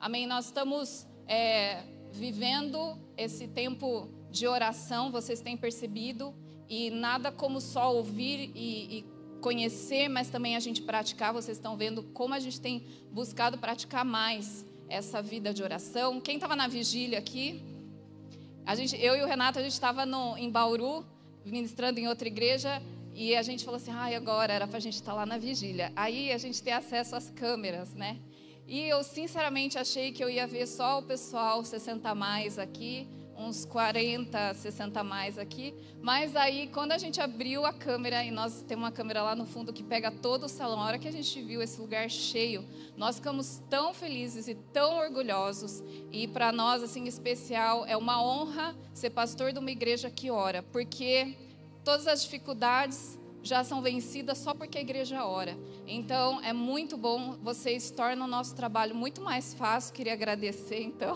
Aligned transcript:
Amém? 0.00 0.26
Nós 0.26 0.46
estamos 0.46 1.06
é, 1.26 1.82
vivendo 2.10 2.98
esse 3.18 3.46
tempo 3.46 4.08
de 4.30 4.46
oração, 4.46 5.12
vocês 5.12 5.42
têm 5.42 5.58
percebido, 5.58 6.34
e 6.70 6.90
nada 6.90 7.30
como 7.30 7.60
só 7.60 7.94
ouvir 7.94 8.50
e, 8.54 8.98
e 8.98 9.04
conhecer, 9.42 10.08
mas 10.08 10.30
também 10.30 10.56
a 10.56 10.60
gente 10.60 10.80
praticar. 10.80 11.34
Vocês 11.34 11.58
estão 11.58 11.76
vendo 11.76 12.02
como 12.02 12.32
a 12.32 12.38
gente 12.38 12.58
tem 12.58 12.86
buscado 13.12 13.58
praticar 13.58 14.02
mais 14.02 14.64
essa 14.88 15.20
vida 15.20 15.52
de 15.52 15.62
oração. 15.62 16.18
Quem 16.18 16.36
estava 16.36 16.56
na 16.56 16.66
vigília 16.66 17.18
aqui? 17.18 17.62
A 18.64 18.74
gente, 18.74 18.96
eu 18.96 19.14
e 19.16 19.22
o 19.22 19.26
Renato, 19.26 19.58
a 19.58 19.62
gente 19.62 19.72
estava 19.72 20.06
em 20.38 20.50
Bauru, 20.50 21.04
ministrando 21.44 22.00
em 22.00 22.08
outra 22.08 22.26
igreja, 22.26 22.80
e 23.14 23.36
a 23.36 23.42
gente 23.42 23.66
falou 23.66 23.76
assim: 23.76 23.92
ai, 23.92 24.14
ah, 24.14 24.16
agora 24.16 24.50
era 24.50 24.66
para 24.66 24.78
a 24.78 24.80
gente 24.80 24.94
estar 24.94 25.12
tá 25.12 25.18
lá 25.18 25.26
na 25.26 25.36
vigília. 25.36 25.92
Aí 25.94 26.32
a 26.32 26.38
gente 26.38 26.62
tem 26.62 26.72
acesso 26.72 27.14
às 27.14 27.28
câmeras, 27.28 27.92
né? 27.92 28.18
E 28.70 28.88
eu 28.88 29.02
sinceramente 29.02 29.76
achei 29.76 30.12
que 30.12 30.22
eu 30.22 30.30
ia 30.30 30.46
ver 30.46 30.64
só 30.64 31.00
o 31.00 31.02
pessoal 31.02 31.64
60 31.64 32.14
mais 32.14 32.56
aqui, 32.56 33.04
uns 33.36 33.64
40, 33.64 34.54
60 34.54 35.02
mais 35.02 35.38
aqui. 35.38 35.74
Mas 36.00 36.36
aí, 36.36 36.68
quando 36.68 36.92
a 36.92 36.98
gente 36.98 37.20
abriu 37.20 37.66
a 37.66 37.72
câmera, 37.72 38.22
e 38.22 38.30
nós 38.30 38.62
temos 38.62 38.84
uma 38.84 38.92
câmera 38.92 39.24
lá 39.24 39.34
no 39.34 39.44
fundo 39.44 39.72
que 39.72 39.82
pega 39.82 40.12
todo 40.12 40.44
o 40.44 40.48
salão, 40.48 40.80
a 40.80 40.86
hora 40.86 41.00
que 41.00 41.08
a 41.08 41.10
gente 41.10 41.42
viu 41.42 41.60
esse 41.60 41.80
lugar 41.80 42.08
cheio, 42.08 42.64
nós 42.96 43.16
ficamos 43.16 43.60
tão 43.68 43.92
felizes 43.92 44.46
e 44.46 44.54
tão 44.54 44.98
orgulhosos. 44.98 45.82
E 46.12 46.28
para 46.28 46.52
nós, 46.52 46.80
assim, 46.80 47.08
especial, 47.08 47.84
é 47.86 47.96
uma 47.96 48.22
honra 48.22 48.76
ser 48.94 49.10
pastor 49.10 49.52
de 49.52 49.58
uma 49.58 49.72
igreja 49.72 50.08
que 50.08 50.30
ora, 50.30 50.62
porque 50.62 51.36
todas 51.82 52.06
as 52.06 52.22
dificuldades 52.22 53.18
já 53.42 53.64
são 53.64 53.80
vencidas 53.80 54.38
só 54.38 54.54
porque 54.54 54.78
a 54.78 54.80
igreja 54.80 55.24
ora. 55.24 55.56
Então, 55.86 56.40
é 56.42 56.52
muito 56.52 56.96
bom, 56.96 57.36
vocês 57.42 57.90
tornam 57.90 58.26
o 58.26 58.28
nosso 58.28 58.54
trabalho 58.54 58.94
muito 58.94 59.20
mais 59.20 59.54
fácil. 59.54 59.94
Queria 59.94 60.12
agradecer, 60.12 60.82
então, 60.82 61.14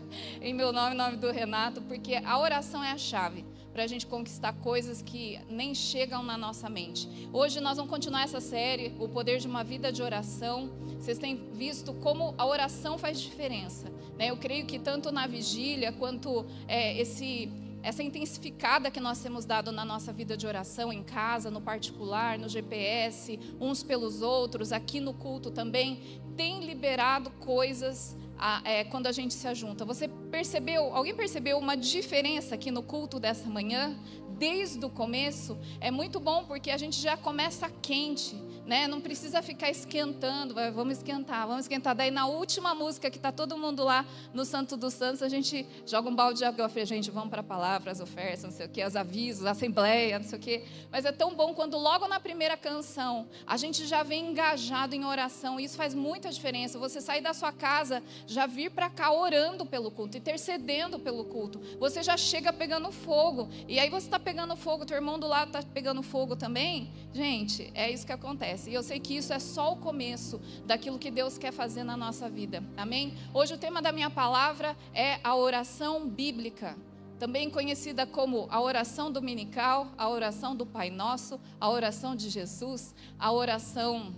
em 0.40 0.54
meu 0.54 0.72
nome, 0.72 0.94
em 0.94 0.98
nome 0.98 1.16
do 1.16 1.30
Renato, 1.30 1.82
porque 1.82 2.16
a 2.16 2.38
oração 2.38 2.82
é 2.82 2.92
a 2.92 2.98
chave 2.98 3.44
para 3.76 3.84
a 3.84 3.86
gente 3.86 4.06
conquistar 4.06 4.54
coisas 4.54 5.02
que 5.02 5.38
nem 5.50 5.74
chegam 5.74 6.22
na 6.22 6.38
nossa 6.38 6.66
mente. 6.66 7.28
Hoje 7.30 7.60
nós 7.60 7.76
vamos 7.76 7.90
continuar 7.90 8.22
essa 8.22 8.40
série, 8.40 8.94
O 8.98 9.06
Poder 9.06 9.38
de 9.38 9.46
uma 9.46 9.62
Vida 9.62 9.92
de 9.92 10.02
Oração. 10.02 10.70
Vocês 10.98 11.18
têm 11.18 11.50
visto 11.52 11.92
como 11.92 12.34
a 12.38 12.46
oração 12.46 12.96
faz 12.96 13.20
diferença. 13.20 13.92
Né? 14.18 14.30
Eu 14.30 14.38
creio 14.38 14.64
que 14.64 14.78
tanto 14.78 15.12
na 15.12 15.26
vigília 15.26 15.92
quanto 15.92 16.46
é, 16.66 16.98
esse 16.98 17.52
essa 17.86 18.02
intensificada 18.02 18.90
que 18.90 18.98
nós 18.98 19.20
temos 19.20 19.44
dado 19.44 19.70
na 19.70 19.84
nossa 19.84 20.12
vida 20.12 20.36
de 20.36 20.44
oração 20.44 20.92
em 20.92 21.04
casa, 21.04 21.52
no 21.52 21.60
particular, 21.60 22.36
no 22.36 22.48
GPS, 22.48 23.38
uns 23.60 23.84
pelos 23.84 24.22
outros, 24.22 24.72
aqui 24.72 24.98
no 24.98 25.14
culto 25.14 25.52
também, 25.52 26.20
tem 26.36 26.64
liberado 26.66 27.30
coisas 27.30 28.16
a, 28.36 28.60
é, 28.64 28.82
quando 28.82 29.06
a 29.06 29.12
gente 29.12 29.34
se 29.34 29.46
ajunta. 29.46 29.84
Você 29.84 30.08
percebeu, 30.08 30.96
alguém 30.96 31.14
percebeu 31.14 31.58
uma 31.58 31.76
diferença 31.76 32.56
aqui 32.56 32.72
no 32.72 32.82
culto 32.82 33.20
dessa 33.20 33.48
manhã? 33.48 33.96
Desde 34.36 34.84
o 34.84 34.90
começo, 34.90 35.56
é 35.80 35.88
muito 35.88 36.18
bom 36.18 36.44
porque 36.44 36.72
a 36.72 36.76
gente 36.76 37.00
já 37.00 37.16
começa 37.16 37.70
quente 37.80 38.34
né? 38.66 38.88
Não 38.88 39.00
precisa 39.00 39.40
ficar 39.40 39.70
esquentando, 39.70 40.54
vamos 40.74 40.98
esquentar, 40.98 41.46
vamos 41.46 41.62
esquentar. 41.62 41.94
Daí 41.94 42.10
na 42.10 42.26
última 42.26 42.74
música 42.74 43.08
que 43.08 43.16
está 43.16 43.30
todo 43.30 43.56
mundo 43.56 43.84
lá 43.84 44.04
no 44.34 44.44
Santo 44.44 44.76
dos 44.76 44.92
Santos, 44.94 45.22
a 45.22 45.28
gente 45.28 45.64
joga 45.86 46.08
um 46.08 46.14
balde 46.14 46.40
de 46.40 46.44
água 46.44 46.68
fria, 46.68 46.84
gente, 46.84 47.10
vamos 47.10 47.30
para 47.30 47.40
a 47.40 47.44
palavra, 47.44 47.92
as 47.92 48.00
ofertas, 48.00 48.42
não 48.42 48.50
sei 48.50 48.66
o 48.66 48.68
que, 48.68 48.84
os 48.84 48.96
avisos, 48.96 49.46
a 49.46 49.52
assembleia, 49.52 50.18
não 50.18 50.26
sei 50.26 50.38
o 50.38 50.42
que. 50.42 50.64
Mas 50.90 51.04
é 51.04 51.12
tão 51.12 51.34
bom 51.34 51.54
quando 51.54 51.78
logo 51.78 52.08
na 52.08 52.18
primeira 52.18 52.56
canção 52.56 53.28
a 53.46 53.56
gente 53.56 53.86
já 53.86 54.02
vem 54.02 54.30
engajado 54.30 54.94
em 54.94 55.04
oração. 55.04 55.60
Isso 55.60 55.76
faz 55.76 55.94
muita 55.94 56.30
diferença. 56.30 56.78
Você 56.78 57.00
sair 57.00 57.20
da 57.20 57.32
sua 57.32 57.52
casa, 57.52 58.02
já 58.26 58.46
vir 58.46 58.70
para 58.70 58.90
cá 58.90 59.12
orando 59.12 59.64
pelo 59.64 59.90
culto, 59.90 60.18
intercedendo 60.18 60.98
pelo 60.98 61.24
culto. 61.24 61.60
Você 61.78 62.02
já 62.02 62.16
chega 62.16 62.52
pegando 62.52 62.90
fogo. 62.90 63.48
E 63.68 63.78
aí 63.78 63.88
você 63.88 64.06
está 64.06 64.18
pegando 64.18 64.56
fogo, 64.56 64.84
teu 64.84 64.96
irmão 64.96 65.18
do 65.18 65.28
lado 65.28 65.48
está 65.48 65.62
pegando 65.62 66.02
fogo 66.02 66.34
também. 66.34 66.90
Gente, 67.12 67.70
é 67.74 67.90
isso 67.90 68.04
que 68.04 68.12
acontece 68.12 68.55
acontece. 68.56 68.70
E 68.70 68.74
eu 68.74 68.82
sei 68.82 68.98
que 68.98 69.16
isso 69.16 69.32
é 69.32 69.38
só 69.38 69.72
o 69.72 69.76
começo 69.76 70.40
daquilo 70.64 70.98
que 70.98 71.10
Deus 71.10 71.36
quer 71.38 71.52
fazer 71.52 71.84
na 71.84 71.96
nossa 71.96 72.28
vida. 72.28 72.64
Amém? 72.76 73.14
Hoje 73.32 73.54
o 73.54 73.58
tema 73.58 73.82
da 73.82 73.92
minha 73.92 74.10
palavra 74.10 74.76
é 74.94 75.20
a 75.22 75.36
oração 75.36 76.08
bíblica. 76.08 76.76
Também 77.18 77.48
conhecida 77.48 78.06
como 78.06 78.46
a 78.50 78.60
oração 78.60 79.10
dominical, 79.10 79.88
a 79.96 80.08
oração 80.08 80.54
do 80.54 80.66
Pai 80.66 80.90
Nosso, 80.90 81.40
a 81.60 81.70
oração 81.70 82.14
de 82.14 82.28
Jesus, 82.28 82.94
a 83.18 83.32
oração 83.32 84.14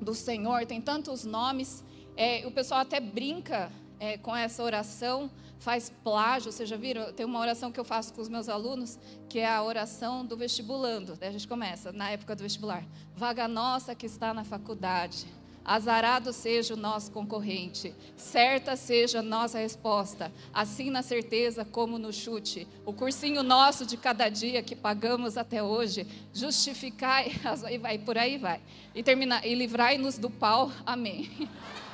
do 0.00 0.14
Senhor, 0.14 0.66
tem 0.66 0.80
tantos 0.80 1.24
nomes. 1.24 1.84
É, 2.16 2.46
o 2.46 2.50
pessoal 2.50 2.80
até 2.80 3.00
brinca 3.00 3.72
é, 4.00 4.16
com 4.18 4.34
essa 4.34 4.62
oração, 4.62 5.30
faz 5.58 5.92
plágio. 6.02 6.52
Vocês 6.52 6.68
já 6.68 6.76
viram? 6.76 7.12
Tem 7.12 7.26
uma 7.26 7.38
oração 7.38 7.70
que 7.72 7.80
eu 7.80 7.84
faço 7.84 8.12
com 8.14 8.20
os 8.20 8.28
meus 8.28 8.48
alunos, 8.48 8.98
que 9.28 9.38
é 9.38 9.48
a 9.48 9.62
oração 9.62 10.24
do 10.24 10.36
vestibulando. 10.36 11.16
Daí 11.16 11.28
a 11.28 11.32
gente 11.32 11.48
começa, 11.48 11.92
na 11.92 12.10
época 12.10 12.34
do 12.34 12.42
vestibular. 12.42 12.84
Vaga 13.14 13.48
nossa 13.48 13.94
que 13.94 14.06
está 14.06 14.32
na 14.32 14.44
faculdade. 14.44 15.26
Azarado 15.64 16.32
seja 16.32 16.72
o 16.72 16.78
nosso 16.78 17.12
concorrente, 17.12 17.94
certa 18.16 18.74
seja 18.74 19.18
a 19.18 19.22
nossa 19.22 19.58
resposta, 19.58 20.32
assim 20.50 20.88
na 20.88 21.02
certeza 21.02 21.62
como 21.62 21.98
no 21.98 22.10
chute. 22.10 22.66
O 22.86 22.92
cursinho 22.94 23.42
nosso 23.42 23.84
de 23.84 23.98
cada 23.98 24.30
dia 24.30 24.62
que 24.62 24.74
pagamos 24.74 25.36
até 25.36 25.62
hoje, 25.62 26.06
justificai, 26.32 27.32
e 27.70 27.76
vai 27.76 27.98
por 27.98 28.16
aí 28.16 28.38
vai. 28.38 28.62
E 28.94 29.04
e 29.44 29.54
livrai-nos 29.54 30.16
do 30.16 30.30
pau. 30.30 30.72
Amém. 30.86 31.28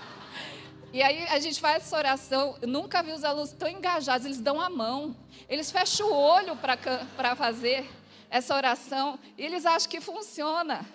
E 0.94 1.03
aí 1.03 1.27
a 1.27 1.41
gente 1.41 1.60
faz 1.60 1.82
essa 1.82 1.97
oração. 1.97 2.56
Eu 2.62 2.69
nunca 2.69 3.03
vi 3.03 3.10
os 3.10 3.25
alunos 3.25 3.50
tão 3.50 3.69
engajados, 3.69 4.25
eles 4.25 4.41
dão 4.41 4.60
a 4.60 4.71
mão, 4.71 5.16
eles 5.49 5.69
fecham 5.69 6.09
o 6.09 6.15
olho 6.15 6.56
para 6.56 7.34
fazer 7.34 7.84
essa 8.31 8.55
oração 8.55 9.19
e 9.37 9.44
eles 9.44 9.66
acham 9.66 9.91
que 9.91 10.00
funciona. 10.00 10.87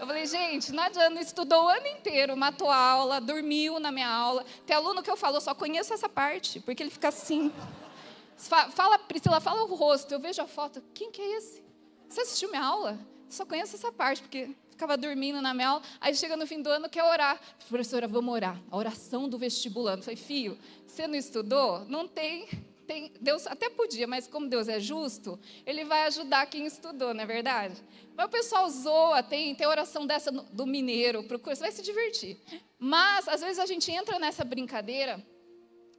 Eu 0.00 0.06
falei, 0.06 0.24
gente, 0.24 0.72
não 0.72 0.84
adianta, 0.84 1.20
estudou 1.20 1.64
o 1.64 1.68
ano 1.68 1.86
inteiro, 1.86 2.34
matou 2.34 2.70
a 2.70 2.76
aula, 2.78 3.20
dormiu 3.20 3.78
na 3.78 3.92
minha 3.92 4.08
aula. 4.08 4.42
Tem 4.64 4.74
aluno 4.74 5.02
que 5.02 5.10
eu 5.10 5.18
falo, 5.18 5.36
eu 5.36 5.42
só 5.42 5.54
conheço 5.54 5.92
essa 5.92 6.08
parte, 6.08 6.58
porque 6.58 6.82
ele 6.82 6.90
fica 6.90 7.08
assim. 7.08 7.52
Fala, 8.38 8.98
Priscila, 9.00 9.38
fala 9.38 9.64
o 9.64 9.74
rosto. 9.74 10.10
Eu 10.14 10.18
vejo 10.18 10.40
a 10.40 10.46
foto, 10.46 10.82
quem 10.94 11.10
que 11.10 11.20
é 11.20 11.36
esse? 11.36 11.62
Você 12.08 12.22
assistiu 12.22 12.48
minha 12.48 12.64
aula? 12.64 12.98
só 13.28 13.44
conheço 13.44 13.76
essa 13.76 13.92
parte, 13.92 14.22
porque 14.22 14.56
ficava 14.80 14.96
dormindo 14.96 15.42
na 15.42 15.50
aula, 15.68 15.82
aí 16.00 16.14
chega 16.14 16.38
no 16.38 16.46
fim 16.46 16.62
do 16.62 16.70
ano, 16.70 16.88
quer 16.88 17.04
orar. 17.04 17.38
Professora, 17.68 18.08
vamos 18.08 18.32
orar. 18.32 18.58
A 18.70 18.76
oração 18.78 19.28
do 19.28 19.36
vestibulando. 19.36 20.02
Falei, 20.02 20.16
filho, 20.16 20.58
você 20.86 21.06
não 21.06 21.16
estudou? 21.16 21.84
Não 21.84 22.08
tem, 22.08 22.48
tem. 22.86 23.12
Deus 23.20 23.46
até 23.46 23.68
podia, 23.68 24.06
mas 24.06 24.26
como 24.26 24.48
Deus 24.48 24.68
é 24.68 24.80
justo, 24.80 25.38
Ele 25.66 25.84
vai 25.84 26.06
ajudar 26.06 26.46
quem 26.46 26.64
estudou, 26.64 27.12
não 27.12 27.22
é 27.22 27.26
verdade? 27.26 27.74
Mas 28.16 28.24
o 28.24 28.30
pessoal 28.30 28.70
zoa, 28.70 29.22
tem, 29.22 29.54
tem 29.54 29.66
oração 29.66 30.06
dessa 30.06 30.32
do 30.32 30.66
mineiro, 30.66 31.24
procura, 31.24 31.54
você 31.54 31.60
vai 31.60 31.72
se 31.72 31.82
divertir. 31.82 32.38
Mas, 32.78 33.28
às 33.28 33.42
vezes, 33.42 33.58
a 33.58 33.66
gente 33.66 33.92
entra 33.92 34.18
nessa 34.18 34.44
brincadeira 34.44 35.22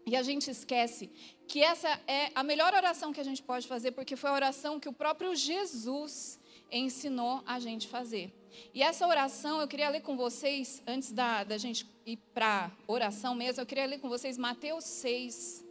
e 0.08 0.16
a 0.16 0.24
gente 0.24 0.50
esquece 0.50 1.12
que 1.48 1.62
essa 1.62 1.88
é 2.08 2.32
a 2.34 2.42
melhor 2.42 2.74
oração 2.74 3.14
que 3.14 3.22
a 3.22 3.24
gente 3.24 3.44
pode 3.44 3.68
fazer, 3.68 3.92
porque 3.92 4.16
foi 4.16 4.32
a 4.32 4.34
oração 4.34 4.80
que 4.80 4.90
o 4.90 4.94
próprio 4.94 5.36
Jesus 5.36 6.41
ensinou 6.72 7.44
a 7.46 7.60
gente 7.60 7.88
fazer. 7.88 8.34
E 8.74 8.82
essa 8.82 9.08
oração, 9.08 9.62
eu 9.62 9.68
queria 9.68 9.90
ler 9.90 10.02
com 10.02 10.16
vocês, 10.16 10.82
antes 10.88 11.12
da, 11.12 11.44
da 11.44 11.58
gente 11.58 11.90
ir 12.06 12.18
para 12.34 12.72
oração 12.88 13.36
mesmo, 13.36 13.62
eu 13.62 13.66
queria 13.66 13.86
ler 13.86 14.00
com 14.00 14.10
vocês 14.10 14.38
Mateus 14.38 14.84
6, 14.86 15.66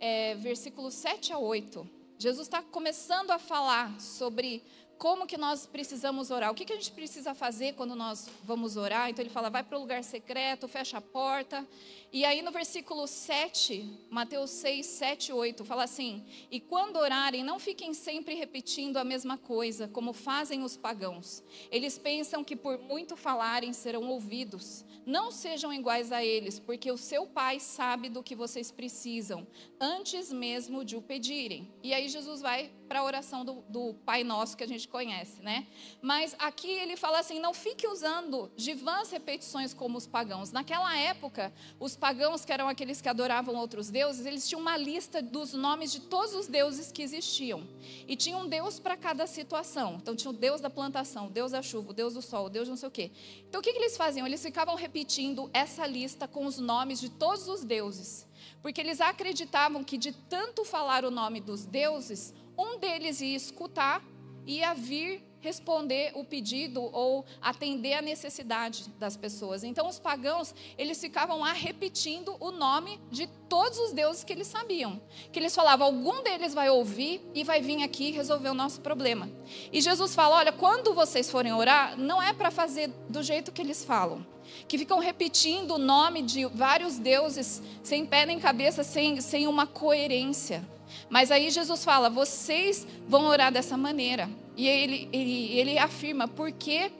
é, 0.00 0.34
versículos 0.36 0.94
7 0.94 1.32
a 1.32 1.38
8. 1.38 1.88
Jesus 2.18 2.46
está 2.46 2.62
começando 2.62 3.30
a 3.30 3.38
falar 3.38 4.00
sobre 4.00 4.62
como 4.98 5.26
que 5.26 5.36
nós 5.36 5.66
precisamos 5.66 6.30
orar, 6.30 6.50
o 6.50 6.54
que, 6.54 6.64
que 6.64 6.72
a 6.72 6.76
gente 6.76 6.92
precisa 6.92 7.34
fazer 7.34 7.74
quando 7.74 7.94
nós 7.94 8.28
vamos 8.44 8.76
orar. 8.76 9.10
Então 9.10 9.22
ele 9.22 9.30
fala, 9.30 9.50
vai 9.50 9.62
para 9.62 9.76
o 9.76 9.80
lugar 9.80 10.02
secreto, 10.02 10.68
fecha 10.68 10.98
a 10.98 11.00
porta. 11.00 11.66
E 12.12 12.24
aí 12.24 12.42
no 12.42 12.52
versículo 12.52 13.06
7, 13.08 14.06
Mateus 14.08 14.50
6, 14.50 14.86
7, 14.86 15.32
8, 15.32 15.64
fala 15.64 15.82
assim: 15.82 16.24
E 16.50 16.60
quando 16.60 16.96
orarem, 16.96 17.42
não 17.42 17.58
fiquem 17.58 17.92
sempre 17.92 18.34
repetindo 18.34 18.98
a 18.98 19.04
mesma 19.04 19.36
coisa, 19.36 19.88
como 19.88 20.12
fazem 20.12 20.62
os 20.62 20.76
pagãos. 20.76 21.42
Eles 21.72 21.98
pensam 21.98 22.44
que 22.44 22.54
por 22.54 22.78
muito 22.78 23.16
falarem 23.16 23.72
serão 23.72 24.08
ouvidos. 24.08 24.84
Não 25.04 25.30
sejam 25.30 25.72
iguais 25.72 26.12
a 26.12 26.24
eles, 26.24 26.58
porque 26.58 26.90
o 26.90 26.96
seu 26.96 27.26
pai 27.26 27.60
sabe 27.60 28.08
do 28.08 28.22
que 28.22 28.34
vocês 28.34 28.70
precisam, 28.70 29.46
antes 29.78 30.32
mesmo 30.32 30.84
de 30.84 30.96
o 30.96 31.02
pedirem. 31.02 31.70
E 31.82 31.92
aí 31.92 32.08
Jesus 32.08 32.40
vai 32.40 32.70
para 32.84 33.00
a 33.00 33.04
oração 33.04 33.44
do, 33.44 33.64
do, 33.68 33.94
Pai 34.04 34.22
Nosso 34.22 34.56
que 34.56 34.64
a 34.64 34.66
gente 34.66 34.86
conhece, 34.88 35.42
né? 35.42 35.66
Mas 36.00 36.34
aqui 36.38 36.68
ele 36.68 36.96
fala 36.96 37.18
assim: 37.18 37.40
não 37.40 37.52
fique 37.52 37.86
usando 37.86 38.50
de 38.56 38.74
vãs 38.74 39.10
repetições 39.10 39.74
como 39.74 39.98
os 39.98 40.06
pagãos. 40.06 40.52
Naquela 40.52 40.96
época, 40.96 41.52
os 41.80 41.96
pagãos, 41.96 42.44
que 42.44 42.52
eram 42.52 42.68
aqueles 42.68 43.00
que 43.00 43.08
adoravam 43.08 43.54
outros 43.56 43.90
deuses, 43.90 44.26
eles 44.26 44.48
tinham 44.48 44.60
uma 44.60 44.76
lista 44.76 45.20
dos 45.22 45.52
nomes 45.52 45.92
de 45.92 46.00
todos 46.00 46.34
os 46.34 46.46
deuses 46.46 46.92
que 46.92 47.02
existiam. 47.02 47.66
E 48.06 48.16
tinha 48.16 48.36
um 48.36 48.48
deus 48.48 48.78
para 48.78 48.96
cada 48.96 49.26
situação. 49.26 49.98
Então 50.00 50.14
tinha 50.14 50.30
o 50.30 50.34
deus 50.34 50.60
da 50.60 50.70
plantação, 50.70 51.26
o 51.26 51.30
deus 51.30 51.52
da 51.52 51.62
chuva, 51.62 51.90
o 51.90 51.94
deus 51.94 52.14
do 52.14 52.22
sol, 52.22 52.46
o 52.46 52.50
deus 52.50 52.68
não 52.68 52.76
sei 52.76 52.88
o 52.88 52.92
quê. 52.92 53.10
Então 53.48 53.60
o 53.60 53.64
que, 53.64 53.72
que 53.72 53.78
eles 53.78 53.96
faziam? 53.96 54.26
Eles 54.26 54.42
ficavam 54.42 54.74
repetindo 54.74 55.50
essa 55.52 55.86
lista 55.86 56.28
com 56.28 56.46
os 56.46 56.58
nomes 56.58 57.00
de 57.00 57.08
todos 57.08 57.48
os 57.48 57.64
deuses. 57.64 58.26
Porque 58.62 58.80
eles 58.80 59.00
acreditavam 59.00 59.84
que 59.84 59.98
de 59.98 60.12
tanto 60.12 60.64
falar 60.64 61.04
o 61.04 61.10
nome 61.10 61.40
dos 61.40 61.64
deuses, 61.64 62.34
um 62.58 62.78
deles 62.78 63.20
ia 63.20 63.36
escutar 63.36 64.02
e 64.46 64.58
ia 64.58 64.74
vir 64.74 65.22
responder 65.44 66.10
o 66.14 66.24
pedido 66.24 66.82
ou 66.82 67.22
atender 67.42 67.92
a 67.92 68.00
necessidade 68.00 68.88
das 68.98 69.14
pessoas. 69.14 69.62
Então 69.62 69.86
os 69.86 69.98
pagãos, 69.98 70.54
eles 70.78 70.98
ficavam 70.98 71.40
lá 71.40 71.52
repetindo 71.52 72.34
o 72.40 72.50
nome 72.50 72.98
de 73.10 73.26
todos 73.46 73.78
os 73.78 73.92
deuses 73.92 74.24
que 74.24 74.32
eles 74.32 74.46
sabiam. 74.46 74.98
Que 75.30 75.38
eles 75.38 75.54
falavam, 75.54 75.86
algum 75.86 76.22
deles 76.22 76.54
vai 76.54 76.70
ouvir 76.70 77.20
e 77.34 77.44
vai 77.44 77.60
vir 77.60 77.82
aqui 77.82 78.10
resolver 78.10 78.48
o 78.48 78.54
nosso 78.54 78.80
problema. 78.80 79.30
E 79.70 79.82
Jesus 79.82 80.14
fala, 80.14 80.36
olha, 80.36 80.52
quando 80.52 80.94
vocês 80.94 81.30
forem 81.30 81.52
orar, 81.52 81.94
não 81.98 82.22
é 82.22 82.32
para 82.32 82.50
fazer 82.50 82.88
do 83.10 83.22
jeito 83.22 83.52
que 83.52 83.60
eles 83.60 83.84
falam 83.84 84.26
que 84.68 84.78
ficam 84.78 84.98
repetindo 84.98 85.74
o 85.74 85.78
nome 85.78 86.22
de 86.22 86.44
vários 86.46 86.98
deuses 86.98 87.62
sem 87.82 88.04
pé 88.04 88.26
nem 88.26 88.38
cabeça, 88.38 88.84
sem, 88.84 89.20
sem 89.20 89.46
uma 89.46 89.66
coerência. 89.66 90.62
Mas 91.08 91.30
aí 91.30 91.50
Jesus 91.50 91.84
fala: 91.84 92.08
vocês 92.08 92.86
vão 93.08 93.26
orar 93.26 93.52
dessa 93.52 93.76
maneira. 93.76 94.28
E 94.56 94.68
ele, 94.68 95.08
ele, 95.12 95.58
ele 95.58 95.78
afirma: 95.78 96.28
porque 96.28 96.90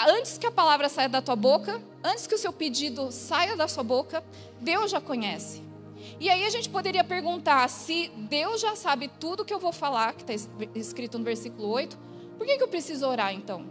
antes 0.00 0.38
que 0.38 0.46
a 0.46 0.52
palavra 0.52 0.88
saia 0.88 1.08
da 1.08 1.22
tua 1.22 1.36
boca, 1.36 1.80
antes 2.02 2.26
que 2.26 2.34
o 2.34 2.38
seu 2.38 2.52
pedido 2.52 3.10
saia 3.10 3.56
da 3.56 3.68
sua 3.68 3.82
boca, 3.82 4.22
Deus 4.60 4.90
já 4.90 5.00
conhece. 5.00 5.62
E 6.20 6.28
aí 6.28 6.44
a 6.44 6.50
gente 6.50 6.68
poderia 6.68 7.04
perguntar: 7.04 7.68
se 7.68 8.08
Deus 8.16 8.60
já 8.60 8.76
sabe 8.76 9.08
tudo 9.20 9.44
que 9.44 9.52
eu 9.52 9.58
vou 9.58 9.72
falar, 9.72 10.14
que 10.14 10.30
está 10.30 10.48
escrito 10.74 11.18
no 11.18 11.24
versículo 11.24 11.68
8, 11.68 11.98
por 12.36 12.46
que, 12.46 12.56
que 12.56 12.62
eu 12.62 12.68
preciso 12.68 13.06
orar 13.06 13.32
então? 13.32 13.64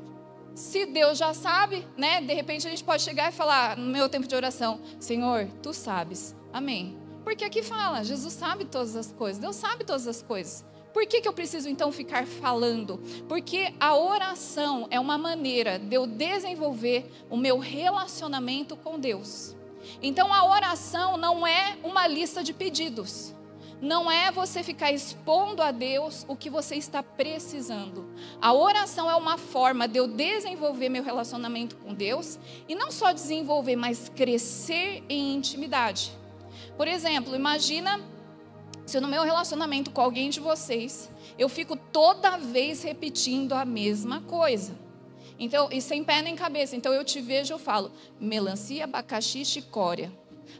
Se 0.55 0.85
Deus 0.85 1.17
já 1.17 1.33
sabe, 1.33 1.85
né? 1.97 2.21
De 2.21 2.33
repente 2.33 2.67
a 2.67 2.69
gente 2.69 2.83
pode 2.83 3.01
chegar 3.01 3.29
e 3.29 3.31
falar 3.31 3.75
no 3.77 3.91
meu 3.91 4.07
tempo 4.09 4.27
de 4.27 4.35
oração: 4.35 4.79
Senhor, 4.99 5.47
tu 5.61 5.73
sabes. 5.73 6.35
Amém. 6.51 7.02
Porque 7.23 7.45
aqui 7.45 7.63
fala, 7.63 8.03
Jesus 8.03 8.33
sabe 8.33 8.65
todas 8.65 8.95
as 8.95 9.11
coisas, 9.11 9.39
Deus 9.39 9.55
sabe 9.55 9.83
todas 9.83 10.07
as 10.07 10.21
coisas. 10.21 10.65
Por 10.93 11.07
que, 11.07 11.21
que 11.21 11.27
eu 11.27 11.33
preciso 11.33 11.67
então 11.67 11.91
ficar 11.91 12.27
falando? 12.27 12.99
Porque 13.27 13.73
a 13.79 13.95
oração 13.97 14.87
é 14.91 14.99
uma 14.99 15.17
maneira 15.17 15.79
de 15.79 15.95
eu 15.95 16.05
desenvolver 16.05 17.11
o 17.31 17.35
meu 17.35 17.57
relacionamento 17.57 18.75
com 18.75 18.99
Deus. 18.99 19.55
Então 20.01 20.31
a 20.31 20.45
oração 20.45 21.17
não 21.17 21.47
é 21.47 21.77
uma 21.83 22.05
lista 22.05 22.43
de 22.43 22.53
pedidos. 22.53 23.33
Não 23.81 24.09
é 24.09 24.31
você 24.31 24.63
ficar 24.63 24.93
expondo 24.93 25.61
a 25.61 25.71
Deus 25.71 26.23
o 26.29 26.37
que 26.37 26.49
você 26.49 26.75
está 26.75 27.03
precisando. 27.03 28.05
A 28.39 28.53
oração 28.53 29.09
é 29.09 29.15
uma 29.15 29.37
forma 29.37 29.89
de 29.89 29.97
eu 29.97 30.07
desenvolver 30.07 30.87
meu 30.87 31.03
relacionamento 31.03 31.75
com 31.77 31.93
Deus 31.93 32.39
e 32.69 32.75
não 32.75 32.91
só 32.91 33.11
desenvolver, 33.11 33.75
mas 33.75 34.09
crescer 34.15 35.03
em 35.09 35.35
intimidade. 35.35 36.22
Por 36.77 36.87
exemplo, 36.87 37.35
imagina 37.35 37.99
se 38.85 38.99
no 38.99 39.07
meu 39.07 39.23
relacionamento 39.23 39.91
com 39.91 40.01
alguém 40.01 40.29
de 40.29 40.39
vocês, 40.39 41.09
eu 41.37 41.47
fico 41.47 41.75
toda 41.75 42.37
vez 42.37 42.83
repetindo 42.83 43.53
a 43.53 43.63
mesma 43.63 44.21
coisa. 44.21 44.73
Então, 45.39 45.69
e 45.71 45.81
sem 45.81 46.03
pé 46.03 46.21
nem 46.21 46.35
cabeça. 46.35 46.75
Então 46.75 46.93
eu 46.93 47.03
te 47.03 47.21
vejo, 47.21 47.53
eu 47.53 47.59
falo, 47.59 47.91
melancia, 48.19 48.83
abacaxi, 48.83 49.45
chicória. 49.45 50.11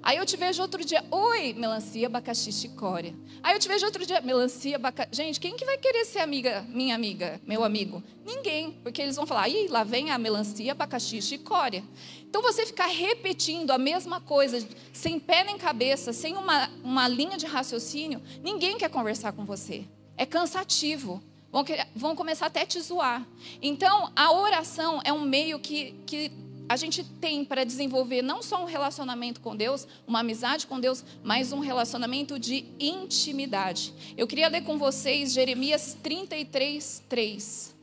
Aí 0.02 0.18
eu 0.18 0.26
te 0.26 0.36
vejo 0.36 0.62
outro 0.62 0.84
dia, 0.84 1.04
oi, 1.12 1.54
melancia, 1.54 2.08
abacaxi, 2.08 2.52
chicória. 2.52 3.14
Aí 3.42 3.56
eu 3.56 3.60
te 3.60 3.68
vejo 3.68 3.86
outro 3.86 4.06
dia, 4.06 4.22
melancia, 4.22 4.76
abacaxi. 4.76 5.16
Gente, 5.16 5.40
quem 5.40 5.56
que 5.56 5.66
vai 5.66 5.78
querer 5.78 6.06
ser 6.06 6.20
amiga, 6.20 6.66
minha 6.70 6.96
amiga, 6.96 7.40
meu 7.46 7.64
amigo? 7.64 8.04
Ninguém, 8.26 8.72
porque 8.84 9.02
eles 9.02 9.16
vão 9.16 9.26
falar, 9.26 9.50
ih, 9.50 9.68
lá 9.68 9.84
vem 9.84 10.12
a 10.12 10.18
melancia, 10.18 10.72
abacaxi, 10.72 11.22
chicória. 11.22 11.84
Então 12.24 12.42
você 12.42 12.66
ficar 12.66 12.88
repetindo 12.88 13.72
a 13.72 13.78
mesma 13.78 14.20
coisa, 14.20 14.66
sem 14.92 15.20
pé 15.20 15.44
nem 15.44 15.58
cabeça, 15.58 16.12
sem 16.12 16.36
uma, 16.36 16.70
uma 16.84 17.08
linha 17.08 17.38
de 17.38 17.46
raciocínio, 17.46 18.22
ninguém 18.42 18.78
quer 18.78 18.90
conversar 18.90 19.34
com 19.34 19.46
você. 19.46 19.86
É 20.18 20.26
cansativo. 20.26 21.22
Vão, 21.52 21.64
querer, 21.64 21.88
vão 21.96 22.16
começar 22.16 22.48
até 22.48 22.64
a 22.64 22.66
te 22.66 22.82
zoar. 22.82 23.24
Então, 23.62 24.12
a 24.16 24.32
oração 24.32 25.00
é 25.04 25.14
um 25.14 25.22
meio 25.22 25.60
que, 25.60 25.94
que 26.08 26.32
a 26.74 26.76
gente 26.76 27.04
tem 27.04 27.46
para 27.46 27.64
desenvolver 27.64 28.24
não 28.24 28.42
só 28.42 28.60
um 28.64 28.66
relacionamento 28.66 29.40
com 29.40 29.56
Deus, 29.56 29.88
uma 30.08 30.22
amizade 30.22 30.66
com 30.66 30.80
Deus, 30.80 31.06
mas 31.24 31.54
um 31.54 31.60
relacionamento 31.60 32.40
de 32.40 32.66
intimidade. 32.80 33.94
Eu 34.18 34.26
queria 34.26 34.48
ler 34.48 34.64
com 34.64 34.76
vocês 34.76 35.34
Jeremias 35.34 35.96
33, 36.02 37.04
3. 37.08 37.76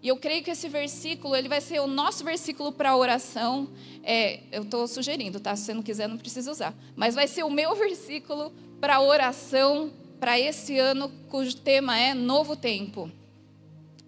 E 0.00 0.06
eu 0.06 0.16
creio 0.16 0.44
que 0.44 0.50
esse 0.50 0.68
versículo 0.68 1.34
ele 1.34 1.48
vai 1.48 1.60
ser 1.60 1.80
o 1.80 1.88
nosso 1.88 2.22
versículo 2.22 2.70
para 2.70 2.96
oração. 2.96 3.68
É, 4.04 4.40
eu 4.52 4.62
estou 4.62 4.86
sugerindo, 4.86 5.40
tá? 5.40 5.56
Se 5.56 5.64
você 5.64 5.74
não 5.74 5.82
quiser, 5.82 6.08
não 6.08 6.16
precisa 6.16 6.52
usar. 6.52 6.72
Mas 6.94 7.16
vai 7.16 7.26
ser 7.26 7.42
o 7.42 7.50
meu 7.50 7.74
versículo 7.76 8.52
para 8.80 9.00
oração 9.00 9.92
para 10.20 10.38
esse 10.38 10.78
ano, 10.78 11.10
cujo 11.28 11.56
tema 11.56 11.98
é 11.98 12.14
Novo 12.14 12.54
Tempo. 12.54 13.10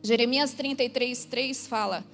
Jeremias 0.01 0.53
33, 0.55 1.25
3 1.25 1.67
fala. 1.67 2.05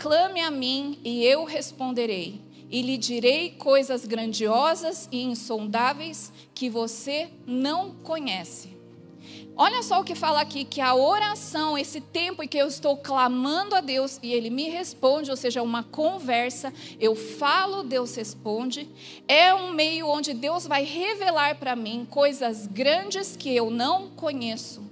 Clame 0.00 0.40
a 0.40 0.50
mim 0.50 0.98
e 1.04 1.22
eu 1.26 1.44
responderei, 1.44 2.40
e 2.70 2.80
lhe 2.80 2.96
direi 2.96 3.50
coisas 3.50 4.06
grandiosas 4.06 5.06
e 5.12 5.22
insondáveis 5.22 6.32
que 6.54 6.70
você 6.70 7.28
não 7.46 7.96
conhece. 7.96 8.74
Olha 9.54 9.82
só 9.82 10.00
o 10.00 10.04
que 10.04 10.14
fala 10.14 10.40
aqui: 10.40 10.64
que 10.64 10.80
a 10.80 10.94
oração, 10.94 11.76
esse 11.76 12.00
tempo 12.00 12.42
em 12.42 12.48
que 12.48 12.56
eu 12.56 12.66
estou 12.66 12.96
clamando 12.96 13.74
a 13.74 13.82
Deus 13.82 14.18
e 14.22 14.32
Ele 14.32 14.48
me 14.48 14.70
responde, 14.70 15.30
ou 15.30 15.36
seja, 15.36 15.62
uma 15.62 15.82
conversa, 15.82 16.72
eu 16.98 17.14
falo, 17.14 17.82
Deus 17.82 18.14
responde, 18.14 18.88
é 19.28 19.52
um 19.52 19.70
meio 19.74 20.08
onde 20.08 20.32
Deus 20.32 20.66
vai 20.66 20.82
revelar 20.82 21.56
para 21.56 21.76
mim 21.76 22.06
coisas 22.08 22.66
grandes 22.66 23.36
que 23.36 23.54
eu 23.54 23.70
não 23.70 24.08
conheço. 24.08 24.89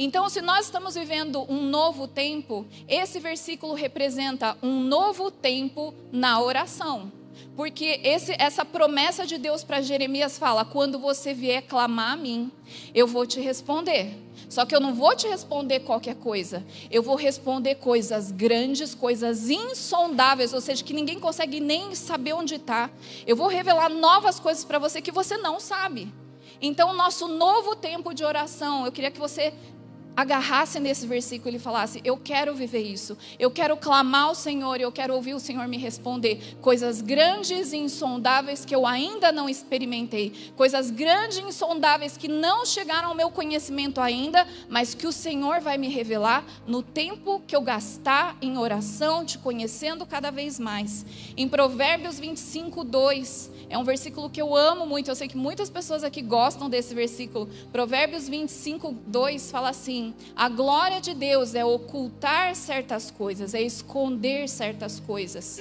Então, 0.00 0.28
se 0.28 0.40
nós 0.40 0.66
estamos 0.66 0.94
vivendo 0.94 1.44
um 1.52 1.60
novo 1.60 2.06
tempo, 2.06 2.64
esse 2.86 3.18
versículo 3.18 3.74
representa 3.74 4.56
um 4.62 4.80
novo 4.80 5.28
tempo 5.28 5.92
na 6.12 6.40
oração. 6.40 7.10
Porque 7.56 8.00
esse, 8.04 8.32
essa 8.38 8.64
promessa 8.64 9.26
de 9.26 9.36
Deus 9.38 9.64
para 9.64 9.82
Jeremias 9.82 10.38
fala: 10.38 10.64
quando 10.64 11.00
você 11.00 11.34
vier 11.34 11.62
clamar 11.62 12.12
a 12.12 12.16
mim, 12.16 12.52
eu 12.94 13.08
vou 13.08 13.26
te 13.26 13.40
responder. 13.40 14.16
Só 14.48 14.64
que 14.64 14.74
eu 14.74 14.80
não 14.80 14.94
vou 14.94 15.16
te 15.16 15.26
responder 15.26 15.80
qualquer 15.80 16.14
coisa. 16.14 16.64
Eu 16.92 17.02
vou 17.02 17.16
responder 17.16 17.74
coisas 17.74 18.30
grandes, 18.30 18.94
coisas 18.94 19.50
insondáveis, 19.50 20.52
ou 20.54 20.60
seja, 20.60 20.84
que 20.84 20.94
ninguém 20.94 21.18
consegue 21.18 21.58
nem 21.58 21.92
saber 21.96 22.34
onde 22.34 22.54
está. 22.54 22.88
Eu 23.26 23.34
vou 23.34 23.48
revelar 23.48 23.88
novas 23.88 24.38
coisas 24.38 24.64
para 24.64 24.78
você 24.78 25.02
que 25.02 25.10
você 25.10 25.36
não 25.36 25.58
sabe. 25.58 26.12
Então, 26.60 26.92
nosso 26.92 27.28
novo 27.28 27.76
tempo 27.76 28.12
de 28.14 28.24
oração, 28.24 28.84
eu 28.84 28.90
queria 28.90 29.10
que 29.10 29.18
você 29.18 29.52
agarrasse 30.18 30.80
nesse 30.80 31.06
versículo 31.06 31.54
e 31.54 31.60
falasse: 31.60 32.00
Eu 32.04 32.16
quero 32.16 32.52
viver 32.52 32.82
isso, 32.82 33.16
eu 33.38 33.52
quero 33.52 33.76
clamar 33.76 34.24
ao 34.24 34.34
Senhor, 34.34 34.80
eu 34.80 34.90
quero 34.90 35.14
ouvir 35.14 35.32
o 35.32 35.38
Senhor 35.38 35.68
me 35.68 35.78
responder 35.78 36.56
coisas 36.60 37.00
grandes 37.00 37.72
e 37.72 37.76
insondáveis 37.76 38.64
que 38.64 38.74
eu 38.74 38.84
ainda 38.84 39.30
não 39.30 39.48
experimentei, 39.48 40.32
coisas 40.56 40.90
grandes 40.90 41.38
e 41.38 41.42
insondáveis 41.42 42.16
que 42.16 42.26
não 42.26 42.66
chegaram 42.66 43.10
ao 43.10 43.14
meu 43.14 43.30
conhecimento 43.30 44.00
ainda, 44.00 44.44
mas 44.68 44.92
que 44.92 45.06
o 45.06 45.12
Senhor 45.12 45.60
vai 45.60 45.78
me 45.78 45.88
revelar 45.88 46.44
no 46.66 46.82
tempo 46.82 47.40
que 47.46 47.54
eu 47.54 47.60
gastar 47.60 48.36
em 48.42 48.58
oração, 48.58 49.24
te 49.24 49.38
conhecendo 49.38 50.04
cada 50.04 50.32
vez 50.32 50.58
mais. 50.58 51.06
Em 51.36 51.48
Provérbios 51.48 52.18
25, 52.18 52.82
2, 52.82 53.50
é 53.70 53.78
um 53.78 53.84
versículo 53.84 54.28
que 54.28 54.42
eu 54.42 54.56
amo 54.56 54.84
muito, 54.84 55.08
eu 55.08 55.14
sei 55.14 55.28
que 55.28 55.36
muitas 55.36 55.70
pessoas 55.70 56.02
aqui 56.02 56.22
gostam 56.22 56.68
desse 56.68 56.92
versículo. 56.92 57.48
Provérbios 57.70 58.28
25, 58.28 58.96
2 59.06 59.52
fala 59.52 59.68
assim 59.68 60.07
a 60.36 60.48
glória 60.48 61.00
de 61.00 61.14
Deus 61.14 61.54
é 61.54 61.64
ocultar 61.64 62.54
certas 62.54 63.10
coisas, 63.10 63.54
é 63.54 63.62
esconder 63.62 64.48
certas 64.48 65.00
coisas. 65.00 65.60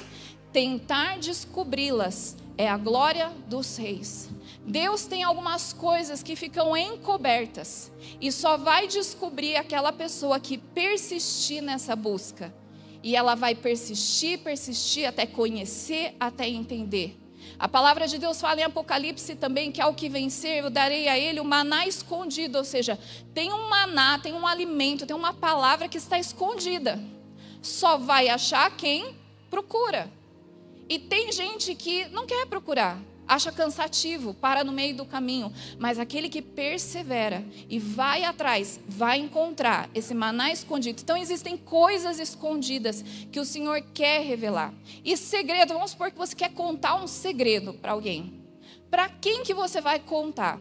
Tentar 0.51 1.19
descobri-las 1.19 2.35
é 2.57 2.67
a 2.67 2.77
glória 2.77 3.31
dos 3.47 3.77
reis. 3.77 4.29
Deus 4.65 5.05
tem 5.05 5.23
algumas 5.23 5.71
coisas 5.71 6.21
que 6.21 6.35
ficam 6.35 6.75
encobertas 6.75 7.91
e 8.19 8.31
só 8.31 8.57
vai 8.57 8.87
descobrir 8.87 9.55
aquela 9.55 9.93
pessoa 9.93 10.39
que 10.39 10.57
persistir 10.57 11.61
nessa 11.61 11.95
busca. 11.95 12.53
E 13.03 13.15
ela 13.15 13.35
vai 13.35 13.55
persistir, 13.55 14.39
persistir 14.39 15.07
até 15.07 15.25
conhecer, 15.25 16.15
até 16.19 16.49
entender. 16.49 17.17
A 17.59 17.67
palavra 17.67 18.07
de 18.07 18.19
Deus 18.19 18.39
fala 18.39 18.59
em 18.59 18.63
Apocalipse 18.63 19.35
também 19.35 19.71
que 19.71 19.81
ao 19.81 19.93
que 19.93 20.07
vencer, 20.07 20.63
eu 20.63 20.69
darei 20.69 21.07
a 21.07 21.17
ele 21.17 21.39
o 21.39 21.45
maná 21.45 21.87
escondido, 21.87 22.59
ou 22.59 22.63
seja, 22.63 22.99
tem 23.33 23.51
um 23.51 23.67
maná, 23.67 24.19
tem 24.19 24.33
um 24.33 24.45
alimento, 24.45 25.07
tem 25.07 25.15
uma 25.15 25.33
palavra 25.33 25.87
que 25.87 25.97
está 25.97 26.19
escondida. 26.19 26.99
Só 27.59 27.97
vai 27.97 28.29
achar 28.29 28.69
quem 28.77 29.15
procura. 29.49 30.07
E 30.87 30.99
tem 30.99 31.31
gente 31.31 31.73
que 31.73 32.05
não 32.09 32.27
quer 32.27 32.45
procurar, 32.45 32.99
acha 33.27 33.51
cansativo, 33.51 34.33
para 34.33 34.63
no 34.63 34.71
meio 34.71 34.95
do 34.95 35.05
caminho, 35.05 35.51
mas 35.77 35.99
aquele 35.99 36.29
que 36.29 36.41
persevera 36.41 37.43
e 37.69 37.77
vai 37.77 38.23
atrás, 38.23 38.79
vai 38.87 39.19
encontrar 39.19 39.89
esse 39.93 40.13
maná 40.13 40.51
escondido. 40.51 41.01
Então 41.01 41.17
existem 41.17 41.57
coisas 41.57 42.19
escondidas 42.19 43.03
que 43.31 43.39
o 43.39 43.45
Senhor 43.45 43.81
quer 43.93 44.23
revelar. 44.23 44.73
E 45.03 45.17
segredo, 45.17 45.73
vamos 45.73 45.91
supor 45.91 46.11
que 46.11 46.17
você 46.17 46.35
quer 46.35 46.53
contar 46.53 46.95
um 46.95 47.07
segredo 47.07 47.73
para 47.73 47.91
alguém. 47.91 48.41
Para 48.89 49.09
quem 49.09 49.43
que 49.43 49.53
você 49.53 49.81
vai 49.81 49.99
contar? 49.99 50.59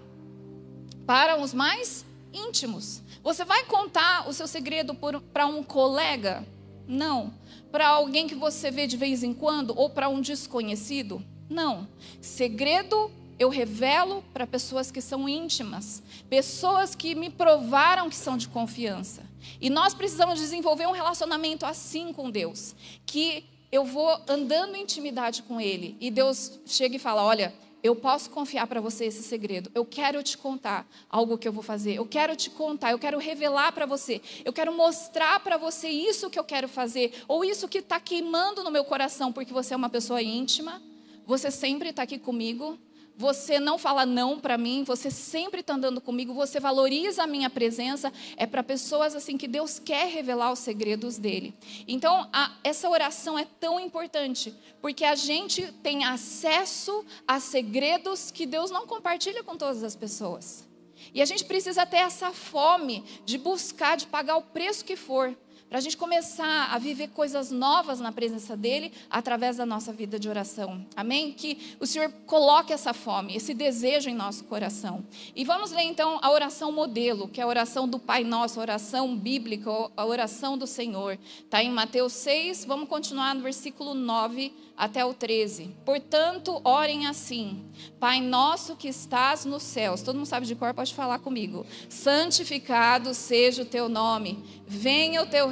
Para 1.06 1.40
os 1.40 1.54
mais 1.54 2.04
íntimos. 2.32 3.02
Você 3.23 3.44
vai 3.44 3.64
contar 3.64 4.28
o 4.28 4.32
seu 4.32 4.46
segredo 4.46 4.94
para 5.32 5.46
um 5.46 5.62
colega? 5.62 6.44
Não. 6.87 7.32
Para 7.70 7.88
alguém 7.88 8.26
que 8.26 8.35
você 8.35 8.70
vê 8.70 8.87
de 8.87 8.96
vez 8.96 9.23
em 9.23 9.32
quando 9.32 9.76
ou 9.76 9.90
para 9.90 10.08
um 10.08 10.20
desconhecido? 10.20 11.23
Não. 11.49 11.88
Segredo 12.21 13.11
eu 13.38 13.49
revelo 13.49 14.25
para 14.33 14.47
pessoas 14.47 14.91
que 14.91 15.00
são 15.00 15.29
íntimas, 15.29 16.03
pessoas 16.29 16.95
que 16.95 17.15
me 17.15 17.31
provaram 17.31 18.09
que 18.09 18.17
são 18.17 18.37
de 18.37 18.49
confiança. 18.49 19.23
E 19.61 19.69
nós 19.69 19.95
precisamos 19.95 20.38
desenvolver 20.41 20.87
um 20.87 20.93
relacionamento 20.93 21.67
assim 21.67 22.12
com 22.12 22.31
Deus, 22.31 22.75
que 23.05 23.45
eu 23.71 23.85
vou 23.85 24.21
andando 24.26 24.75
em 24.75 24.83
intimidade 24.83 25.43
com 25.43 25.61
Ele 25.61 25.97
e 26.00 26.11
Deus 26.11 26.59
chega 26.67 26.97
e 26.97 26.99
fala: 26.99 27.23
Olha, 27.23 27.53
eu 27.83 27.95
posso 27.95 28.31
confiar 28.31 28.67
para 28.67 28.81
você 28.81 29.05
esse 29.05 29.23
segredo. 29.23 29.71
Eu 29.75 29.85
quero 29.85 30.23
te 30.23 30.38
contar 30.38 30.88
algo 31.11 31.37
que 31.37 31.47
eu 31.47 31.53
vou 31.53 31.62
fazer. 31.62 31.95
Eu 31.95 32.07
quero 32.07 32.35
te 32.35 32.49
contar, 32.49 32.93
eu 32.93 32.99
quero 32.99 33.19
revelar 33.19 33.73
para 33.73 33.87
você. 33.87 34.21
Eu 34.45 34.53
quero 34.53 34.73
mostrar 34.73 35.41
para 35.41 35.57
você 35.57 35.88
isso 35.88 36.31
que 36.31 36.38
eu 36.38 36.45
quero 36.45 36.69
fazer, 36.69 37.12
ou 37.29 37.45
isso 37.45 37.69
que 37.69 37.79
está 37.79 38.00
queimando 38.00 38.65
no 38.65 38.71
meu 38.71 38.85
coração, 38.85 39.33
porque 39.33 39.53
você 39.53 39.75
é 39.75 39.76
uma 39.76 39.91
pessoa 39.91 40.23
íntima 40.23 40.83
você 41.26 41.50
sempre 41.50 41.90
está 41.90 42.02
aqui 42.02 42.18
comigo. 42.18 42.78
Você 43.18 43.59
não 43.59 43.78
fala 43.78 44.04
não 44.04 44.38
para 44.38 44.59
mim, 44.59 44.85
você 44.85 45.11
sempre 45.11 45.61
está 45.61 45.73
andando 45.73 46.02
comigo, 46.02 46.35
você 46.35 46.61
valoriza 46.61 47.23
a 47.23 47.26
minha 47.26 47.49
presença. 47.49 48.12
É 48.37 48.47
para 48.47 48.62
pessoas 48.62 49.16
assim 49.16 49.38
que 49.38 49.49
Deus 49.49 49.78
quer 49.78 50.06
revelar 50.09 50.52
os 50.52 50.59
segredos 50.59 51.16
dele. 51.16 51.54
Então, 51.88 52.28
a, 52.30 52.52
essa 52.62 52.90
oração 52.90 53.38
é 53.38 53.47
tão 53.59 53.80
importante, 53.80 54.54
porque 54.83 55.02
a 55.02 55.14
gente 55.14 55.73
tem 55.83 56.04
acesso 56.04 57.06
a 57.26 57.40
segredos 57.40 58.30
que 58.30 58.45
Deus 58.45 58.71
não 58.71 58.87
compartilha 58.87 59.42
com 59.42 59.56
todas 59.56 59.83
as 59.83 59.97
pessoas. 59.97 60.68
E 61.14 61.23
a 61.23 61.25
gente 61.25 61.47
precisa 61.47 61.87
ter 61.87 61.99
essa 61.99 62.33
fome 62.33 63.02
de 63.25 63.38
buscar, 63.38 63.97
de 63.97 64.06
pagar 64.06 64.37
o 64.37 64.42
preço 64.42 64.85
que 64.85 64.95
for 64.95 65.35
para 65.68 65.78
a 65.78 65.80
gente 65.80 65.96
começar 65.96 66.73
a 66.73 66.78
viver 66.78 67.08
coisas 67.08 67.50
novas 67.50 67.99
na 67.99 68.12
presença 68.12 68.56
dEle 68.56 68.92
através 69.11 69.56
da 69.56 69.66
nossa 69.66 69.92
vida 69.92 70.18
de 70.18 70.28
oração. 70.28 70.87
Amém? 70.94 71.32
Que 71.32 71.76
o 71.80 71.87
Senhor 71.87 72.12
coloque 72.25 72.73
essa 72.73 72.94
fome, 72.94 73.35
esse 73.35 73.52
desejo 73.52 74.08
em 74.08 74.14
nosso 74.14 74.44
coração. 74.44 75.04
E 75.35 75.44
vamos 75.44 75.73
ler 75.73 75.82
então 75.82 76.18
a 76.23 76.30
oração 76.30 76.70
modelo, 76.70 77.28
que 77.28 77.40
é 77.40 77.44
a 77.44 77.49
oração 77.49 77.88
do 77.88 77.99
Pai 77.99 78.23
Nosso, 78.23 78.61
a 78.61 78.62
oração 78.62 79.16
bíblica, 79.16 79.70
a 79.96 80.06
oração 80.06 80.56
do 80.56 80.66
Senhor. 80.66 81.18
Está 81.44 81.62
em 81.62 81.70
Mateus 81.70 82.12
6, 82.12 82.64
vamos 82.64 82.88
continuar 82.88 83.35
no 83.35 83.42
versículo 83.42 83.94
9 83.94 84.52
até 84.76 85.04
o 85.04 85.14
13. 85.14 85.75
Portanto, 85.85 86.61
orem 86.62 87.06
assim: 87.06 87.64
Pai 87.99 88.20
nosso 88.20 88.76
que 88.76 88.88
estás 88.88 89.44
nos 89.44 89.62
céus, 89.62 90.02
todo 90.02 90.16
mundo 90.16 90.26
sabe 90.26 90.46
de 90.46 90.54
cor, 90.54 90.75
pode 90.75 90.94
falar 90.94 91.18
comigo. 91.18 91.64
Santificado 91.88 93.14
seja 93.14 93.62
o 93.62 93.66
teu 93.66 93.88
nome, 93.88 94.44
venha 94.66 95.23
o 95.23 95.26
teu 95.26 95.49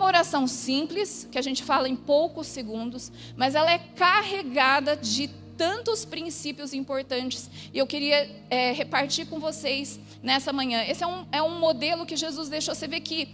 Uma 0.00 0.06
oração 0.06 0.46
simples, 0.46 1.28
que 1.30 1.38
a 1.38 1.42
gente 1.42 1.62
fala 1.62 1.86
em 1.86 1.94
poucos 1.94 2.46
segundos, 2.46 3.12
mas 3.36 3.54
ela 3.54 3.70
é 3.70 3.76
carregada 3.78 4.96
de 4.96 5.28
tantos 5.58 6.06
princípios 6.06 6.72
importantes. 6.72 7.50
E 7.70 7.76
eu 7.76 7.86
queria 7.86 8.34
é, 8.48 8.72
repartir 8.72 9.26
com 9.26 9.38
vocês 9.38 10.00
nessa 10.22 10.54
manhã. 10.54 10.82
Esse 10.88 11.04
é 11.04 11.06
um, 11.06 11.26
é 11.30 11.42
um 11.42 11.60
modelo 11.60 12.06
que 12.06 12.16
Jesus 12.16 12.48
deixou. 12.48 12.74
Você 12.74 12.88
vê 12.88 12.98
que 12.98 13.28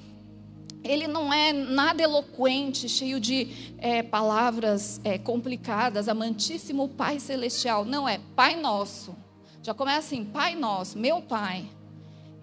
ele 0.83 1.07
não 1.07 1.33
é 1.33 1.53
nada 1.53 2.03
eloquente, 2.03 2.89
cheio 2.89 3.21
de 3.21 3.75
é, 3.79 4.03
palavras 4.03 5.01
é, 5.05 5.19
complicadas, 5.19 6.09
amantíssimo 6.09 6.89
Pai 6.89 7.21
Celestial. 7.21 7.85
Não 7.85 8.09
é 8.09 8.19
Pai 8.35 8.57
Nosso 8.57 9.15
já 9.67 9.75
começa 9.75 9.99
assim, 9.99 10.25
Pai 10.25 10.55
Nosso, 10.55 10.97
meu 10.97 11.21
Pai. 11.21 11.69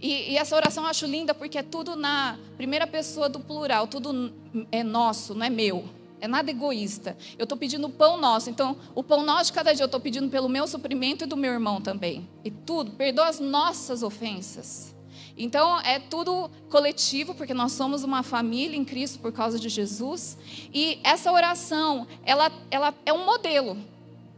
E, 0.04 0.34
e, 0.34 0.38
essa 0.38 0.54
oração 0.54 0.84
eu 0.84 0.90
acho 0.90 1.06
linda 1.06 1.34
porque 1.34 1.58
é 1.58 1.64
tudo 1.64 1.96
na 1.96 2.38
primeira 2.58 2.86
pessoa 2.86 3.30
do 3.30 3.40
plural, 3.40 3.88
tudo 3.88 4.34
é 4.70 4.84
nosso, 4.84 5.34
não 5.34 5.46
é 5.46 5.50
meu. 5.50 5.86
É 6.20 6.28
nada 6.28 6.52
egoísta. 6.52 7.18
Eu 7.38 7.44
estou 7.44 7.58
pedindo 7.58 7.88
o 7.88 7.90
pão 7.90 8.18
nosso. 8.18 8.50
Então, 8.50 8.78
o 8.94 9.02
pão 9.02 9.24
nosso 9.24 9.46
de 9.46 9.54
cada 9.54 9.74
dia 9.74 9.84
eu 9.84 9.86
estou 9.86 10.02
pedindo 10.02 10.30
pelo 10.30 10.50
meu 10.50 10.68
suprimento 10.68 11.24
e 11.24 11.28
do 11.28 11.38
meu 11.38 11.54
irmão 11.54 11.80
também. 11.80 12.30
E 12.44 12.52
tudo, 12.52 12.92
perdoa 12.92 13.28
as 13.28 13.40
nossas 13.40 14.04
ofensas. 14.04 14.94
Então, 15.38 15.80
é 15.82 16.00
tudo 16.00 16.50
coletivo, 16.70 17.34
porque 17.34 17.54
nós 17.54 17.72
somos 17.72 18.04
uma 18.04 18.24
família 18.24 18.78
em 18.78 18.84
Cristo 18.84 19.20
por 19.20 19.32
causa 19.32 19.58
de 19.58 19.70
Jesus. 19.70 20.38
E 20.74 21.00
essa 21.04 21.32
oração, 21.32 22.08
ela, 22.26 22.52
ela 22.70 22.94
é 23.06 23.14
um 23.14 23.26
modelo 23.26 23.78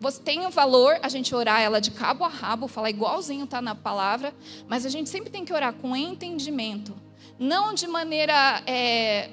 você 0.06 0.22
tem 0.22 0.46
o 0.46 0.52
valor 0.52 1.00
a 1.02 1.10
gente 1.10 1.34
orar 1.34 1.62
ela 1.62 1.82
de 1.82 1.90
cabo 1.90 2.24
a 2.24 2.28
rabo, 2.28 2.68
falar 2.68 2.92
igualzinho 2.92 3.46
está 3.46 3.60
na 3.60 3.74
palavra, 3.74 4.36
mas 4.68 4.86
a 4.86 4.90
gente 4.90 5.10
sempre 5.10 5.32
tem 5.32 5.44
que 5.44 5.52
orar 5.52 5.74
com 5.74 5.96
entendimento, 5.96 6.96
não 7.40 7.74
de 7.74 7.88
maneira 7.88 8.62
é, 8.68 9.32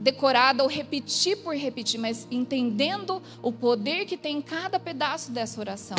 decorada 0.00 0.64
ou 0.64 0.68
repetir 0.68 1.36
por 1.36 1.54
repetir, 1.54 2.00
mas 2.00 2.26
entendendo 2.28 3.22
o 3.40 3.52
poder 3.52 4.04
que 4.04 4.16
tem 4.16 4.38
em 4.38 4.42
cada 4.42 4.80
pedaço 4.80 5.30
dessa 5.30 5.60
oração. 5.60 5.98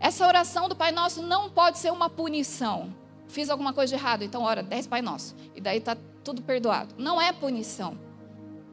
Essa 0.00 0.26
oração 0.26 0.68
do 0.68 0.74
Pai 0.74 0.90
Nosso 0.90 1.22
não 1.22 1.48
pode 1.48 1.78
ser 1.78 1.92
uma 1.92 2.10
punição. 2.10 2.92
Fiz 3.28 3.48
alguma 3.48 3.72
coisa 3.72 3.96
de 3.96 4.02
errado, 4.02 4.24
então 4.24 4.42
ora 4.42 4.64
dez 4.64 4.84
Pai 4.88 5.00
Nosso 5.00 5.36
e 5.54 5.60
daí 5.60 5.78
está 5.78 5.96
tudo 6.24 6.42
perdoado. 6.42 6.92
Não 6.98 7.22
é 7.22 7.32
punição. 7.32 7.96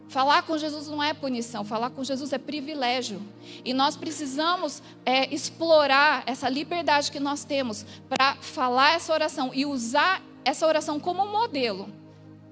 Falar 0.09 0.41
com 0.41 0.57
Jesus 0.57 0.87
não 0.87 1.03
é 1.03 1.13
punição, 1.13 1.63
falar 1.63 1.91
com 1.91 2.03
Jesus 2.03 2.33
é 2.33 2.39
privilégio. 2.39 3.21
E 3.63 3.75
nós 3.75 3.95
precisamos 3.95 4.81
é, 5.05 5.31
explorar 5.31 6.23
essa 6.25 6.49
liberdade 6.49 7.11
que 7.11 7.19
nós 7.19 7.43
temos 7.43 7.85
para 8.09 8.35
falar 8.41 8.95
essa 8.95 9.13
oração 9.13 9.51
e 9.53 9.67
usar 9.67 10.23
essa 10.43 10.65
oração 10.65 10.99
como 10.99 11.27
modelo. 11.27 11.93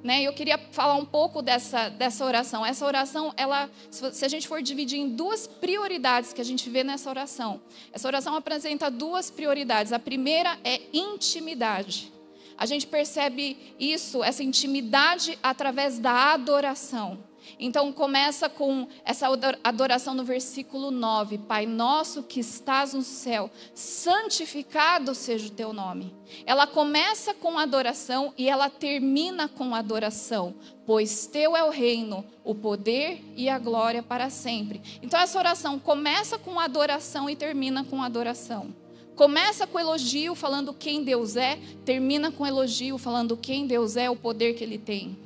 Né? 0.04 0.22
Eu 0.22 0.34
queria 0.34 0.60
falar 0.72 0.94
um 0.94 1.06
pouco 1.06 1.42
dessa, 1.42 1.90
dessa 1.90 2.24
oração. 2.24 2.64
Essa 2.64 2.86
oração, 2.86 3.34
ela, 3.36 3.72
se 3.90 4.24
a 4.24 4.28
gente 4.28 4.48
for 4.48 4.62
dividir 4.62 5.00
em 5.00 5.10
duas 5.10 5.48
prioridades 5.48 6.34
que 6.34 6.42
a 6.42 6.46
gente 6.46 6.70
vê 6.70 6.84
nessa 6.84 7.10
oração, 7.10 7.60
essa 7.92 8.08
oração 8.08 8.36
apresenta 8.36 8.92
duas 8.92 9.32
prioridades. 9.32 9.92
A 9.92 9.98
primeira 9.98 10.60
é 10.64 10.80
intimidade. 10.94 12.14
A 12.56 12.68
gente 12.68 12.86
percebe 12.86 13.58
isso, 13.80 14.24
essa 14.24 14.44
intimidade, 14.44 15.40
através 15.42 15.98
da 15.98 16.34
adoração. 16.34 17.27
Então 17.60 17.92
começa 17.92 18.50
com 18.50 18.88
essa 19.04 19.28
adoração 19.64 20.14
no 20.14 20.24
versículo 20.24 20.92
9: 20.92 21.38
Pai 21.40 21.66
nosso 21.66 22.24
que 22.24 22.40
estás 22.40 22.94
no 22.94 23.02
céu, 23.02 23.50
santificado 23.74 25.14
seja 25.16 25.48
o 25.48 25.52
teu 25.52 25.74
nome. 25.74 26.14
Ela 26.46 26.68
começa 26.68 27.34
com 27.34 27.58
adoração 27.58 28.34
e 28.38 28.50
ela 28.50 28.70
termina 28.70 29.48
com 29.48 29.74
adoração, 29.74 30.56
pois 30.86 31.28
teu 31.28 31.56
é 31.56 31.64
o 31.64 31.70
reino, 31.70 32.26
o 32.44 32.54
poder 32.54 33.24
e 33.36 33.50
a 33.50 33.58
glória 33.58 34.04
para 34.04 34.30
sempre. 34.30 34.82
Então 35.02 35.20
essa 35.20 35.38
oração 35.38 35.80
começa 35.80 36.38
com 36.38 36.60
adoração 36.60 37.30
e 37.30 37.36
termina 37.36 37.84
com 37.84 38.02
adoração. 38.02 38.74
Começa 39.18 39.66
com 39.66 39.80
elogio 39.80 40.36
falando 40.36 40.72
quem 40.72 41.04
Deus 41.04 41.36
é, 41.36 41.58
termina 41.84 42.32
com 42.32 42.46
elogio 42.46 43.00
falando 43.00 43.36
quem 43.36 43.66
Deus 43.66 43.98
é, 43.98 44.08
o 44.12 44.16
poder 44.16 44.54
que 44.54 44.64
ele 44.64 44.78
tem. 44.78 45.18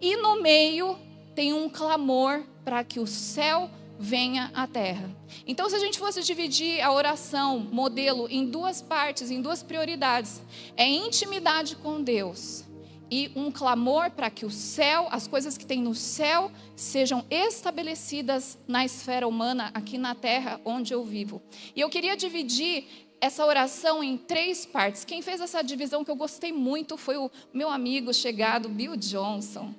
E 0.00 0.16
no 0.16 0.42
meio 0.42 0.98
tem 1.38 1.52
um 1.52 1.68
clamor 1.68 2.42
para 2.64 2.82
que 2.82 2.98
o 2.98 3.06
céu 3.06 3.70
venha 3.96 4.50
à 4.52 4.66
terra. 4.66 5.08
Então, 5.46 5.70
se 5.70 5.76
a 5.76 5.78
gente 5.78 5.96
fosse 5.96 6.20
dividir 6.20 6.80
a 6.80 6.90
oração, 6.92 7.60
modelo, 7.60 8.26
em 8.28 8.44
duas 8.44 8.82
partes, 8.82 9.30
em 9.30 9.40
duas 9.40 9.62
prioridades, 9.62 10.42
é 10.76 10.84
intimidade 10.84 11.76
com 11.76 12.02
Deus 12.02 12.64
e 13.08 13.30
um 13.36 13.52
clamor 13.52 14.10
para 14.10 14.28
que 14.30 14.44
o 14.44 14.50
céu, 14.50 15.06
as 15.12 15.28
coisas 15.28 15.56
que 15.56 15.64
tem 15.64 15.80
no 15.80 15.94
céu, 15.94 16.50
sejam 16.74 17.24
estabelecidas 17.30 18.58
na 18.66 18.84
esfera 18.84 19.28
humana, 19.28 19.70
aqui 19.72 19.96
na 19.96 20.16
terra 20.16 20.60
onde 20.64 20.92
eu 20.92 21.04
vivo. 21.04 21.40
E 21.76 21.80
eu 21.80 21.88
queria 21.88 22.16
dividir 22.16 22.84
essa 23.20 23.46
oração 23.46 24.02
em 24.02 24.18
três 24.18 24.66
partes. 24.66 25.04
Quem 25.04 25.22
fez 25.22 25.40
essa 25.40 25.62
divisão 25.62 26.02
que 26.02 26.10
eu 26.10 26.16
gostei 26.16 26.50
muito 26.50 26.96
foi 26.96 27.16
o 27.16 27.30
meu 27.54 27.70
amigo 27.70 28.12
chegado, 28.12 28.68
Bill 28.68 28.96
Johnson. 28.96 29.72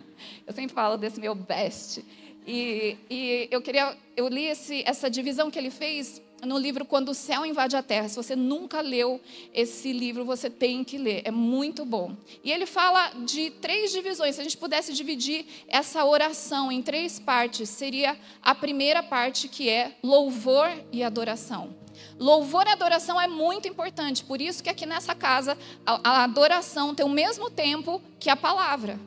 eu 0.46 0.52
sempre 0.52 0.74
falo 0.74 0.96
desse 0.96 1.20
meu 1.20 1.34
best. 1.34 2.04
E, 2.46 2.96
e 3.08 3.48
eu 3.50 3.60
queria, 3.60 3.96
eu 4.16 4.28
li 4.28 4.46
esse, 4.46 4.82
essa 4.86 5.10
divisão 5.10 5.50
que 5.50 5.58
ele 5.58 5.70
fez 5.70 6.22
no 6.42 6.58
livro 6.58 6.84
Quando 6.84 7.10
o 7.10 7.14
Céu 7.14 7.44
Invade 7.44 7.76
a 7.76 7.82
Terra. 7.82 8.08
Se 8.08 8.16
você 8.16 8.34
nunca 8.34 8.80
leu 8.80 9.20
esse 9.52 9.92
livro, 9.92 10.24
você 10.24 10.48
tem 10.48 10.82
que 10.82 10.96
ler, 10.96 11.22
é 11.24 11.30
muito 11.30 11.84
bom. 11.84 12.16
E 12.42 12.50
ele 12.50 12.66
fala 12.66 13.10
de 13.24 13.50
três 13.50 13.92
divisões. 13.92 14.34
Se 14.34 14.40
a 14.40 14.44
gente 14.44 14.56
pudesse 14.56 14.92
dividir 14.92 15.44
essa 15.68 16.04
oração 16.04 16.72
em 16.72 16.82
três 16.82 17.18
partes, 17.18 17.68
seria 17.68 18.16
a 18.42 18.54
primeira 18.54 19.02
parte 19.02 19.48
que 19.48 19.68
é 19.68 19.96
louvor 20.02 20.70
e 20.92 21.02
adoração. 21.02 21.74
Louvor 22.18 22.66
e 22.66 22.70
adoração 22.70 23.20
é 23.20 23.26
muito 23.26 23.68
importante, 23.68 24.24
por 24.24 24.40
isso 24.40 24.62
que 24.62 24.68
aqui 24.68 24.86
nessa 24.86 25.14
casa 25.14 25.56
a, 25.84 26.24
adoração 26.24 26.94
tem 26.94 27.04
o 27.04 27.08
mesmo 27.08 27.50
tempo 27.50 28.00
que 28.18 28.30
a 28.30 28.36
palavra. 28.36 28.98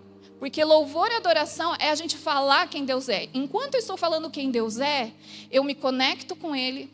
Porque 0.44 0.62
louvor 0.62 1.10
e 1.10 1.16
adoração 1.16 1.74
é 1.80 1.90
a 1.90 1.96
gente 1.96 2.18
falar 2.18 2.68
quem 2.68 2.84
Deus 2.84 3.08
é. 3.08 3.30
Enquanto 3.34 3.76
eu 3.76 3.80
estou 3.80 3.96
falando 3.96 4.30
quem 4.30 4.52
Deus 4.52 4.78
é, 4.78 5.10
eu 5.50 5.64
me 5.64 5.74
conecto 5.74 6.36
com 6.36 6.54
Ele, 6.54 6.92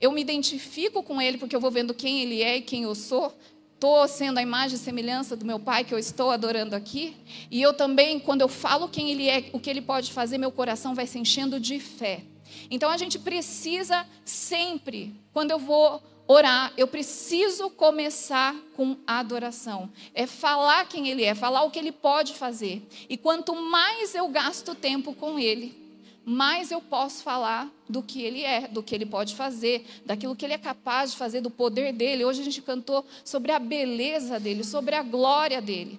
eu 0.00 0.10
me 0.10 0.20
identifico 0.20 1.00
com 1.00 1.22
Ele, 1.22 1.38
porque 1.38 1.54
eu 1.54 1.60
vou 1.60 1.70
vendo 1.70 1.94
quem 1.94 2.22
Ele 2.22 2.42
é 2.42 2.56
e 2.56 2.60
quem 2.60 2.82
eu 2.82 2.96
sou. 2.96 3.32
Estou 3.72 4.08
sendo 4.08 4.38
a 4.38 4.42
imagem 4.42 4.74
e 4.74 4.80
semelhança 4.80 5.36
do 5.36 5.46
meu 5.46 5.60
Pai 5.60 5.84
que 5.84 5.94
eu 5.94 5.98
estou 6.00 6.32
adorando 6.32 6.74
aqui. 6.74 7.14
E 7.52 7.62
eu 7.62 7.72
também, 7.72 8.18
quando 8.18 8.40
eu 8.40 8.48
falo 8.48 8.88
quem 8.88 9.12
Ele 9.12 9.28
é, 9.28 9.48
o 9.52 9.60
que 9.60 9.70
Ele 9.70 9.80
pode 9.80 10.12
fazer, 10.12 10.36
meu 10.36 10.50
coração 10.50 10.92
vai 10.92 11.06
se 11.06 11.20
enchendo 11.20 11.60
de 11.60 11.78
fé. 11.78 12.24
Então 12.68 12.90
a 12.90 12.96
gente 12.96 13.16
precisa 13.16 14.04
sempre, 14.24 15.14
quando 15.32 15.52
eu 15.52 15.58
vou 15.60 16.02
orar, 16.28 16.72
eu 16.76 16.86
preciso 16.86 17.70
começar 17.70 18.54
com 18.76 18.96
adoração. 19.06 19.90
É 20.14 20.26
falar 20.26 20.86
quem 20.86 21.08
Ele 21.08 21.24
é, 21.24 21.34
falar 21.34 21.62
o 21.64 21.70
que 21.70 21.78
Ele 21.78 21.90
pode 21.90 22.34
fazer. 22.34 22.86
E 23.08 23.16
quanto 23.16 23.56
mais 23.56 24.14
eu 24.14 24.28
gasto 24.28 24.74
tempo 24.74 25.14
com 25.14 25.38
Ele, 25.38 25.74
mais 26.24 26.70
eu 26.70 26.82
posso 26.82 27.22
falar 27.22 27.72
do 27.88 28.02
que 28.02 28.20
Ele 28.22 28.44
é, 28.44 28.68
do 28.68 28.82
que 28.82 28.94
Ele 28.94 29.06
pode 29.06 29.34
fazer, 29.34 29.86
daquilo 30.04 30.36
que 30.36 30.44
Ele 30.44 30.52
é 30.52 30.58
capaz 30.58 31.12
de 31.12 31.16
fazer, 31.16 31.40
do 31.40 31.50
poder 31.50 31.94
dele. 31.94 32.26
Hoje 32.26 32.42
a 32.42 32.44
gente 32.44 32.60
cantou 32.60 33.04
sobre 33.24 33.50
a 33.50 33.58
beleza 33.58 34.38
dele, 34.38 34.62
sobre 34.62 34.94
a 34.94 35.02
glória 35.02 35.62
dele. 35.62 35.98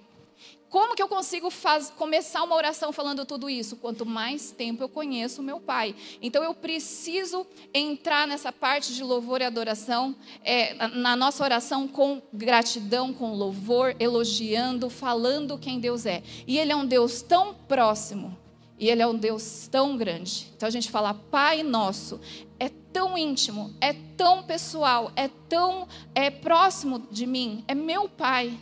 Como 0.70 0.94
que 0.94 1.02
eu 1.02 1.08
consigo 1.08 1.50
faz, 1.50 1.90
começar 1.90 2.44
uma 2.44 2.54
oração 2.54 2.92
falando 2.92 3.26
tudo 3.26 3.50
isso? 3.50 3.74
Quanto 3.74 4.06
mais 4.06 4.52
tempo 4.52 4.84
eu 4.84 4.88
conheço 4.88 5.40
o 5.40 5.44
meu 5.44 5.58
Pai. 5.58 5.96
Então 6.22 6.44
eu 6.44 6.54
preciso 6.54 7.44
entrar 7.74 8.24
nessa 8.24 8.52
parte 8.52 8.94
de 8.94 9.02
louvor 9.02 9.40
e 9.40 9.44
adoração, 9.44 10.14
é, 10.44 10.74
na 10.86 11.16
nossa 11.16 11.42
oração 11.42 11.88
com 11.88 12.22
gratidão, 12.32 13.12
com 13.12 13.34
louvor, 13.34 13.96
elogiando, 13.98 14.88
falando 14.88 15.58
quem 15.58 15.80
Deus 15.80 16.06
é. 16.06 16.22
E 16.46 16.56
Ele 16.56 16.70
é 16.70 16.76
um 16.76 16.86
Deus 16.86 17.20
tão 17.20 17.52
próximo. 17.52 18.38
E 18.78 18.88
Ele 18.88 19.02
é 19.02 19.06
um 19.08 19.16
Deus 19.16 19.68
tão 19.68 19.96
grande. 19.96 20.52
Então 20.56 20.68
a 20.68 20.70
gente 20.70 20.88
fala, 20.88 21.12
Pai 21.12 21.64
nosso, 21.64 22.20
é 22.60 22.68
tão 22.68 23.18
íntimo, 23.18 23.74
é 23.80 23.92
tão 24.16 24.44
pessoal, 24.44 25.10
é 25.16 25.28
tão 25.48 25.88
é, 26.14 26.30
próximo 26.30 27.00
de 27.10 27.26
mim, 27.26 27.64
é 27.66 27.74
meu 27.74 28.08
Pai 28.08 28.56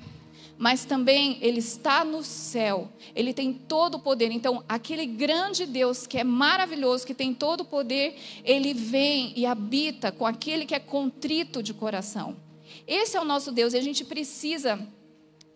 mas 0.58 0.84
também 0.84 1.38
ele 1.40 1.60
está 1.60 2.04
no 2.04 2.24
céu, 2.24 2.90
ele 3.14 3.32
tem 3.32 3.52
todo 3.52 3.94
o 3.94 4.00
poder. 4.00 4.32
Então, 4.32 4.64
aquele 4.68 5.06
grande 5.06 5.64
Deus 5.64 6.06
que 6.06 6.18
é 6.18 6.24
maravilhoso, 6.24 7.06
que 7.06 7.14
tem 7.14 7.32
todo 7.32 7.60
o 7.60 7.64
poder, 7.64 8.16
ele 8.44 8.74
vem 8.74 9.32
e 9.36 9.46
habita 9.46 10.10
com 10.10 10.26
aquele 10.26 10.66
que 10.66 10.74
é 10.74 10.80
contrito 10.80 11.62
de 11.62 11.72
coração. 11.72 12.36
Esse 12.86 13.16
é 13.16 13.20
o 13.20 13.24
nosso 13.24 13.52
Deus 13.52 13.72
e 13.72 13.78
a 13.78 13.82
gente 13.82 14.04
precisa 14.04 14.84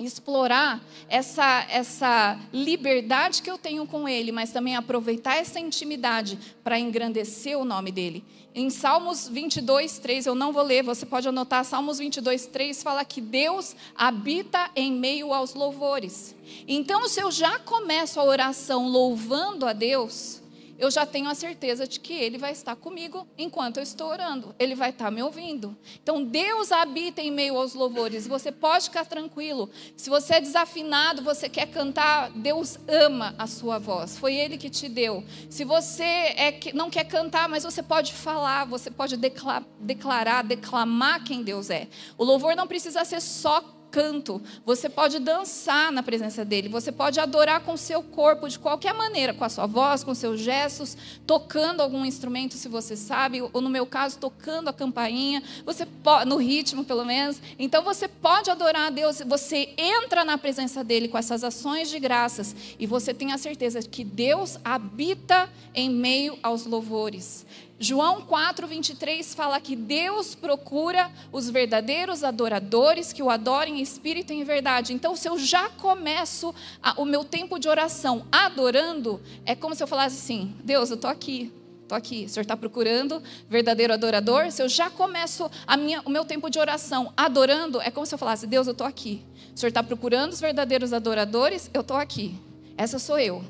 explorar 0.05 0.81
essa, 1.09 1.67
essa 1.71 2.39
liberdade 2.53 3.43
que 3.43 3.51
eu 3.51 3.59
tenho 3.59 3.87
com 3.87 4.09
Ele, 4.09 4.33
mas 4.33 4.53
também 4.53 4.77
aproveitar 4.77 5.37
essa 5.37 5.59
intimidade 5.59 6.39
para 6.63 6.79
engrandecer 6.79 7.59
o 7.59 7.65
nome 7.65 7.91
dele. 7.91 8.25
Em 8.55 8.69
Salmos 8.69 9.29
22, 9.29 9.99
3, 9.99 10.27
eu 10.27 10.35
não 10.35 10.53
vou 10.53 10.63
ler, 10.63 10.83
você 10.83 11.07
pode 11.07 11.27
anotar, 11.27 11.65
Salmos 11.65 11.99
22, 11.99 12.45
3 12.47 12.83
fala 12.83 13.03
que 13.03 13.19
Deus 13.19 13.75
habita 13.97 14.71
em 14.77 14.93
meio 14.93 15.33
aos 15.33 15.55
louvores. 15.55 16.35
Então, 16.69 17.09
se 17.09 17.19
eu 17.19 17.31
já 17.31 17.59
começo 17.61 18.21
a 18.21 18.25
oração 18.25 18.89
louvando 18.89 19.65
a 19.67 19.73
Deus, 19.73 20.42
eu 20.83 20.91
já 20.91 21.07
tenho 21.07 21.29
a 21.31 21.35
certeza 21.35 21.87
de 21.87 22.01
que 22.01 22.13
Ele 22.13 22.37
vai 22.37 22.51
estar 22.51 22.75
comigo 22.75 23.25
enquanto 23.39 23.77
eu 23.77 23.85
estou 23.85 24.09
orando. 24.09 24.53
Ele 24.59 24.75
vai 24.75 24.91
estar 24.91 25.13
me 25.13 25.23
ouvindo. 25.23 25.77
Então, 26.03 26.25
Deus 26.25 26.73
habita 26.73 27.21
em 27.21 27.31
meio 27.31 27.57
aos 27.57 27.73
louvores. 27.73 28.27
Você 28.27 28.51
pode 28.51 28.87
ficar 28.87 29.05
tranquilo. 29.05 29.71
Se 29.97 30.11
você 30.11 30.35
é 30.35 30.41
desafinado, 30.41 31.23
você 31.23 31.49
quer 31.49 31.67
cantar, 31.67 32.33
Deus 32.33 32.81
ama 32.89 33.33
a 33.39 33.47
sua 33.47 33.79
voz. 33.79 34.19
Foi 34.19 34.35
Ele 34.35 34.59
que 34.59 34.69
te 34.69 34.89
deu. 34.89 35.23
Se 35.49 35.65
você 35.65 36.03
é, 36.03 36.59
não 36.75 36.91
quer 36.91 37.05
cantar, 37.05 37.49
mas 37.49 37.63
você 37.63 37.81
pode 37.81 38.13
falar, 38.13 38.65
você 38.65 38.91
pode 38.91 39.17
declarar, 39.17 40.43
declamar 40.43 41.23
quem 41.23 41.45
Deus 41.45 41.71
é. 41.71 41.87
O 42.19 42.25
louvor 42.25 42.57
não 42.57 42.67
precisa 42.67 43.05
ser 43.05 43.21
só 43.21 43.82
canto, 43.93 44.43
você 44.65 44.89
pode 44.89 45.19
dançar 45.19 45.93
na 45.93 46.03
presença 46.03 46.45
dele, 46.45 46.69
você 46.71 46.91
pode 46.91 47.21
adorar 47.21 47.61
com 47.61 47.77
seu 47.77 48.03
corpo 48.03 48.49
de 48.49 48.59
qualquer 48.59 48.95
maneira, 48.95 49.35
com 49.35 49.45
a 49.45 49.51
sua 49.51 49.67
voz, 49.67 50.03
com 50.03 50.15
seus 50.15 50.41
gestos, 50.41 50.97
tocando 51.27 51.83
algum 51.83 52.05
instrumento, 52.05 52.55
se 52.55 52.69
você 52.69 52.97
sabe, 52.97 53.43
ou 53.43 53.61
no 53.61 53.69
meu 53.69 53.85
caso, 53.85 54.19
tocando 54.19 54.69
a 54.69 54.73
campainha, 54.73 55.43
você 55.67 55.85
pode, 55.85 56.29
no 56.29 56.39
ritmo 56.39 56.85
pelo 56.85 57.05
menos. 57.05 57.41
Então 57.59 57.85
você 57.85 58.09
pode 58.09 58.51
adorar 58.51 58.87
a 58.87 58.91
Deus, 58.91 59.21
você 59.27 59.75
entra 59.77 60.25
na 60.25 60.39
presença 60.39 60.83
dele 60.83 61.09
com 61.09 61.19
essas 61.19 61.45
ações 61.45 61.91
de 61.91 62.01
graças 62.01 62.57
e 62.79 62.87
você 62.87 63.13
tem 63.13 63.33
a 63.33 63.39
certeza 63.39 63.83
que 63.83 64.03
Deus 64.03 64.59
habita 64.65 65.51
em 65.75 65.91
meio 65.91 66.39
aos 66.43 66.65
louvores. 66.65 67.45
João 67.83 68.21
4, 68.21 68.65
23 68.65 69.35
fala 69.35 69.61
que 69.61 69.75
Deus 69.75 70.37
procura 70.37 71.11
os 71.33 71.51
verdadeiros 71.51 72.23
adoradores 72.23 73.13
que 73.13 73.21
o 73.21 73.29
adorem 73.29 73.81
em 73.81 73.83
espírito 73.83 74.33
e 74.33 74.37
em 74.37 74.45
verdade. 74.45 74.93
Então, 74.93 75.17
se 75.17 75.29
eu 75.29 75.37
já 75.37 75.69
começo 75.69 76.55
a, 76.81 77.01
o 77.01 77.05
meu 77.05 77.25
tempo 77.25 77.59
de 77.59 77.69
oração 77.69 78.25
adorando, 78.31 79.21
é 79.45 79.57
como 79.57 79.75
se 79.75 79.83
eu 79.83 79.89
falasse 79.89 80.17
assim: 80.17 80.55
Deus, 80.63 80.91
eu 80.91 80.95
estou 80.95 81.11
aqui, 81.11 81.53
estou 81.83 81.99
aqui. 81.99 82.27
O 82.27 82.29
Senhor 82.29 82.43
está 82.43 82.57
procurando 82.57 83.21
verdadeiro 83.51 83.93
adorador. 83.93 84.53
Se 84.53 84.63
eu 84.63 84.69
já 84.69 84.89
começo 84.89 85.51
minha, 85.77 86.03
o 86.03 86.11
meu 86.11 86.25
tempo 86.25 86.49
de 86.49 86.61
oração 86.61 87.13
adorando, 87.17 87.81
é 87.81 87.91
como 87.91 88.07
se 88.07 88.15
eu 88.15 88.19
falasse: 88.19 88.47
Deus, 88.47 88.69
eu 88.69 88.73
estou 88.75 88.87
aqui. 88.87 89.25
O 89.53 89.59
Senhor 89.59 89.71
está 89.71 89.83
procurando 89.83 90.31
os 90.31 90.41
verdadeiros 90.41 90.93
adoradores, 90.93 91.69
eu 91.75 91.81
estou 91.81 91.97
aqui. 91.97 92.39
Essa 92.77 93.01
sou 93.01 93.19
eu 93.19 93.43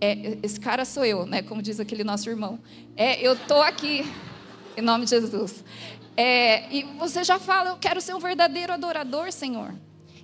é, 0.00 0.38
esse 0.42 0.58
cara 0.58 0.84
sou 0.84 1.04
eu, 1.04 1.26
né? 1.26 1.42
Como 1.42 1.62
diz 1.62 1.80
aquele 1.80 2.04
nosso 2.04 2.28
irmão. 2.28 2.58
É, 2.96 3.20
eu 3.20 3.36
tô 3.36 3.60
aqui, 3.62 4.04
em 4.76 4.82
nome 4.82 5.04
de 5.04 5.10
Jesus. 5.10 5.64
É, 6.16 6.72
e 6.72 6.84
você 6.98 7.24
já 7.24 7.38
fala, 7.38 7.70
eu 7.70 7.76
quero 7.76 8.00
ser 8.00 8.14
um 8.14 8.18
verdadeiro 8.18 8.72
adorador, 8.72 9.32
Senhor. 9.32 9.74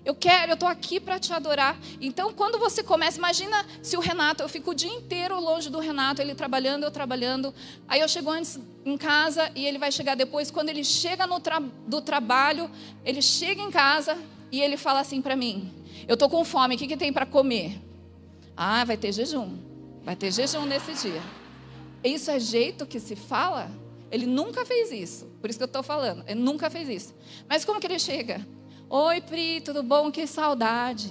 Eu 0.03 0.15
quero, 0.15 0.53
eu 0.53 0.55
estou 0.55 0.69
aqui 0.69 0.99
para 0.99 1.19
te 1.19 1.33
adorar. 1.33 1.79
Então, 2.01 2.33
quando 2.33 2.59
você 2.59 2.83
começa, 2.83 3.19
imagina 3.19 3.67
se 3.83 3.97
o 3.97 4.01
Renato, 4.01 4.43
eu 4.43 4.49
fico 4.49 4.71
o 4.71 4.75
dia 4.75 4.91
inteiro 4.91 5.39
longe 5.39 5.69
do 5.69 5.79
Renato, 5.79 6.23
ele 6.23 6.35
trabalhando, 6.35 6.85
eu 6.85 6.91
trabalhando. 6.91 7.53
Aí 7.87 8.01
eu 8.01 8.09
chego 8.09 8.31
antes 8.31 8.59
em 8.85 8.97
casa 8.97 9.51
e 9.55 9.67
ele 9.67 9.79
vai 9.79 9.93
chegar 9.93 10.15
depois. 10.15 10.51
Quando 10.51 10.71
ele 10.71 10.85
chega 10.85 11.27
tra 11.41 11.61
do 11.87 12.01
trabalho, 12.01 12.71
ele 13.05 13.21
chega 13.21 13.61
em 13.61 13.71
casa 13.71 14.17
e 14.51 14.63
ele 14.63 14.79
fala 14.79 15.01
assim 15.01 15.21
para 15.21 15.37
mim: 15.37 15.71
Eu 16.09 16.15
estou 16.15 16.31
com 16.31 16.45
fome, 16.45 16.77
o 16.77 16.79
que, 16.79 16.87
que 16.87 16.97
tem 16.97 17.13
para 17.13 17.27
comer? 17.27 17.90
Ah, 18.57 18.85
vai 18.85 18.97
ter 18.97 19.13
jejum. 19.13 19.57
Vai 20.03 20.17
ter 20.17 20.33
jejum 20.33 20.65
nesse 20.65 20.95
dia. 20.95 21.23
Isso 22.03 22.31
é 22.31 22.41
jeito 22.41 22.87
que 22.87 22.99
se 22.99 23.15
fala? 23.15 23.71
Ele 24.11 24.27
nunca 24.27 24.65
fez 24.65 24.91
isso. 24.91 25.27
Por 25.41 25.49
isso 25.49 25.59
que 25.59 25.63
eu 25.63 25.67
estou 25.67 25.83
falando. 25.83 26.25
Ele 26.27 26.41
nunca 26.41 26.71
fez 26.71 26.89
isso. 26.89 27.15
Mas 27.49 27.65
como 27.65 27.81
que 27.81 27.87
ele 27.87 27.99
chega? 27.99 28.47
Oi, 28.89 29.21
Pri, 29.21 29.61
tudo 29.61 29.83
bom? 29.83 30.11
Que 30.11 30.27
saudade. 30.27 31.11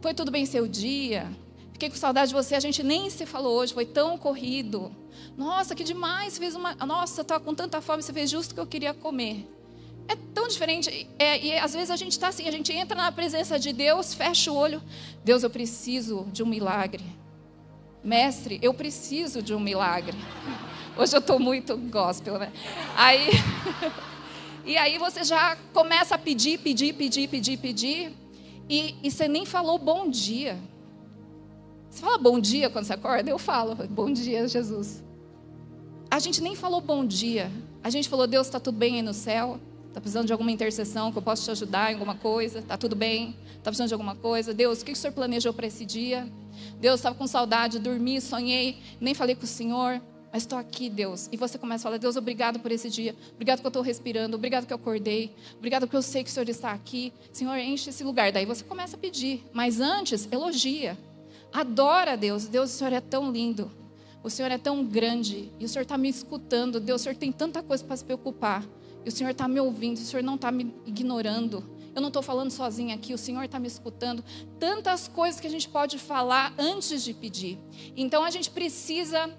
Foi 0.00 0.12
tudo 0.12 0.30
bem 0.30 0.44
seu 0.44 0.66
dia? 0.66 1.30
Fiquei 1.72 1.88
com 1.88 1.96
saudade 1.96 2.28
de 2.28 2.34
você. 2.34 2.54
A 2.54 2.60
gente 2.60 2.82
nem 2.82 3.08
se 3.08 3.24
falou 3.24 3.56
hoje. 3.56 3.72
Foi 3.72 3.86
tão 3.86 4.18
corrido. 4.18 4.94
Nossa, 5.36 5.74
que 5.74 5.84
demais. 5.84 6.36
Fez 6.38 6.56
uma. 6.56 6.74
Nossa, 6.74 7.22
estava 7.22 7.44
com 7.44 7.54
tanta 7.54 7.80
fome. 7.80 8.02
Você 8.02 8.12
fez 8.12 8.30
justo 8.30 8.52
o 8.52 8.54
que 8.54 8.60
eu 8.60 8.66
queria 8.66 8.92
comer. 8.92 9.48
É 10.08 10.16
tão 10.34 10.48
diferente. 10.48 11.08
É, 11.18 11.38
e 11.44 11.58
às 11.58 11.72
vezes 11.72 11.90
a 11.90 11.96
gente 11.96 12.12
está 12.12 12.28
assim. 12.28 12.46
A 12.48 12.50
gente 12.50 12.72
entra 12.72 12.96
na 12.96 13.10
presença 13.12 13.58
de 13.58 13.72
Deus, 13.72 14.14
fecha 14.14 14.50
o 14.52 14.56
olho. 14.56 14.82
Deus, 15.24 15.42
eu 15.42 15.50
preciso 15.50 16.26
de 16.32 16.42
um 16.42 16.46
milagre. 16.46 17.04
mestre, 18.02 18.58
eu 18.60 18.74
preciso 18.74 19.42
de 19.42 19.54
um 19.54 19.60
milagre. 19.60 20.16
Hoje 20.96 21.16
eu 21.16 21.20
estou 21.20 21.40
muito 21.40 21.76
gospel, 21.76 22.38
né? 22.38 22.52
Aí, 22.96 23.30
e 24.64 24.76
aí 24.76 24.98
você 24.98 25.24
já 25.24 25.56
começa 25.72 26.14
a 26.14 26.18
pedir, 26.18 26.58
pedir, 26.58 26.92
pedir, 26.92 27.28
pedir, 27.28 27.56
pedir, 27.56 28.12
e, 28.68 28.94
e 29.02 29.10
você 29.10 29.26
nem 29.26 29.44
falou 29.46 29.78
bom 29.78 30.08
dia. 30.08 30.58
Você 31.90 32.00
fala 32.00 32.18
bom 32.18 32.38
dia 32.38 32.68
quando 32.68 32.84
você 32.84 32.92
acorda? 32.92 33.30
Eu 33.30 33.38
falo, 33.38 33.74
bom 33.88 34.12
dia, 34.12 34.46
Jesus. 34.46 35.02
A 36.10 36.18
gente 36.18 36.42
nem 36.42 36.54
falou 36.54 36.80
bom 36.80 37.04
dia. 37.06 37.50
A 37.82 37.90
gente 37.90 38.08
falou, 38.08 38.26
Deus, 38.26 38.46
está 38.46 38.60
tudo 38.60 38.76
bem 38.76 38.96
aí 38.96 39.02
no 39.02 39.14
céu? 39.14 39.60
Está 39.94 40.00
precisando 40.00 40.26
de 40.26 40.32
alguma 40.32 40.50
intercessão 40.50 41.12
que 41.12 41.18
eu 41.18 41.22
possa 41.22 41.44
te 41.44 41.50
ajudar 41.52 41.92
em 41.92 41.94
alguma 41.94 42.16
coisa? 42.16 42.58
Está 42.58 42.76
tudo 42.76 42.96
bem? 42.96 43.36
Está 43.46 43.70
precisando 43.70 43.86
de 43.86 43.94
alguma 43.94 44.16
coisa? 44.16 44.52
Deus, 44.52 44.82
o 44.82 44.84
que 44.84 44.90
o 44.90 44.96
Senhor 44.96 45.14
planejou 45.14 45.52
para 45.54 45.68
esse 45.68 45.84
dia? 45.84 46.28
Deus, 46.80 46.96
estava 46.96 47.14
com 47.14 47.28
saudade, 47.28 47.78
dormi, 47.78 48.20
sonhei, 48.20 48.82
nem 49.00 49.14
falei 49.14 49.36
com 49.36 49.44
o 49.44 49.46
Senhor, 49.46 50.02
mas 50.32 50.42
estou 50.42 50.58
aqui, 50.58 50.90
Deus. 50.90 51.28
E 51.30 51.36
você 51.36 51.56
começa 51.58 51.82
a 51.82 51.84
falar, 51.84 51.98
Deus, 51.98 52.16
obrigado 52.16 52.58
por 52.58 52.72
esse 52.72 52.90
dia, 52.90 53.14
obrigado 53.34 53.60
que 53.60 53.66
eu 53.66 53.68
estou 53.68 53.84
respirando, 53.84 54.34
obrigado 54.34 54.66
que 54.66 54.72
eu 54.72 54.76
acordei, 54.76 55.32
obrigado 55.56 55.86
que 55.86 55.94
eu 55.94 56.02
sei 56.02 56.24
que 56.24 56.30
o 56.30 56.32
Senhor 56.32 56.48
está 56.48 56.72
aqui. 56.72 57.12
Senhor, 57.32 57.56
enche 57.56 57.90
esse 57.90 58.02
lugar. 58.02 58.32
Daí 58.32 58.44
você 58.44 58.64
começa 58.64 58.96
a 58.96 58.98
pedir, 58.98 59.44
mas 59.52 59.80
antes, 59.80 60.26
elogia. 60.32 60.98
Adora 61.52 62.16
Deus. 62.16 62.46
Deus, 62.46 62.74
o 62.74 62.76
Senhor 62.76 62.92
é 62.92 63.00
tão 63.00 63.30
lindo. 63.30 63.70
O 64.24 64.28
Senhor 64.28 64.50
é 64.50 64.58
tão 64.58 64.84
grande. 64.84 65.52
E 65.60 65.64
o 65.64 65.68
Senhor 65.68 65.84
está 65.84 65.96
me 65.96 66.08
escutando. 66.08 66.80
Deus, 66.80 67.00
o 67.00 67.04
Senhor 67.04 67.14
tem 67.14 67.30
tanta 67.30 67.62
coisa 67.62 67.84
para 67.84 67.96
se 67.96 68.04
preocupar. 68.04 68.64
E 69.04 69.08
o 69.08 69.12
Senhor 69.12 69.30
está 69.30 69.46
me 69.46 69.60
ouvindo. 69.60 69.98
O 69.98 70.00
Senhor 70.00 70.22
não 70.22 70.36
está 70.36 70.50
me 70.50 70.74
ignorando. 70.86 71.64
Eu 71.94 72.00
não 72.00 72.08
estou 72.08 72.22
falando 72.22 72.50
sozinha 72.50 72.94
aqui. 72.94 73.12
O 73.12 73.18
Senhor 73.18 73.42
está 73.44 73.58
me 73.58 73.68
escutando. 73.68 74.24
Tantas 74.58 75.06
coisas 75.06 75.40
que 75.40 75.46
a 75.46 75.50
gente 75.50 75.68
pode 75.68 75.98
falar 75.98 76.54
antes 76.58 77.04
de 77.04 77.12
pedir. 77.12 77.58
Então 77.96 78.24
a 78.24 78.30
gente 78.30 78.50
precisa 78.50 79.30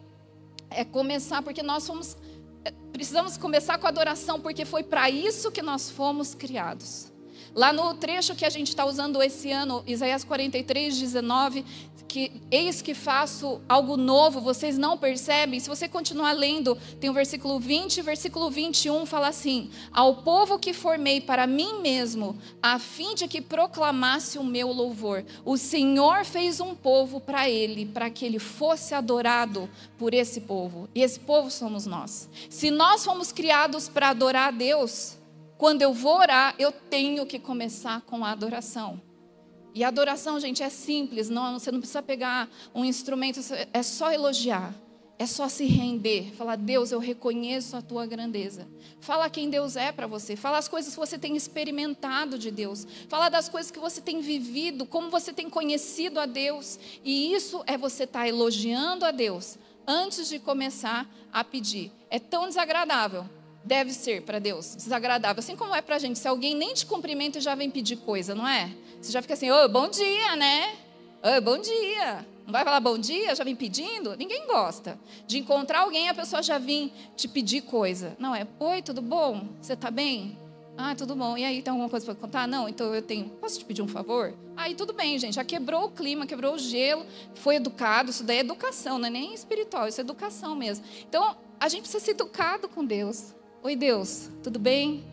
é, 0.70 0.86
começar, 0.86 1.42
porque 1.42 1.64
nós 1.64 1.84
somos. 1.84 2.16
É, 2.64 2.72
precisamos 2.92 3.38
começar 3.38 3.78
com 3.78 3.88
a 3.88 3.90
adoração, 3.90 4.40
porque 4.40 4.66
foi 4.66 4.84
para 4.84 5.10
isso 5.10 5.52
que 5.52 5.62
nós 5.62 5.90
fomos 5.90 6.34
criados. 6.36 7.12
Lá 7.56 7.72
no 7.72 7.94
trecho 7.94 8.36
que 8.36 8.44
a 8.44 8.50
gente 8.50 8.68
está 8.68 8.86
usando 8.86 9.24
esse 9.24 9.50
ano, 9.50 9.82
Isaías 9.88 10.26
43, 10.26 11.00
19, 11.00 11.64
que 12.06 12.32
eis 12.52 12.82
que 12.82 12.94
faço 12.94 13.62
algo 13.68 13.98
novo, 13.98 14.40
vocês 14.40 14.78
não 14.78 14.98
percebem? 14.98 15.60
Se 15.60 15.70
você 15.70 15.88
continuar 15.88 16.34
lendo, 16.34 16.78
tem 17.00 17.10
o 17.10 17.14
versículo 17.14 17.60
20 17.60 17.98
e 17.98 18.02
versículo 18.02 18.50
21 18.50 19.06
fala 19.06 19.28
assim: 19.28 19.70
Ao 19.92 20.16
povo 20.24 20.60
que 20.60 20.74
formei 20.74 21.20
para 21.20 21.48
mim 21.48 21.82
mesmo, 21.82 22.38
a 22.62 22.78
fim 22.78 23.16
de 23.16 23.28
que 23.28 23.42
proclamasse 23.42 24.38
o 24.38 24.44
meu 24.44 24.72
louvor. 24.72 25.26
O 25.44 25.58
Senhor 25.58 26.24
fez 26.26 26.60
um 26.60 26.76
povo 26.76 27.20
para 27.20 27.50
ele, 27.50 27.86
para 27.86 28.10
que 28.10 28.26
ele 28.26 28.40
fosse 28.40 28.94
adorado 28.94 29.70
por 29.98 30.14
esse 30.14 30.42
povo. 30.42 30.88
E 30.94 31.02
esse 31.02 31.20
povo 31.20 31.50
somos 31.50 31.86
nós. 31.86 32.30
Se 32.50 32.72
nós 32.72 33.04
fomos 33.04 33.32
criados 33.32 33.90
para 33.90 34.10
adorar 34.10 34.50
a 34.50 34.52
Deus, 34.52 35.18
quando 35.58 35.82
eu 35.82 35.94
vou 35.94 36.18
orar, 36.18 36.56
eu 36.60 36.72
tenho 36.72 37.26
que 37.26 37.40
começar 37.40 38.02
com 38.02 38.26
a 38.26 38.32
adoração. 38.32 39.02
E 39.74 39.84
a 39.84 39.90
adoração, 39.90 40.40
gente, 40.40 40.64
é 40.64 40.70
simples, 40.70 41.30
não, 41.30 41.60
você 41.60 41.72
não 41.72 41.80
precisa 41.80 42.02
pegar 42.02 42.50
um 42.74 42.86
instrumento, 42.86 43.42
é 43.74 43.84
só 43.84 44.12
elogiar, 44.12 44.74
é 45.20 45.26
só 45.26 45.50
se 45.50 45.66
render, 45.66 46.34
falar: 46.34 46.56
Deus, 46.56 46.92
eu 46.92 47.00
reconheço 47.00 47.76
a 47.76 47.82
tua 47.82 48.06
grandeza. 48.06 48.68
Fala 49.02 49.30
quem 49.30 49.50
Deus 49.50 49.76
é 49.76 49.92
para 49.92 50.08
você, 50.08 50.36
fala 50.36 50.58
as 50.58 50.68
coisas 50.68 50.94
que 50.94 51.00
você 51.00 51.18
tem 51.18 51.36
experimentado 51.36 52.38
de 52.38 52.52
Deus, 52.52 52.88
fala 53.10 53.28
das 53.28 53.50
coisas 53.50 53.70
que 53.70 53.80
você 53.80 54.02
tem 54.02 54.22
vivido, 54.22 54.86
como 54.86 55.10
você 55.10 55.34
tem 55.34 55.50
conhecido 55.50 56.20
a 56.20 56.26
Deus. 56.26 56.80
E 57.04 57.34
isso 57.34 57.62
é 57.66 57.78
você 57.78 58.04
estar 58.04 58.22
tá 58.22 58.28
elogiando 58.28 59.06
a 59.06 59.12
Deus 59.12 59.58
antes 59.88 60.28
de 60.30 60.40
começar 60.40 61.10
a 61.32 61.44
pedir. 61.44 61.92
É 62.10 62.20
tão 62.20 62.48
desagradável 62.48 63.26
deve 63.66 63.92
ser 63.92 64.22
para 64.22 64.40
Deus 64.40 64.76
desagradável, 64.76 65.40
assim 65.40 65.56
como 65.56 65.76
é 65.76 65.82
para 65.82 65.96
a 65.96 66.00
gente. 66.00 66.20
Se 66.20 66.28
alguém 66.28 66.56
nem 66.56 66.74
te 66.74 66.86
cumprimenta 66.86 67.40
e 67.40 67.42
já 67.42 67.56
vem 67.56 67.70
pedir 67.70 67.98
coisa, 67.98 68.36
não 68.36 68.48
é? 68.48 68.72
Você 69.02 69.12
já 69.12 69.22
fica 69.22 69.34
assim, 69.34 69.50
oh, 69.52 69.68
bom 69.68 69.90
dia, 69.90 70.36
né? 70.36 70.76
Oh, 71.24 71.42
bom 71.42 71.58
dia. 71.58 72.26
Não 72.46 72.52
vai 72.52 72.64
falar 72.64 72.80
bom 72.80 72.98
dia, 72.98 73.34
já 73.34 73.44
vem 73.44 73.56
pedindo? 73.56 74.16
Ninguém 74.16 74.46
gosta 74.46 75.00
de 75.26 75.40
encontrar 75.40 75.80
alguém 75.80 76.08
a 76.10 76.14
pessoa 76.14 76.44
já 76.44 76.60
vem 76.60 76.94
te 77.16 77.28
pedir 77.28 77.62
coisa. 77.62 78.16
Não 78.20 78.36
é, 78.36 78.48
oi, 78.60 78.84
tudo 78.84 79.02
bom? 79.02 79.48
Você 79.60 79.74
está 79.74 79.90
bem? 79.90 80.38
Ah, 80.78 80.94
tudo 80.94 81.16
bom. 81.16 81.38
E 81.38 81.44
aí, 81.44 81.62
tem 81.62 81.72
alguma 81.72 81.90
coisa 81.90 82.06
para 82.06 82.16
contar? 82.16 82.48
Não, 82.48 82.68
então 82.68 82.94
eu 82.94 83.02
tenho. 83.02 83.30
Posso 83.30 83.58
te 83.58 83.66
pedir 83.66 83.82
um 83.82 83.88
favor? 83.88 84.34
Aí, 84.58 84.76
tudo 84.76 84.94
bem, 84.94 85.18
gente. 85.18 85.36
Já 85.36 85.44
quebrou 85.44 85.86
o 85.86 85.90
clima, 85.90 86.28
quebrou 86.28 86.54
o 86.54 86.60
gelo, 86.60 87.06
foi 87.34 87.56
educado. 87.56 88.12
Isso 88.12 88.24
daí 88.24 88.38
é 88.38 88.40
educação, 88.42 89.00
não 89.00 89.08
é 89.08 89.10
nem 89.10 89.34
espiritual, 89.34 89.88
isso 89.88 90.02
é 90.02 90.04
educação 90.04 90.54
mesmo. 90.54 90.86
Então, 91.08 91.36
a 91.60 91.70
gente 91.70 91.82
precisa 91.84 92.04
ser 92.04 92.12
educado 92.12 92.68
com 92.68 92.84
Deus. 92.84 93.34
Oi, 93.66 93.76
Deus, 93.76 94.30
tudo 94.44 94.60
bem? 94.60 95.04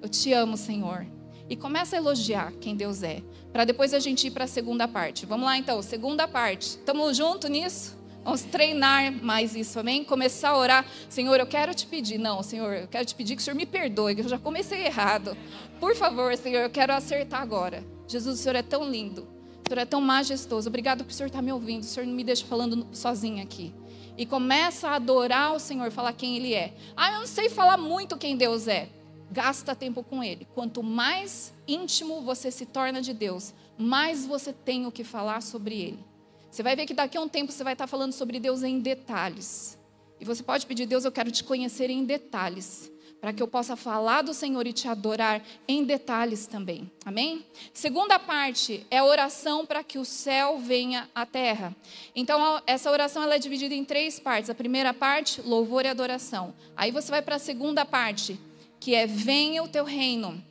Eu 0.00 0.08
te 0.08 0.32
amo, 0.32 0.56
Senhor. 0.56 1.06
E 1.46 1.54
começa 1.54 1.94
a 1.94 1.98
elogiar 1.98 2.52
quem 2.52 2.74
Deus 2.74 3.02
é, 3.02 3.22
para 3.52 3.66
depois 3.66 3.92
a 3.92 3.98
gente 3.98 4.28
ir 4.28 4.30
para 4.30 4.44
a 4.44 4.46
segunda 4.46 4.88
parte. 4.88 5.26
Vamos 5.26 5.44
lá 5.44 5.58
então, 5.58 5.82
segunda 5.82 6.26
parte. 6.26 6.68
Estamos 6.68 7.18
juntos 7.18 7.50
nisso? 7.50 7.98
Vamos 8.24 8.44
treinar 8.44 9.12
mais 9.22 9.54
isso, 9.54 9.78
amém? 9.78 10.04
Começar 10.04 10.48
a 10.48 10.56
orar. 10.56 10.86
Senhor, 11.06 11.38
eu 11.38 11.46
quero 11.46 11.74
te 11.74 11.86
pedir. 11.86 12.16
Não, 12.16 12.42
Senhor, 12.42 12.72
eu 12.72 12.88
quero 12.88 13.04
te 13.04 13.14
pedir 13.14 13.36
que 13.36 13.42
o 13.42 13.44
Senhor 13.44 13.54
me 13.54 13.66
perdoe, 13.66 14.14
que 14.14 14.22
eu 14.22 14.28
já 14.28 14.38
comecei 14.38 14.86
errado. 14.86 15.36
Por 15.78 15.94
favor, 15.94 16.34
Senhor, 16.34 16.62
eu 16.62 16.70
quero 16.70 16.94
acertar 16.94 17.42
agora. 17.42 17.84
Jesus, 18.06 18.40
o 18.40 18.42
Senhor 18.42 18.56
é 18.56 18.62
tão 18.62 18.90
lindo. 18.90 19.28
O 19.66 19.68
Senhor 19.68 19.82
é 19.82 19.84
tão 19.84 20.00
majestoso. 20.00 20.66
Obrigado 20.66 21.04
por 21.04 21.10
o 21.10 21.14
Senhor 21.14 21.26
estar 21.26 21.42
me 21.42 21.52
ouvindo. 21.52 21.82
O 21.82 21.86
Senhor 21.86 22.06
não 22.06 22.14
me 22.14 22.24
deixa 22.24 22.46
falando 22.46 22.86
sozinha 22.90 23.42
aqui 23.42 23.74
e 24.18 24.26
começa 24.26 24.88
a 24.88 24.96
adorar 24.96 25.54
o 25.54 25.60
Senhor, 25.60 25.92
falar 25.92 26.12
quem 26.12 26.36
Ele 26.36 26.52
é. 26.52 26.74
Ah, 26.96 27.12
eu 27.12 27.20
não 27.20 27.26
sei 27.26 27.48
falar 27.48 27.78
muito 27.78 28.18
quem 28.18 28.36
Deus 28.36 28.66
é. 28.66 28.88
Gasta 29.30 29.76
tempo 29.76 30.02
com 30.02 30.24
Ele. 30.24 30.46
Quanto 30.54 30.82
mais 30.82 31.54
íntimo 31.68 32.20
você 32.22 32.50
se 32.50 32.66
torna 32.66 33.00
de 33.00 33.14
Deus, 33.14 33.54
mais 33.78 34.26
você 34.26 34.52
tem 34.52 34.86
o 34.86 34.92
que 34.92 35.04
falar 35.04 35.40
sobre 35.40 35.80
Ele. 35.80 36.04
Você 36.50 36.64
vai 36.64 36.74
ver 36.74 36.84
que 36.84 36.94
daqui 36.94 37.16
a 37.16 37.20
um 37.20 37.28
tempo 37.28 37.52
você 37.52 37.62
vai 37.62 37.74
estar 37.74 37.86
falando 37.86 38.12
sobre 38.12 38.40
Deus 38.40 38.64
em 38.64 38.80
detalhes. 38.80 39.78
E 40.20 40.24
você 40.24 40.42
pode 40.42 40.66
pedir, 40.66 40.86
Deus, 40.86 41.04
eu 41.04 41.12
quero 41.12 41.30
te 41.30 41.44
conhecer 41.44 41.88
em 41.88 42.04
detalhes 42.04 42.90
para 43.20 43.32
que 43.32 43.42
eu 43.42 43.48
possa 43.48 43.74
falar 43.74 44.22
do 44.22 44.32
Senhor 44.32 44.66
e 44.66 44.72
te 44.72 44.86
adorar 44.86 45.42
em 45.66 45.84
detalhes 45.84 46.46
também. 46.46 46.90
Amém? 47.04 47.44
Segunda 47.72 48.18
parte 48.18 48.86
é 48.90 48.98
a 48.98 49.04
oração 49.04 49.66
para 49.66 49.82
que 49.82 49.98
o 49.98 50.04
céu 50.04 50.58
venha 50.58 51.08
à 51.14 51.26
terra. 51.26 51.74
Então, 52.14 52.62
essa 52.66 52.90
oração 52.90 53.22
ela 53.22 53.34
é 53.34 53.38
dividida 53.38 53.74
em 53.74 53.84
três 53.84 54.20
partes. 54.20 54.50
A 54.50 54.54
primeira 54.54 54.94
parte, 54.94 55.42
louvor 55.42 55.84
e 55.84 55.88
adoração. 55.88 56.54
Aí 56.76 56.90
você 56.90 57.10
vai 57.10 57.22
para 57.22 57.36
a 57.36 57.40
segunda 57.40 57.84
parte, 57.84 58.38
que 58.78 58.94
é 58.94 59.06
venha 59.06 59.62
o 59.62 59.68
teu 59.68 59.84
reino. 59.84 60.42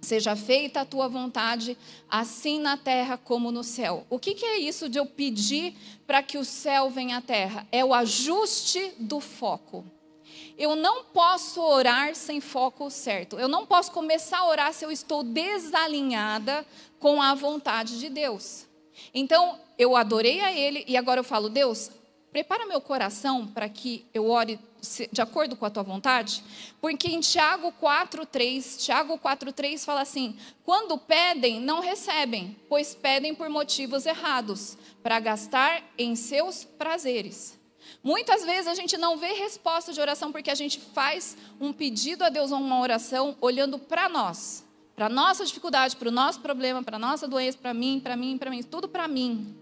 Seja 0.00 0.34
feita 0.34 0.80
a 0.80 0.84
tua 0.86 1.08
vontade, 1.08 1.76
assim 2.08 2.58
na 2.58 2.78
terra 2.78 3.18
como 3.18 3.52
no 3.52 3.62
céu. 3.62 4.06
O 4.08 4.18
que, 4.18 4.34
que 4.34 4.46
é 4.46 4.58
isso 4.58 4.88
de 4.88 4.98
eu 4.98 5.04
pedir 5.04 5.76
para 6.06 6.22
que 6.22 6.38
o 6.38 6.44
céu 6.44 6.88
venha 6.88 7.18
à 7.18 7.20
terra? 7.20 7.66
É 7.70 7.84
o 7.84 7.92
ajuste 7.92 8.92
do 8.98 9.20
foco. 9.20 9.84
Eu 10.58 10.76
não 10.76 11.04
posso 11.04 11.60
orar 11.62 12.14
sem 12.14 12.40
foco 12.40 12.90
certo. 12.90 13.38
Eu 13.38 13.48
não 13.48 13.66
posso 13.66 13.92
começar 13.92 14.38
a 14.38 14.48
orar 14.48 14.72
se 14.72 14.84
eu 14.84 14.90
estou 14.90 15.22
desalinhada 15.22 16.66
com 16.98 17.20
a 17.20 17.34
vontade 17.34 17.98
de 17.98 18.08
Deus. 18.08 18.66
Então, 19.14 19.58
eu 19.78 19.96
adorei 19.96 20.40
a 20.40 20.52
Ele 20.52 20.84
e 20.86 20.96
agora 20.96 21.20
eu 21.20 21.24
falo, 21.24 21.48
Deus, 21.48 21.90
prepara 22.30 22.66
meu 22.66 22.80
coração 22.80 23.46
para 23.46 23.68
que 23.68 24.06
eu 24.12 24.28
ore 24.28 24.58
de 25.12 25.20
acordo 25.20 25.56
com 25.56 25.66
a 25.66 25.70
tua 25.70 25.82
vontade? 25.82 26.42
Porque 26.80 27.08
em 27.08 27.20
Tiago 27.20 27.72
4:3, 27.72 28.78
Tiago 28.78 29.18
4:3 29.18 29.84
fala 29.84 30.00
assim: 30.00 30.38
"Quando 30.64 30.96
pedem, 30.96 31.60
não 31.60 31.80
recebem, 31.80 32.56
pois 32.68 32.94
pedem 32.94 33.34
por 33.34 33.50
motivos 33.50 34.06
errados, 34.06 34.78
para 35.02 35.20
gastar 35.20 35.82
em 35.98 36.16
seus 36.16 36.64
prazeres." 36.64 37.59
Muitas 38.02 38.44
vezes 38.44 38.66
a 38.66 38.74
gente 38.74 38.96
não 38.96 39.16
vê 39.16 39.32
resposta 39.32 39.92
de 39.92 40.00
oração 40.00 40.32
porque 40.32 40.50
a 40.50 40.54
gente 40.54 40.80
faz 40.80 41.36
um 41.60 41.72
pedido 41.72 42.24
a 42.24 42.28
Deus 42.28 42.52
ou 42.52 42.58
uma 42.58 42.80
oração 42.80 43.36
olhando 43.40 43.78
para 43.78 44.08
nós, 44.08 44.64
para 44.96 45.08
nossa 45.08 45.44
dificuldade, 45.44 45.96
para 45.96 46.08
o 46.08 46.12
nosso 46.12 46.40
problema, 46.40 46.82
para 46.82 46.98
nossa 46.98 47.28
doença, 47.28 47.58
para 47.58 47.74
mim, 47.74 48.00
para 48.02 48.16
mim, 48.16 48.38
para 48.38 48.50
mim, 48.50 48.62
tudo 48.62 48.88
para 48.88 49.06
mim. 49.06 49.56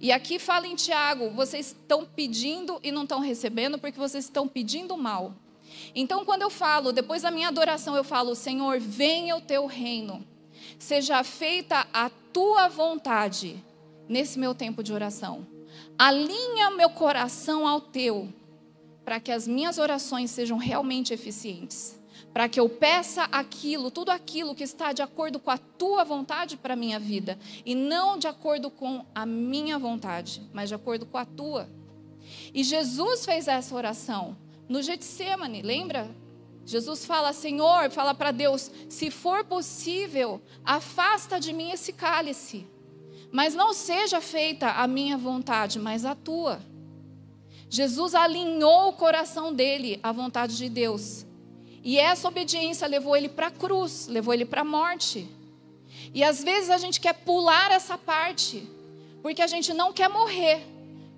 E 0.00 0.12
aqui 0.12 0.38
fala 0.38 0.66
em 0.66 0.74
Tiago, 0.74 1.30
vocês 1.30 1.68
estão 1.68 2.04
pedindo 2.04 2.78
e 2.82 2.92
não 2.92 3.02
estão 3.02 3.20
recebendo 3.20 3.78
porque 3.78 3.98
vocês 3.98 4.24
estão 4.24 4.46
pedindo 4.46 4.96
mal. 4.96 5.34
Então, 5.94 6.24
quando 6.24 6.42
eu 6.42 6.50
falo, 6.50 6.92
depois 6.92 7.22
da 7.22 7.30
minha 7.30 7.48
adoração, 7.48 7.96
eu 7.96 8.04
falo, 8.04 8.34
Senhor, 8.34 8.78
venha 8.78 9.36
o 9.36 9.40
teu 9.40 9.66
reino, 9.66 10.24
seja 10.78 11.22
feita 11.24 11.86
a 11.92 12.10
tua 12.32 12.68
vontade 12.68 13.62
nesse 14.08 14.38
meu 14.38 14.54
tempo 14.54 14.82
de 14.82 14.92
oração. 14.92 15.53
Alinha 15.98 16.70
meu 16.70 16.90
coração 16.90 17.66
ao 17.66 17.80
teu, 17.80 18.28
para 19.04 19.20
que 19.20 19.30
as 19.30 19.46
minhas 19.46 19.78
orações 19.78 20.30
sejam 20.30 20.58
realmente 20.58 21.12
eficientes. 21.14 21.98
para 22.34 22.48
que 22.48 22.58
eu 22.58 22.68
peça 22.68 23.22
aquilo, 23.30 23.92
tudo 23.92 24.10
aquilo 24.10 24.56
que 24.56 24.64
está 24.64 24.92
de 24.92 25.02
acordo 25.02 25.38
com 25.38 25.52
a 25.52 25.56
tua 25.56 26.02
vontade 26.02 26.56
para 26.56 26.74
a 26.74 26.76
minha 26.76 26.98
vida, 26.98 27.38
e 27.64 27.76
não 27.76 28.18
de 28.18 28.26
acordo 28.26 28.70
com 28.70 29.06
a 29.14 29.24
minha 29.24 29.78
vontade, 29.78 30.42
mas 30.52 30.68
de 30.68 30.74
acordo 30.74 31.06
com 31.06 31.16
a 31.16 31.24
tua. 31.24 31.68
E 32.52 32.64
Jesus 32.64 33.24
fez 33.24 33.46
essa 33.46 33.74
oração 33.74 34.36
no 34.68 34.82
Getsemane, 34.82 35.62
lembra? 35.62 36.10
Jesus 36.66 37.04
fala, 37.04 37.32
Senhor, 37.32 37.90
fala 37.90 38.14
para 38.14 38.32
Deus: 38.32 38.70
se 38.88 39.10
for 39.12 39.44
possível, 39.44 40.42
afasta 40.64 41.38
de 41.38 41.52
mim 41.52 41.70
esse 41.70 41.92
cálice, 41.92 42.66
mas 43.34 43.52
não 43.52 43.72
seja 43.74 44.20
feita 44.20 44.70
a 44.70 44.86
minha 44.86 45.18
vontade, 45.18 45.80
mas 45.80 46.04
a 46.04 46.14
tua. 46.14 46.60
Jesus 47.68 48.14
alinhou 48.14 48.90
o 48.90 48.92
coração 48.92 49.52
dele 49.52 49.98
à 50.04 50.12
vontade 50.12 50.56
de 50.56 50.68
Deus. 50.68 51.26
E 51.82 51.98
essa 51.98 52.28
obediência 52.28 52.86
levou 52.86 53.16
ele 53.16 53.28
para 53.28 53.48
a 53.48 53.50
cruz, 53.50 54.06
levou 54.06 54.32
ele 54.32 54.44
para 54.44 54.60
a 54.60 54.64
morte. 54.64 55.28
E 56.14 56.22
às 56.22 56.44
vezes 56.44 56.70
a 56.70 56.78
gente 56.78 57.00
quer 57.00 57.12
pular 57.12 57.72
essa 57.72 57.98
parte, 57.98 58.68
porque 59.20 59.42
a 59.42 59.48
gente 59.48 59.74
não 59.74 59.92
quer 59.92 60.08
morrer, 60.08 60.64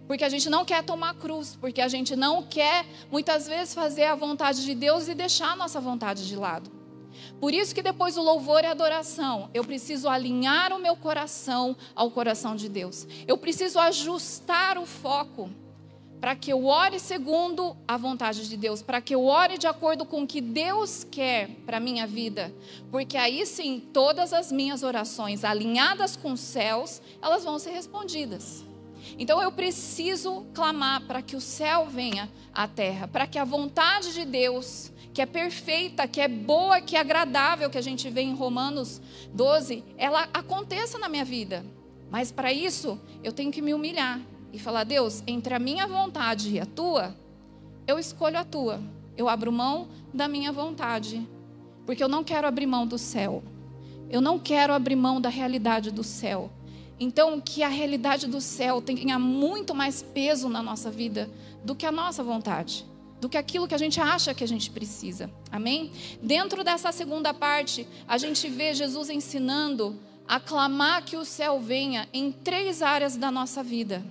porque 0.06 0.24
a 0.24 0.30
gente 0.30 0.48
não 0.48 0.64
quer 0.64 0.82
tomar 0.82 1.12
cruz, 1.16 1.58
porque 1.60 1.82
a 1.82 1.88
gente 1.88 2.16
não 2.16 2.42
quer 2.42 2.86
muitas 3.12 3.46
vezes 3.46 3.74
fazer 3.74 4.04
a 4.04 4.14
vontade 4.14 4.64
de 4.64 4.74
Deus 4.74 5.06
e 5.06 5.14
deixar 5.14 5.52
a 5.52 5.56
nossa 5.56 5.82
vontade 5.82 6.26
de 6.26 6.34
lado. 6.34 6.75
Por 7.40 7.52
isso 7.52 7.74
que 7.74 7.82
depois 7.82 8.14
do 8.14 8.22
louvor 8.22 8.64
e 8.64 8.66
adoração, 8.66 9.50
eu 9.52 9.62
preciso 9.62 10.08
alinhar 10.08 10.72
o 10.72 10.78
meu 10.78 10.96
coração 10.96 11.76
ao 11.94 12.10
coração 12.10 12.56
de 12.56 12.68
Deus. 12.68 13.06
Eu 13.26 13.36
preciso 13.36 13.78
ajustar 13.78 14.78
o 14.78 14.86
foco 14.86 15.50
para 16.20 16.34
que 16.34 16.52
eu 16.52 16.64
ore 16.64 16.98
segundo 16.98 17.76
a 17.86 17.96
vontade 17.96 18.48
de 18.48 18.56
Deus, 18.56 18.82
para 18.82 19.00
que 19.00 19.14
eu 19.14 19.24
ore 19.26 19.58
de 19.58 19.66
acordo 19.66 20.04
com 20.04 20.22
o 20.22 20.26
que 20.26 20.40
Deus 20.40 21.04
quer 21.04 21.50
para 21.66 21.76
a 21.76 21.80
minha 21.80 22.06
vida, 22.06 22.52
porque 22.90 23.16
aí 23.16 23.44
sim 23.46 23.80
todas 23.92 24.32
as 24.32 24.50
minhas 24.50 24.82
orações 24.82 25.44
alinhadas 25.44 26.16
com 26.16 26.32
os 26.32 26.40
céus, 26.40 27.02
elas 27.20 27.44
vão 27.44 27.58
ser 27.58 27.70
respondidas. 27.70 28.64
Então 29.18 29.40
eu 29.40 29.52
preciso 29.52 30.46
clamar 30.52 31.02
para 31.02 31.22
que 31.22 31.36
o 31.36 31.40
céu 31.40 31.86
venha 31.86 32.28
à 32.52 32.66
terra, 32.66 33.06
para 33.06 33.26
que 33.26 33.38
a 33.38 33.44
vontade 33.44 34.12
de 34.12 34.24
Deus, 34.24 34.90
que 35.16 35.22
é 35.22 35.24
perfeita, 35.24 36.06
que 36.06 36.20
é 36.20 36.28
boa, 36.28 36.78
que 36.78 36.94
é 36.94 37.00
agradável, 37.00 37.70
que 37.70 37.78
a 37.78 37.82
gente 37.82 38.10
vê 38.10 38.20
em 38.20 38.34
Romanos 38.34 39.00
12, 39.32 39.82
ela 39.96 40.28
aconteça 40.34 40.98
na 40.98 41.08
minha 41.08 41.24
vida. 41.24 41.64
Mas 42.10 42.30
para 42.30 42.52
isso, 42.52 43.00
eu 43.24 43.32
tenho 43.32 43.50
que 43.50 43.62
me 43.62 43.72
humilhar 43.72 44.20
e 44.52 44.58
falar: 44.58 44.84
Deus, 44.84 45.22
entre 45.26 45.54
a 45.54 45.58
minha 45.58 45.86
vontade 45.86 46.50
e 46.50 46.60
a 46.60 46.66
tua, 46.66 47.16
eu 47.86 47.98
escolho 47.98 48.36
a 48.36 48.44
tua. 48.44 48.78
Eu 49.16 49.26
abro 49.26 49.50
mão 49.50 49.88
da 50.12 50.28
minha 50.28 50.52
vontade, 50.52 51.26
porque 51.86 52.04
eu 52.04 52.08
não 52.08 52.22
quero 52.22 52.46
abrir 52.46 52.66
mão 52.66 52.86
do 52.86 52.98
céu. 52.98 53.42
Eu 54.10 54.20
não 54.20 54.38
quero 54.38 54.74
abrir 54.74 54.96
mão 54.96 55.18
da 55.18 55.30
realidade 55.30 55.90
do 55.90 56.04
céu. 56.04 56.50
Então, 57.00 57.40
que 57.40 57.62
a 57.62 57.68
realidade 57.68 58.26
do 58.26 58.42
céu 58.42 58.82
tenha 58.82 59.18
muito 59.18 59.74
mais 59.74 60.02
peso 60.02 60.46
na 60.50 60.62
nossa 60.62 60.90
vida 60.90 61.30
do 61.64 61.74
que 61.74 61.86
a 61.86 61.92
nossa 61.92 62.22
vontade, 62.22 62.84
do 63.26 63.28
que 63.28 63.36
aquilo 63.36 63.66
que 63.66 63.74
a 63.74 63.78
gente 63.78 64.00
acha 64.00 64.32
que 64.32 64.44
a 64.44 64.46
gente 64.46 64.70
precisa. 64.70 65.28
Amém? 65.50 65.90
Dentro 66.22 66.62
dessa 66.62 66.92
segunda 66.92 67.34
parte, 67.34 67.84
a 68.06 68.16
gente 68.16 68.48
vê 68.48 68.72
Jesus 68.72 69.10
ensinando 69.10 69.98
a 70.28 70.38
clamar 70.38 71.04
que 71.04 71.16
o 71.16 71.24
céu 71.24 71.58
venha 71.58 72.08
em 72.12 72.30
três 72.30 72.82
áreas 72.82 73.16
da 73.16 73.32
nossa 73.32 73.64
vida. 73.64 74.04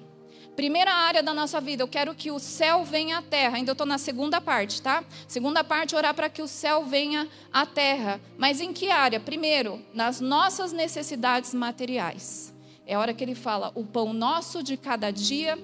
Primeira 0.53 0.93
área 0.93 1.23
da 1.23 1.33
nossa 1.33 1.61
vida, 1.61 1.81
eu 1.81 1.87
quero 1.87 2.13
que 2.13 2.29
o 2.29 2.39
céu 2.39 2.83
venha 2.83 3.19
à 3.19 3.21
terra. 3.21 3.55
Ainda 3.55 3.71
estou 3.71 3.87
na 3.87 3.97
segunda 3.97 4.41
parte, 4.41 4.81
tá? 4.81 5.01
Segunda 5.29 5.63
parte, 5.63 5.95
orar 5.95 6.13
para 6.13 6.29
que 6.29 6.41
o 6.41 6.47
céu 6.47 6.83
venha 6.83 7.25
à 7.53 7.65
terra. 7.65 8.19
Mas 8.37 8.59
em 8.59 8.73
que 8.73 8.91
área? 8.91 9.19
Primeiro, 9.19 9.81
nas 9.93 10.19
nossas 10.19 10.73
necessidades 10.73 11.53
materiais. 11.53 12.53
É 12.85 12.95
a 12.95 12.99
hora 12.99 13.13
que 13.13 13.23
ele 13.23 13.35
fala: 13.35 13.71
o 13.75 13.85
pão 13.85 14.11
nosso 14.11 14.61
de 14.61 14.75
cada 14.75 15.09
dia 15.09 15.57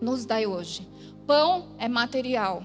nos 0.00 0.24
dai 0.24 0.46
hoje. 0.46 0.91
Pão 1.26 1.68
é 1.78 1.88
material, 1.88 2.64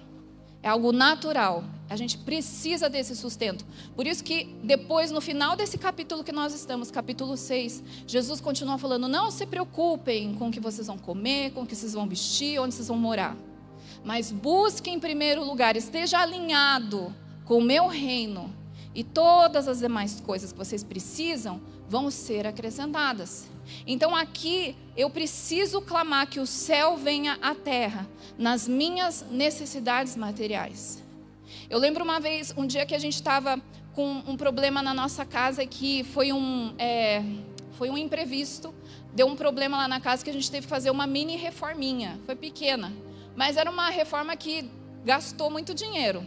é 0.64 0.70
algo 0.70 0.92
natural. 0.92 1.64
A 1.90 1.96
gente 1.96 2.18
precisa 2.18 2.90
desse 2.90 3.16
sustento. 3.16 3.66
Por 3.96 4.06
isso 4.06 4.22
que 4.22 4.56
depois, 4.62 5.10
no 5.10 5.22
final 5.22 5.56
desse 5.56 5.78
capítulo 5.78 6.22
que 6.24 6.34
nós 6.34 6.54
estamos, 6.54 6.92
capítulo 6.92 7.38
6, 7.38 7.84
Jesus 8.06 8.42
continua 8.42 8.78
falando: 8.78 9.08
não 9.08 9.32
se 9.32 9.46
preocupem 9.46 10.36
com 10.36 10.50
o 10.50 10.52
que 10.52 10.60
vocês 10.60 10.88
vão 10.88 10.98
comer, 10.98 11.52
com 11.52 11.62
o 11.62 11.66
que 11.66 11.76
vocês 11.76 11.94
vão 11.94 12.08
vestir, 12.08 12.60
onde 12.60 12.76
vocês 12.76 12.90
vão 12.90 12.98
morar. 12.98 13.38
Mas 14.04 14.32
busque 14.32 14.90
em 14.90 15.00
primeiro 15.00 15.46
lugar, 15.46 15.78
esteja 15.78 16.20
alinhado 16.20 17.14
com 17.46 17.60
o 17.60 17.64
meu 17.64 17.88
reino. 17.88 18.54
E 18.94 19.04
todas 19.04 19.68
as 19.68 19.80
demais 19.80 20.20
coisas 20.20 20.52
que 20.52 20.58
vocês 20.58 20.84
precisam 20.84 21.62
vão 21.90 22.12
ser 22.12 22.46
acrescentadas. 22.46 23.48
Então 23.86 24.16
aqui 24.16 24.76
eu 24.96 25.10
preciso 25.10 25.82
clamar 25.82 26.28
que 26.28 26.40
o 26.40 26.48
céu 26.48 26.98
venha 26.98 27.38
à 27.42 27.54
terra 27.54 28.08
nas 28.38 28.68
minhas 28.68 29.26
necessidades 29.30 30.16
materiais. 30.16 31.04
Eu 31.70 31.80
lembro 31.80 32.04
uma 32.04 32.20
vez, 32.20 32.54
um 32.56 32.66
dia 32.66 32.86
que 32.86 32.96
a 32.96 33.00
gente 33.00 33.16
estava 33.16 33.62
com 33.94 34.24
um 34.28 34.38
problema 34.38 34.82
na 34.82 34.94
nossa 34.94 35.26
casa 35.26 35.66
que 35.66 36.04
foi 36.04 36.32
um, 36.32 36.74
é, 36.78 37.24
foi 37.72 37.90
um 37.90 37.98
imprevisto. 37.98 38.74
Deu 39.14 39.28
um 39.28 39.36
problema 39.36 39.78
lá 39.78 39.88
na 39.88 40.00
casa 40.00 40.24
que 40.24 40.30
a 40.30 40.34
gente 40.34 40.50
teve 40.52 40.66
que 40.66 40.70
fazer 40.70 40.92
uma 40.92 41.08
mini 41.08 41.36
reforminha. 41.36 42.20
Foi 42.26 42.36
pequena, 42.36 42.94
mas 43.36 43.58
era 43.58 43.70
uma 43.70 43.90
reforma 43.90 44.36
que 44.36 44.70
gastou 45.04 45.50
muito 45.50 45.74
dinheiro. 45.74 46.26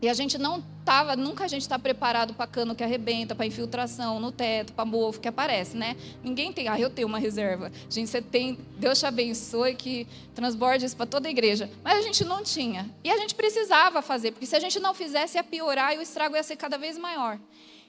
E 0.00 0.08
a 0.08 0.14
gente 0.14 0.36
não 0.36 0.64
tava, 0.84 1.16
nunca 1.16 1.44
a 1.44 1.48
gente 1.48 1.62
está 1.62 1.78
preparado 1.78 2.34
para 2.34 2.46
cano 2.46 2.74
que 2.74 2.82
arrebenta, 2.82 3.34
para 3.34 3.46
infiltração 3.46 4.18
no 4.20 4.32
teto, 4.32 4.72
para 4.72 4.84
mofo 4.84 5.20
que 5.20 5.28
aparece, 5.28 5.76
né? 5.76 5.96
Ninguém 6.22 6.52
tem, 6.52 6.68
ah, 6.68 6.78
eu 6.78 6.90
tenho 6.90 7.08
uma 7.08 7.18
reserva. 7.18 7.70
Gente, 7.88 8.10
você 8.10 8.20
tem, 8.20 8.58
Deus 8.78 8.98
te 8.98 9.06
abençoe 9.06 9.74
que 9.74 10.06
transborde 10.34 10.84
isso 10.84 10.96
para 10.96 11.06
toda 11.06 11.28
a 11.28 11.30
igreja. 11.30 11.70
Mas 11.82 11.98
a 11.98 12.02
gente 12.02 12.24
não 12.24 12.42
tinha. 12.42 12.90
E 13.04 13.10
a 13.10 13.16
gente 13.16 13.34
precisava 13.34 14.02
fazer, 14.02 14.32
porque 14.32 14.46
se 14.46 14.56
a 14.56 14.60
gente 14.60 14.78
não 14.80 14.94
fizesse 14.94 15.38
ia 15.38 15.44
piorar 15.44 15.94
e 15.94 15.98
o 15.98 16.02
estrago 16.02 16.36
ia 16.36 16.42
ser 16.42 16.56
cada 16.56 16.76
vez 16.76 16.98
maior. 16.98 17.38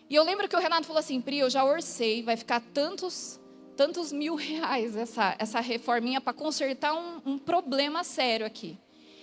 E 0.09 0.15
eu 0.15 0.23
lembro 0.23 0.47
que 0.47 0.55
o 0.55 0.59
Renato 0.59 0.85
falou 0.85 0.99
assim, 0.99 1.19
Pri, 1.19 1.39
eu 1.39 1.49
já 1.49 1.63
orcei, 1.63 2.21
vai 2.21 2.37
ficar 2.37 2.61
tantos 2.73 3.39
tantos 3.75 4.11
mil 4.11 4.35
reais 4.37 4.95
essa, 4.95 5.35
essa 5.39 5.59
reforminha 5.59 6.21
para 6.21 6.31
consertar 6.31 6.93
um, 6.93 7.21
um 7.25 7.37
problema 7.37 8.03
sério 8.03 8.45
aqui. 8.45 8.77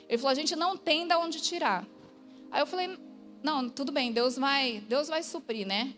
Ele 0.08 0.18
falou, 0.18 0.32
a 0.32 0.34
gente 0.34 0.56
não 0.56 0.76
tem 0.76 1.06
de 1.06 1.14
onde 1.14 1.40
tirar. 1.40 1.86
Aí 2.50 2.60
eu 2.60 2.66
falei, 2.66 2.98
não, 3.42 3.68
tudo 3.68 3.90
bem, 3.92 4.12
Deus 4.12 4.36
vai, 4.36 4.82
Deus 4.88 5.08
vai 5.08 5.22
suprir, 5.22 5.66
né? 5.66 5.94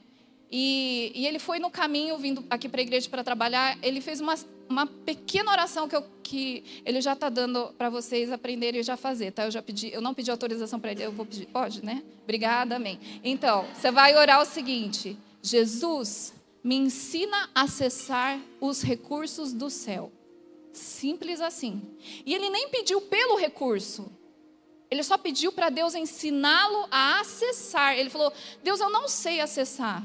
E, 0.54 1.10
e 1.14 1.26
ele 1.26 1.38
foi 1.38 1.58
no 1.58 1.70
caminho, 1.70 2.18
vindo 2.18 2.44
aqui 2.50 2.68
para 2.68 2.80
a 2.80 2.82
igreja 2.82 3.08
para 3.08 3.24
trabalhar, 3.24 3.78
ele 3.82 4.02
fez 4.02 4.20
uma, 4.20 4.34
uma 4.68 4.86
pequena 4.86 5.50
oração 5.50 5.88
que, 5.88 5.96
eu, 5.96 6.04
que 6.22 6.82
ele 6.84 7.00
já 7.00 7.14
está 7.14 7.30
dando 7.30 7.72
para 7.78 7.88
vocês 7.88 8.30
aprenderem 8.30 8.80
e 8.80 8.84
já 8.84 8.94
fazer, 8.94 9.32
tá? 9.32 9.46
Eu 9.46 9.50
já 9.50 9.62
pedi, 9.62 9.90
eu 9.90 10.02
não 10.02 10.12
pedi 10.12 10.30
autorização 10.30 10.78
para 10.78 10.92
ele, 10.92 11.04
eu 11.04 11.12
vou 11.12 11.24
pedir, 11.24 11.46
pode, 11.46 11.82
né? 11.82 12.02
Obrigada, 12.22 12.76
amém. 12.76 13.00
Então, 13.24 13.64
você 13.74 13.90
vai 13.90 14.14
orar 14.14 14.42
o 14.42 14.44
seguinte: 14.44 15.16
Jesus, 15.42 16.34
me 16.62 16.76
ensina 16.76 17.48
a 17.54 17.62
acessar 17.62 18.38
os 18.60 18.82
recursos 18.82 19.54
do 19.54 19.70
céu. 19.70 20.12
Simples 20.70 21.40
assim. 21.40 21.80
E 22.26 22.34
ele 22.34 22.50
nem 22.50 22.68
pediu 22.68 23.00
pelo 23.00 23.36
recurso. 23.36 24.12
Ele 24.92 25.02
só 25.02 25.16
pediu 25.16 25.50
para 25.50 25.70
Deus 25.70 25.94
ensiná-lo 25.94 26.86
a 26.90 27.20
acessar. 27.20 27.96
Ele 27.96 28.10
falou: 28.10 28.30
Deus, 28.62 28.78
eu 28.78 28.90
não 28.90 29.08
sei 29.08 29.40
acessar 29.40 30.04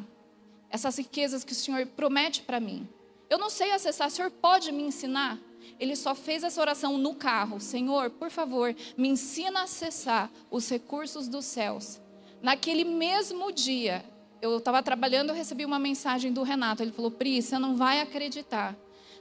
essas 0.69 0.97
riquezas 0.97 1.43
que 1.43 1.51
o 1.51 1.55
Senhor 1.55 1.85
promete 1.87 2.41
para 2.41 2.57
mim. 2.57 2.87
Eu 3.29 3.37
não 3.37 3.49
sei 3.49 3.71
acessar, 3.71 4.07
o 4.07 4.11
Senhor 4.11 4.31
pode 4.31 4.71
me 4.71 4.83
ensinar? 4.83 5.37
Ele 5.77 5.93
só 5.93 6.15
fez 6.15 6.41
essa 6.41 6.61
oração 6.61 6.97
no 6.97 7.13
carro: 7.13 7.59
Senhor, 7.59 8.11
por 8.11 8.31
favor, 8.31 8.73
me 8.95 9.09
ensina 9.09 9.59
a 9.59 9.63
acessar 9.63 10.31
os 10.49 10.69
recursos 10.69 11.27
dos 11.27 11.43
céus. 11.43 11.99
Naquele 12.41 12.85
mesmo 12.85 13.51
dia, 13.51 14.05
eu 14.41 14.57
estava 14.57 14.81
trabalhando, 14.81 15.31
eu 15.31 15.35
recebi 15.35 15.65
uma 15.65 15.79
mensagem 15.79 16.31
do 16.31 16.43
Renato. 16.43 16.81
Ele 16.81 16.93
falou: 16.93 17.11
Pri, 17.11 17.41
você 17.41 17.59
não 17.59 17.75
vai 17.75 17.99
acreditar. 17.99 18.73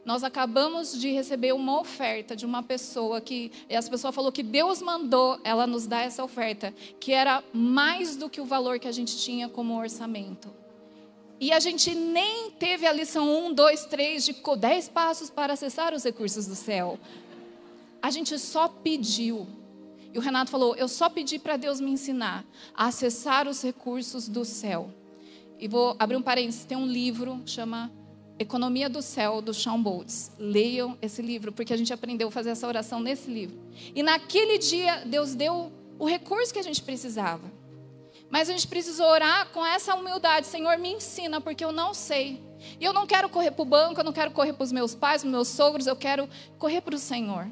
Nós 0.07 0.23
acabamos 0.23 0.97
de 0.97 1.11
receber 1.11 1.53
uma 1.53 1.81
oferta 1.81 2.37
de 2.37 2.47
uma 2.47 2.63
pessoa 2.63 3.21
que 3.21 3.51
essa 3.69 3.91
pessoa 3.91 4.13
falou 4.13 4.31
que 4.31 4.45
Deus 4.45 4.81
mandou 4.81 5.41
ela 5.43 5.67
nos 5.67 5.85
dar 5.85 6.03
essa 6.03 6.23
oferta, 6.23 6.73
que 7.01 7.13
era 7.13 7.43
mais 7.53 8.15
do 8.15 8.31
que 8.31 8.41
o 8.41 8.45
valor 8.45 8.79
que 8.79 8.87
a 8.87 8.93
gente 8.93 9.19
tinha 9.19 9.49
como 9.49 9.77
orçamento. 9.77 10.49
E 11.41 11.53
a 11.53 11.59
gente 11.59 11.93
nem 11.93 12.53
teve 12.53 12.87
a 12.87 12.93
lição 12.93 13.49
1, 13.49 13.55
2, 13.55 13.85
3 13.87 14.25
de 14.27 14.37
10 14.59 14.89
passos 14.91 15.29
para 15.29 15.55
acessar 15.55 15.93
os 15.93 16.05
recursos 16.05 16.47
do 16.47 16.55
céu. 16.55 17.01
A 18.01 18.09
gente 18.09 18.39
só 18.39 18.69
pediu. 18.69 19.45
E 20.15 20.19
o 20.19 20.21
Renato 20.21 20.53
falou: 20.53 20.77
Eu 20.77 20.87
só 20.87 21.11
pedi 21.11 21.37
para 21.37 21.57
Deus 21.57 21.81
me 21.81 21.91
ensinar 21.91 22.45
a 22.77 22.87
acessar 22.87 23.49
os 23.49 23.61
recursos 23.61 24.29
do 24.29 24.45
céu. 24.45 24.89
E 25.59 25.67
vou 25.67 25.97
abrir 25.99 26.15
um 26.15 26.23
parênteses: 26.23 26.65
tem 26.65 26.79
um 26.79 26.87
livro, 26.87 27.43
chama 27.45 27.91
Economia 28.39 28.89
do 28.89 29.01
Céu, 29.01 29.41
do 29.41 29.55
Sean 29.55 29.81
Boltz. 29.81 30.31
Leiam 30.39 30.97
esse 31.01 31.23
livro, 31.23 31.53
porque 31.53 31.73
a 31.73 31.77
gente 31.77 31.93
aprendeu 31.93 32.29
a 32.29 32.31
fazer 32.31 32.51
essa 32.51 32.67
oração 32.67 33.01
nesse 33.01 33.31
livro. 33.31 33.59
E 33.95 34.03
naquele 34.03 34.59
dia, 34.59 35.05
Deus 35.07 35.35
deu 35.35 35.73
o 35.99 36.07
recurso 36.07 36.53
que 36.53 36.59
a 36.59 36.63
gente 36.63 36.83
precisava. 36.83 37.51
Mas 38.29 38.49
a 38.49 38.53
gente 38.53 38.67
precisa 38.67 39.05
orar 39.07 39.49
com 39.51 39.65
essa 39.65 39.95
humildade. 39.95 40.47
Senhor, 40.47 40.77
me 40.79 40.93
ensina, 40.93 41.41
porque 41.41 41.65
eu 41.65 41.73
não 41.73 41.95
sei. 41.95 42.43
E 42.81 42.85
eu 42.85 42.93
não 42.93 43.07
quero 43.07 43.29
correr 43.29 43.51
para 43.51 43.63
o 43.63 43.67
banco, 43.67 44.01
eu 44.01 44.05
não 44.05 44.13
quero 44.13 44.31
correr 44.31 44.53
para 44.53 44.65
os 44.65 44.73
meus 44.73 44.95
pais, 44.95 45.23
para 45.23 45.29
os 45.29 45.33
meus 45.33 45.49
sogros, 45.49 45.87
eu 45.87 45.97
quero 45.97 46.29
correr 46.59 46.81
para 46.81 46.95
o 46.95 46.99
Senhor. 46.99 47.49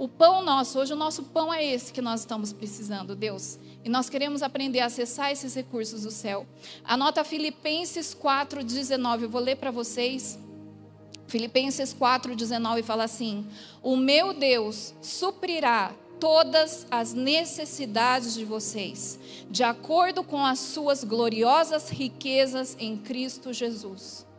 O 0.00 0.08
pão 0.08 0.42
nosso, 0.42 0.78
hoje 0.78 0.94
o 0.94 0.96
nosso 0.96 1.24
pão 1.24 1.52
é 1.52 1.62
esse 1.62 1.92
que 1.92 2.00
nós 2.00 2.20
estamos 2.20 2.54
precisando, 2.54 3.14
Deus. 3.14 3.58
E 3.84 3.88
nós 3.90 4.08
queremos 4.08 4.42
aprender 4.42 4.80
a 4.80 4.86
acessar 4.86 5.30
esses 5.30 5.54
recursos 5.54 6.04
do 6.04 6.10
céu. 6.10 6.46
Anota 6.82 7.22
Filipenses 7.22 8.14
4,19, 8.14 9.20
eu 9.20 9.28
vou 9.28 9.42
ler 9.42 9.56
para 9.56 9.70
vocês. 9.70 10.38
Filipenses 11.26 11.92
4,19 11.92 12.82
fala 12.82 13.04
assim: 13.04 13.46
O 13.82 13.94
meu 13.94 14.32
Deus 14.32 14.94
suprirá 15.02 15.94
todas 16.18 16.86
as 16.90 17.12
necessidades 17.12 18.32
de 18.32 18.46
vocês, 18.46 19.20
de 19.50 19.62
acordo 19.62 20.24
com 20.24 20.46
as 20.46 20.60
suas 20.60 21.04
gloriosas 21.04 21.90
riquezas 21.90 22.74
em 22.80 22.96
Cristo 22.96 23.52
Jesus. 23.52 24.29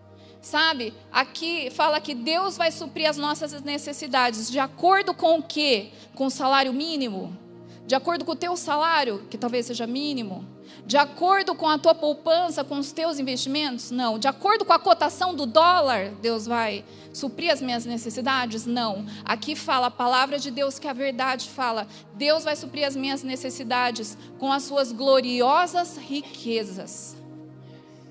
Sabe? 0.42 0.94
Aqui 1.12 1.70
fala 1.70 2.02
que 2.02 2.16
Deus 2.16 2.58
vai 2.58 2.72
suprir 2.72 3.08
as 3.08 3.16
nossas 3.16 3.62
necessidades 3.62 4.50
de 4.50 4.58
acordo 4.58 5.14
com 5.14 5.38
o 5.38 5.44
quê? 5.44 5.92
Com 6.16 6.26
o 6.26 6.32
salário 6.32 6.74
mínimo? 6.74 7.38
De 7.86 7.94
acordo 7.94 8.26
com 8.26 8.32
o 8.32 8.36
teu 8.36 8.58
salário, 8.58 9.28
que 9.30 9.38
talvez 9.38 9.68
seja 9.68 9.86
mínimo? 9.86 10.48
De 10.86 10.98
acordo 10.98 11.54
com 11.54 11.68
a 11.68 11.78
tua 11.78 11.94
poupança, 11.94 12.64
com 12.64 12.80
os 12.80 12.92
teus 12.92 13.20
investimentos? 13.20 13.92
Não. 13.92 14.18
De 14.18 14.28
acordo 14.28 14.66
com 14.66 14.74
a 14.74 14.80
cotação 14.80 15.36
do 15.36 15.46
dólar, 15.46 16.10
Deus 16.22 16.48
vai 16.48 16.84
suprir 17.14 17.52
as 17.52 17.62
minhas 17.62 17.86
necessidades? 17.86 18.66
Não. 18.66 19.06
Aqui 19.24 19.56
fala 19.56 19.88
a 19.88 19.92
palavra 19.92 20.40
de 20.40 20.50
Deus 20.50 20.80
que 20.80 20.88
a 20.88 20.94
verdade 20.94 21.50
fala. 21.50 21.88
Deus 22.16 22.44
vai 22.44 22.56
suprir 22.56 22.88
as 22.88 22.96
minhas 22.96 23.22
necessidades 23.22 24.18
com 24.40 24.52
as 24.52 24.64
suas 24.64 24.92
gloriosas 24.92 25.98
riquezas. 25.98 27.21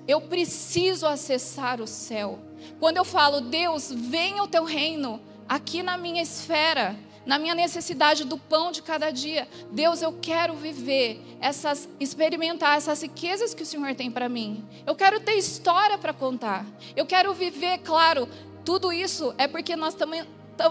Eu 0.07 0.21
preciso 0.21 1.05
acessar 1.07 1.81
o 1.81 1.87
céu. 1.87 2.39
Quando 2.79 2.97
eu 2.97 3.05
falo, 3.05 3.41
Deus, 3.41 3.91
venha 3.91 4.43
o 4.43 4.47
teu 4.47 4.63
reino 4.63 5.21
aqui 5.47 5.83
na 5.83 5.97
minha 5.97 6.21
esfera, 6.21 6.95
na 7.25 7.37
minha 7.37 7.53
necessidade 7.53 8.23
do 8.23 8.37
pão 8.37 8.71
de 8.71 8.81
cada 8.81 9.11
dia. 9.11 9.47
Deus, 9.71 10.01
eu 10.01 10.17
quero 10.21 10.55
viver 10.55 11.21
essas, 11.39 11.87
experimentar 11.99 12.77
essas 12.77 13.01
riquezas 13.01 13.53
que 13.53 13.63
o 13.63 13.65
Senhor 13.65 13.93
tem 13.95 14.09
para 14.09 14.27
mim. 14.27 14.65
Eu 14.85 14.95
quero 14.95 15.19
ter 15.19 15.33
história 15.33 15.97
para 15.97 16.13
contar. 16.13 16.65
Eu 16.95 17.05
quero 17.05 17.33
viver, 17.33 17.79
claro, 17.79 18.27
tudo 18.65 18.91
isso 18.91 19.33
é 19.37 19.47
porque 19.47 19.75
nós 19.75 19.93
também 19.93 20.23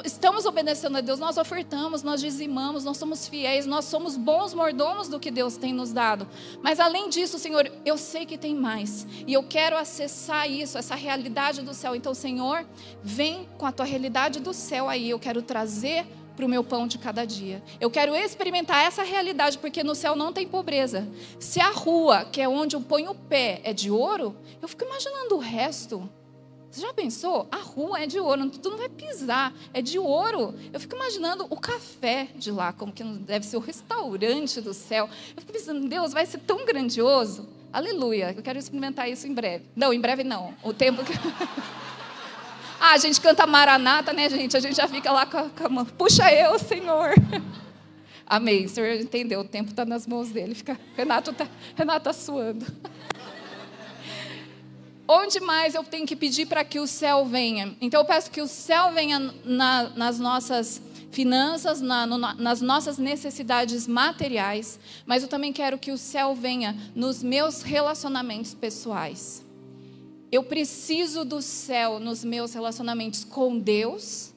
estamos 0.05 0.46
obedecendo 0.46 0.96
a 0.96 1.00
Deus, 1.00 1.18
nós 1.18 1.37
ofertamos, 1.37 2.03
nós 2.03 2.20
dizimamos, 2.20 2.85
nós 2.85 2.96
somos 2.96 3.26
fiéis, 3.29 3.66
nós 3.66 3.85
somos 3.85 4.16
bons 4.16 4.55
mordomos 4.55 5.09
do 5.09 5.18
que 5.18 5.31
Deus 5.31 5.57
tem 5.57 5.72
nos 5.72 5.92
dado. 5.92 6.29
Mas 6.62 6.81
além 6.81 7.09
disso, 7.09 7.38
Senhor, 7.38 7.70
eu 7.85 7.96
sei 7.96 8.26
que 8.26 8.38
tem 8.38 8.55
mais. 8.55 9.07
E 9.26 9.33
eu 9.33 9.42
quero 9.42 9.76
acessar 9.76 10.50
isso, 10.50 10.79
essa 10.79 10.94
realidade 10.94 11.62
do 11.62 11.74
céu. 11.74 11.94
Então, 11.94 12.14
Senhor, 12.14 12.66
vem 13.03 13.48
com 13.59 13.66
a 13.66 13.72
tua 13.72 13.87
realidade 13.87 14.40
do 14.40 14.53
céu 14.53 14.88
aí. 14.88 15.11
Eu 15.11 15.18
quero 15.18 15.42
trazer 15.42 16.07
para 16.37 16.46
o 16.46 16.48
meu 16.48 16.64
pão 16.64 16.87
de 16.87 16.96
cada 16.96 17.26
dia. 17.26 17.62
Eu 17.79 17.90
quero 17.90 18.16
experimentar 18.16 18.85
essa 18.87 19.03
realidade, 19.03 19.59
porque 19.59 19.85
no 19.85 19.94
céu 19.94 20.16
não 20.16 20.33
tem 20.33 20.48
pobreza. 20.48 21.07
Se 21.38 21.61
a 21.61 21.70
rua, 21.70 22.24
que 22.24 22.40
é 22.40 22.48
onde 22.48 22.74
eu 22.74 22.81
ponho 22.81 23.11
o 23.11 23.14
pé, 23.14 23.61
é 23.62 23.74
de 23.74 23.90
ouro, 23.90 24.35
eu 24.62 24.66
fico 24.66 24.85
imaginando 24.85 25.37
o 25.37 25.38
resto. 25.38 26.09
Você 26.71 26.83
já 26.83 26.95
pensou? 26.95 27.49
A 27.51 27.57
rua 27.57 28.01
é 28.01 28.07
de 28.07 28.21
ouro, 28.21 28.49
tu 28.49 28.71
não 28.71 28.79
vai 28.79 28.89
pisar, 28.89 29.53
é 29.75 29.83
de 29.83 29.99
ouro. 29.99 30.55
Eu 30.73 30.79
fico 30.79 30.95
imaginando 30.95 31.45
o 31.51 31.57
café 31.57 32.29
de 32.37 32.53
lá, 32.53 32.73
como 32.73 32.93
que 32.93 33.03
deve 33.03 33.45
ser 33.45 33.57
o 33.57 33.61
restaurante 33.61 34.61
do 34.61 34.73
céu. 34.73 35.11
Eu 35.37 35.41
fico 35.41 35.53
pensando, 35.53 35.89
Deus, 35.89 36.13
vai 36.13 36.25
ser 36.27 36.39
tão 36.39 36.65
grandioso. 36.65 37.49
Aleluia, 37.73 38.33
eu 38.37 38.43
quero 38.43 38.59
experimentar 38.59 39.11
isso 39.11 39.27
em 39.27 39.35
breve. 39.35 39.65
Não, 39.75 39.93
em 39.93 40.01
breve 40.01 40.23
não. 40.23 40.55
O 40.63 40.73
tempo 40.73 41.05
que. 41.05 41.13
ah, 42.81 42.93
a 42.93 42.99
gente 42.99 43.21
canta 43.21 43.47
Maranata, 43.49 44.13
né, 44.13 44.29
gente? 44.29 44.57
A 44.57 44.61
gente 44.61 44.77
já 44.77 44.87
fica 44.87 45.11
lá 45.11 45.27
com 45.27 45.39
a, 45.39 45.49
com 45.49 45.67
a 45.67 45.69
mão. 45.69 45.85
Puxa 45.85 46.33
eu, 46.33 46.57
Senhor. 46.57 47.15
Amém. 48.27 48.67
O 48.67 48.69
Senhor 48.69 48.91
entendeu, 49.01 49.41
o 49.41 49.45
tempo 49.45 49.71
está 49.71 49.85
nas 49.85 50.07
mãos 50.07 50.31
dele. 50.31 50.55
Fica... 50.55 50.79
Renato 50.97 51.33
está 51.33 51.49
Renato 51.75 52.05
tá 52.05 52.13
suando. 52.13 52.65
Onde 55.12 55.40
mais 55.40 55.75
eu 55.75 55.83
tenho 55.83 56.07
que 56.07 56.14
pedir 56.14 56.46
para 56.46 56.62
que 56.62 56.79
o 56.79 56.87
céu 56.87 57.27
venha? 57.27 57.77
Então 57.81 58.01
eu 58.01 58.05
peço 58.05 58.31
que 58.31 58.40
o 58.40 58.46
céu 58.46 58.92
venha 58.92 59.18
na, 59.44 59.90
nas 59.96 60.20
nossas 60.20 60.81
finanças, 61.11 61.81
na, 61.81 62.07
no, 62.07 62.16
nas 62.16 62.61
nossas 62.61 62.96
necessidades 62.96 63.88
materiais, 63.88 64.79
mas 65.05 65.25
eu 65.25 65.29
também 65.29 65.53
quero 65.53 65.79
que 65.79 65.90
o 65.90 65.99
céu 65.99 66.33
venha 66.33 66.77
nos 66.94 67.25
meus 67.25 67.62
relacionamentos 67.62 68.55
pessoais. 68.55 69.44
Eu 70.31 70.44
preciso 70.44 71.25
do 71.25 71.42
céu 71.42 71.99
nos 71.99 72.23
meus 72.23 72.55
relacionamentos 72.55 73.25
com 73.25 73.59
Deus, 73.59 74.33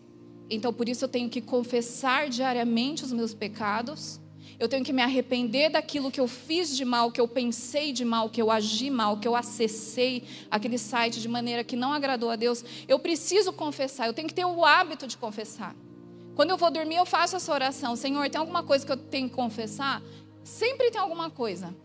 então 0.50 0.74
por 0.74 0.90
isso 0.90 1.06
eu 1.06 1.10
tenho 1.10 1.30
que 1.30 1.40
confessar 1.40 2.30
diariamente 2.30 3.04
os 3.04 3.14
meus 3.14 3.32
pecados. 3.32 4.20
Eu 4.64 4.70
tenho 4.70 4.86
que 4.86 4.94
me 4.94 5.02
arrepender 5.02 5.70
daquilo 5.70 6.10
que 6.10 6.22
eu 6.22 6.26
fiz 6.26 6.74
de 6.74 6.86
mal, 6.86 7.12
que 7.12 7.20
eu 7.20 7.28
pensei 7.28 7.92
de 7.92 8.06
mal, 8.06 8.30
que 8.30 8.42
eu 8.42 8.50
agi 8.50 8.90
mal, 8.90 9.18
que 9.18 9.28
eu 9.28 9.36
acessei 9.36 10.24
aquele 10.50 10.78
site 10.78 11.20
de 11.20 11.28
maneira 11.28 11.66
que 11.66 11.76
não 11.76 11.92
agradou 11.92 12.30
a 12.30 12.38
Deus. 12.38 12.64
Eu 12.88 12.98
preciso 12.98 13.52
confessar, 13.52 14.08
eu 14.08 14.14
tenho 14.14 14.26
que 14.26 14.34
ter 14.34 14.46
o 14.46 14.64
hábito 14.64 15.06
de 15.06 15.18
confessar. 15.18 15.76
Quando 16.34 16.52
eu 16.52 16.56
vou 16.56 16.72
dormir, 16.72 16.96
eu 16.96 17.06
faço 17.06 17.36
essa 17.36 17.52
oração: 17.52 17.98
Senhor, 17.98 18.30
tem 18.30 18.40
alguma 18.40 18.64
coisa 18.64 18.86
que 18.86 18.92
eu 18.94 18.96
tenho 18.96 19.28
que 19.28 19.36
confessar? 19.36 20.02
Sempre 20.46 20.90
tem 20.90 21.02
alguma 21.02 21.30
coisa. 21.30 21.76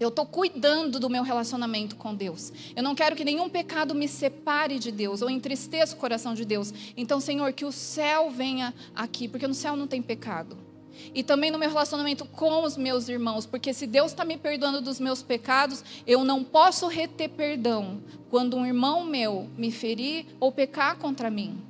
Eu 0.00 0.08
estou 0.08 0.24
cuidando 0.24 0.98
do 0.98 1.10
meu 1.10 1.22
relacionamento 1.22 1.96
com 1.96 2.14
Deus. 2.14 2.50
Eu 2.74 2.82
não 2.82 2.94
quero 2.94 3.14
que 3.14 3.26
nenhum 3.26 3.50
pecado 3.50 3.94
me 3.94 4.08
separe 4.08 4.78
de 4.78 4.90
Deus 4.90 5.20
ou 5.20 5.28
entristeça 5.28 5.94
o 5.94 5.98
coração 5.98 6.32
de 6.32 6.46
Deus. 6.46 6.72
Então, 6.96 7.20
Senhor, 7.20 7.52
que 7.52 7.66
o 7.66 7.70
céu 7.70 8.30
venha 8.30 8.72
aqui, 8.96 9.28
porque 9.28 9.46
no 9.46 9.52
céu 9.52 9.76
não 9.76 9.86
tem 9.86 10.00
pecado 10.00 10.69
e 11.14 11.22
também 11.22 11.50
no 11.50 11.58
meu 11.58 11.68
relacionamento 11.68 12.24
com 12.24 12.62
os 12.64 12.76
meus 12.76 13.08
irmãos, 13.08 13.46
porque 13.46 13.72
se 13.72 13.86
Deus 13.86 14.12
está 14.12 14.24
me 14.24 14.36
perdoando 14.36 14.80
dos 14.80 15.00
meus 15.00 15.22
pecados, 15.22 15.84
eu 16.06 16.24
não 16.24 16.44
posso 16.44 16.86
reter 16.86 17.30
perdão 17.30 18.02
quando 18.28 18.56
um 18.56 18.66
irmão 18.66 19.04
meu 19.04 19.48
me 19.56 19.70
ferir 19.70 20.26
ou 20.38 20.52
pecar 20.52 20.96
contra 20.96 21.30
mim. 21.30 21.60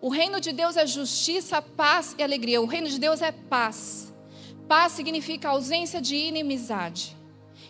O 0.00 0.10
reino 0.10 0.38
de 0.40 0.52
Deus 0.52 0.76
é 0.76 0.86
justiça, 0.86 1.62
paz 1.62 2.14
e 2.18 2.22
alegria. 2.22 2.60
O 2.60 2.66
reino 2.66 2.88
de 2.88 2.98
Deus 2.98 3.22
é 3.22 3.32
paz. 3.32 4.12
Paz 4.68 4.92
significa 4.92 5.48
ausência 5.48 6.00
de 6.00 6.14
inimizade. 6.14 7.16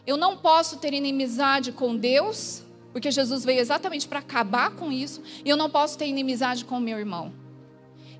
Eu 0.04 0.16
não 0.16 0.37
posso 0.37 0.78
ter 0.78 0.92
inimizade 0.92 1.70
com 1.70 1.96
Deus, 1.96 2.62
porque 2.92 3.11
Jesus 3.11 3.44
veio 3.44 3.61
exatamente 3.61 4.09
para 4.09 4.18
acabar 4.18 4.72
com 4.72 4.90
isso, 4.90 5.22
e 5.44 5.48
eu 5.48 5.57
não 5.57 5.70
posso 5.70 5.96
ter 5.96 6.07
inimizade 6.07 6.64
com 6.64 6.78
o 6.78 6.80
meu 6.80 6.98
irmão. 6.98 7.33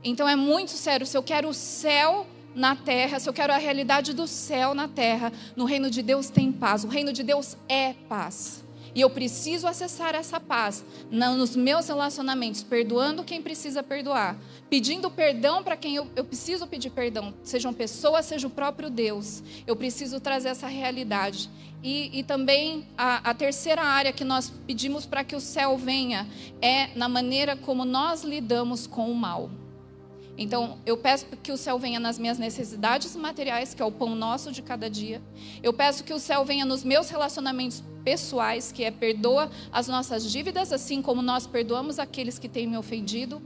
Então 0.03 0.29
é 0.29 0.37
muito 0.37 0.73
sério, 0.73 1.07
se 1.07 1.17
eu 1.17 1.23
quero 1.23 1.49
o 1.49 1.55
céu 1.55 2.27
na 2.55 2.77
terra, 2.77 3.19
se 3.19 3.29
eu 3.29 3.33
quero 3.33 3.53
a 3.53 3.59
realidade 3.59 4.13
do 4.13 4.27
céu 4.27 4.75
na 4.75 4.89
terra, 4.89 5.33
no 5.57 5.65
reino 5.65 5.91
de 5.91 6.03
Deus 6.03 6.31
tem 6.31 6.53
paz. 6.53 6.85
O 6.85 6.89
reino 6.89 7.13
de 7.13 7.23
Deus 7.23 7.57
é 7.69 7.95
paz. 8.09 8.65
E 8.95 9.01
eu 9.01 9.11
preciso 9.11 9.67
acessar 9.67 10.15
essa 10.15 10.39
paz 10.39 10.85
nos 11.11 11.57
meus 11.57 11.89
relacionamentos, 11.89 12.63
perdoando 12.63 13.25
quem 13.25 13.43
precisa 13.43 13.83
perdoar, 13.83 14.37
pedindo 14.71 15.11
perdão 15.11 15.65
para 15.65 15.77
quem 15.77 15.97
eu, 15.97 16.07
eu, 16.15 16.25
preciso 16.25 16.65
pedir 16.67 16.91
perdão, 16.91 17.35
sejam 17.43 17.75
pessoas, 17.75 18.27
seja 18.27 18.47
o 18.47 18.51
próprio 18.51 18.89
Deus. 18.89 19.43
Eu 19.67 19.75
preciso 19.75 20.21
trazer 20.21 20.51
essa 20.51 20.69
realidade. 20.69 21.51
E, 21.83 22.21
e 22.21 22.23
também 22.23 22.87
a, 22.97 23.31
a 23.31 23.35
terceira 23.35 23.83
área 23.83 24.13
que 24.13 24.25
nós 24.25 24.51
pedimos 24.65 25.05
para 25.05 25.25
que 25.25 25.35
o 25.35 25.41
céu 25.41 25.77
venha 25.77 26.27
é 26.63 26.97
na 26.97 27.09
maneira 27.09 27.57
como 27.57 27.85
nós 27.85 28.23
lidamos 28.23 28.87
com 28.87 29.11
o 29.11 29.15
mal. 29.15 29.51
Então, 30.37 30.79
eu 30.85 30.97
peço 30.97 31.27
que 31.43 31.53
o 31.53 31.57
céu 31.57 31.79
venha 31.79 32.01
nas 32.01 32.19
minhas 32.19 32.39
necessidades 32.39 33.15
materiais, 33.15 33.73
que 33.73 33.81
é 33.81 33.85
o 33.85 33.93
pão 33.93 34.15
nosso 34.15 34.51
de 34.51 34.63
cada 34.63 34.91
dia. 34.91 35.23
Eu 35.63 35.73
peço 35.73 36.03
que 36.03 36.13
o 36.13 36.19
céu 36.19 36.45
venha 36.45 36.65
nos 36.65 36.83
meus 36.83 37.09
relacionamentos 37.09 37.83
pessoais, 38.05 38.73
que 38.73 38.85
é 38.85 38.91
perdoa 38.91 39.51
as 39.73 39.89
nossas 39.89 40.31
dívidas, 40.31 40.73
assim 40.73 41.01
como 41.01 41.23
nós 41.23 41.47
perdoamos 41.47 41.99
aqueles 41.99 42.39
que 42.39 42.49
têm 42.49 42.67
me 42.67 42.77
ofendido. 42.77 43.41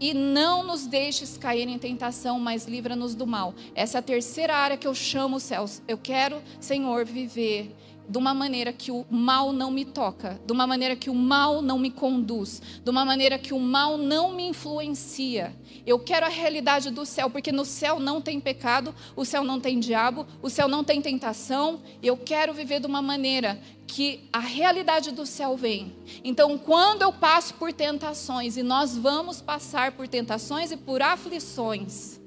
E 0.00 0.14
não 0.14 0.62
nos 0.62 0.86
deixes 0.86 1.36
cair 1.36 1.68
em 1.68 1.76
tentação, 1.76 2.38
mas 2.38 2.66
livra-nos 2.66 3.16
do 3.16 3.26
mal. 3.26 3.52
Essa 3.74 3.98
é 3.98 4.00
a 4.00 4.02
terceira 4.02 4.54
área 4.54 4.76
que 4.76 4.86
eu 4.86 4.94
chamo 4.94 5.36
os 5.36 5.42
céus. 5.42 5.82
Eu 5.88 5.98
quero, 5.98 6.40
Senhor, 6.60 7.04
viver 7.04 7.74
de 8.08 8.16
uma 8.16 8.32
maneira 8.32 8.72
que 8.72 8.90
o 8.90 9.04
mal 9.10 9.52
não 9.52 9.70
me 9.70 9.84
toca, 9.84 10.40
de 10.46 10.52
uma 10.52 10.66
maneira 10.66 10.96
que 10.96 11.10
o 11.10 11.14
mal 11.14 11.60
não 11.60 11.78
me 11.78 11.90
conduz, 11.90 12.62
de 12.82 12.90
uma 12.90 13.04
maneira 13.04 13.38
que 13.38 13.52
o 13.52 13.60
mal 13.60 13.98
não 13.98 14.32
me 14.32 14.48
influencia. 14.48 15.54
Eu 15.86 15.98
quero 15.98 16.24
a 16.24 16.30
realidade 16.30 16.90
do 16.90 17.04
céu, 17.04 17.28
porque 17.28 17.52
no 17.52 17.66
céu 17.66 18.00
não 18.00 18.20
tem 18.20 18.40
pecado, 18.40 18.94
o 19.14 19.24
céu 19.24 19.44
não 19.44 19.60
tem 19.60 19.78
diabo, 19.78 20.26
o 20.40 20.48
céu 20.48 20.68
não 20.68 20.82
tem 20.82 21.02
tentação. 21.02 21.82
Eu 22.02 22.16
quero 22.16 22.54
viver 22.54 22.80
de 22.80 22.86
uma 22.86 23.02
maneira 23.02 23.60
que 23.86 24.28
a 24.32 24.40
realidade 24.40 25.10
do 25.12 25.26
céu 25.26 25.56
vem. 25.56 25.94
Então, 26.24 26.56
quando 26.56 27.02
eu 27.02 27.12
passo 27.12 27.54
por 27.54 27.72
tentações, 27.72 28.56
e 28.56 28.62
nós 28.62 28.96
vamos 28.96 29.40
passar 29.40 29.92
por 29.92 30.08
tentações 30.08 30.70
e 30.70 30.76
por 30.76 31.02
aflições, 31.02 32.18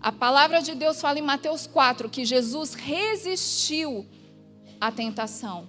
a 0.00 0.10
palavra 0.10 0.60
de 0.60 0.74
Deus 0.74 1.00
fala 1.00 1.18
em 1.18 1.22
Mateus 1.22 1.66
4 1.66 2.08
que 2.08 2.24
Jesus 2.24 2.74
resistiu 2.74 4.06
a 4.82 4.90
tentação. 4.90 5.68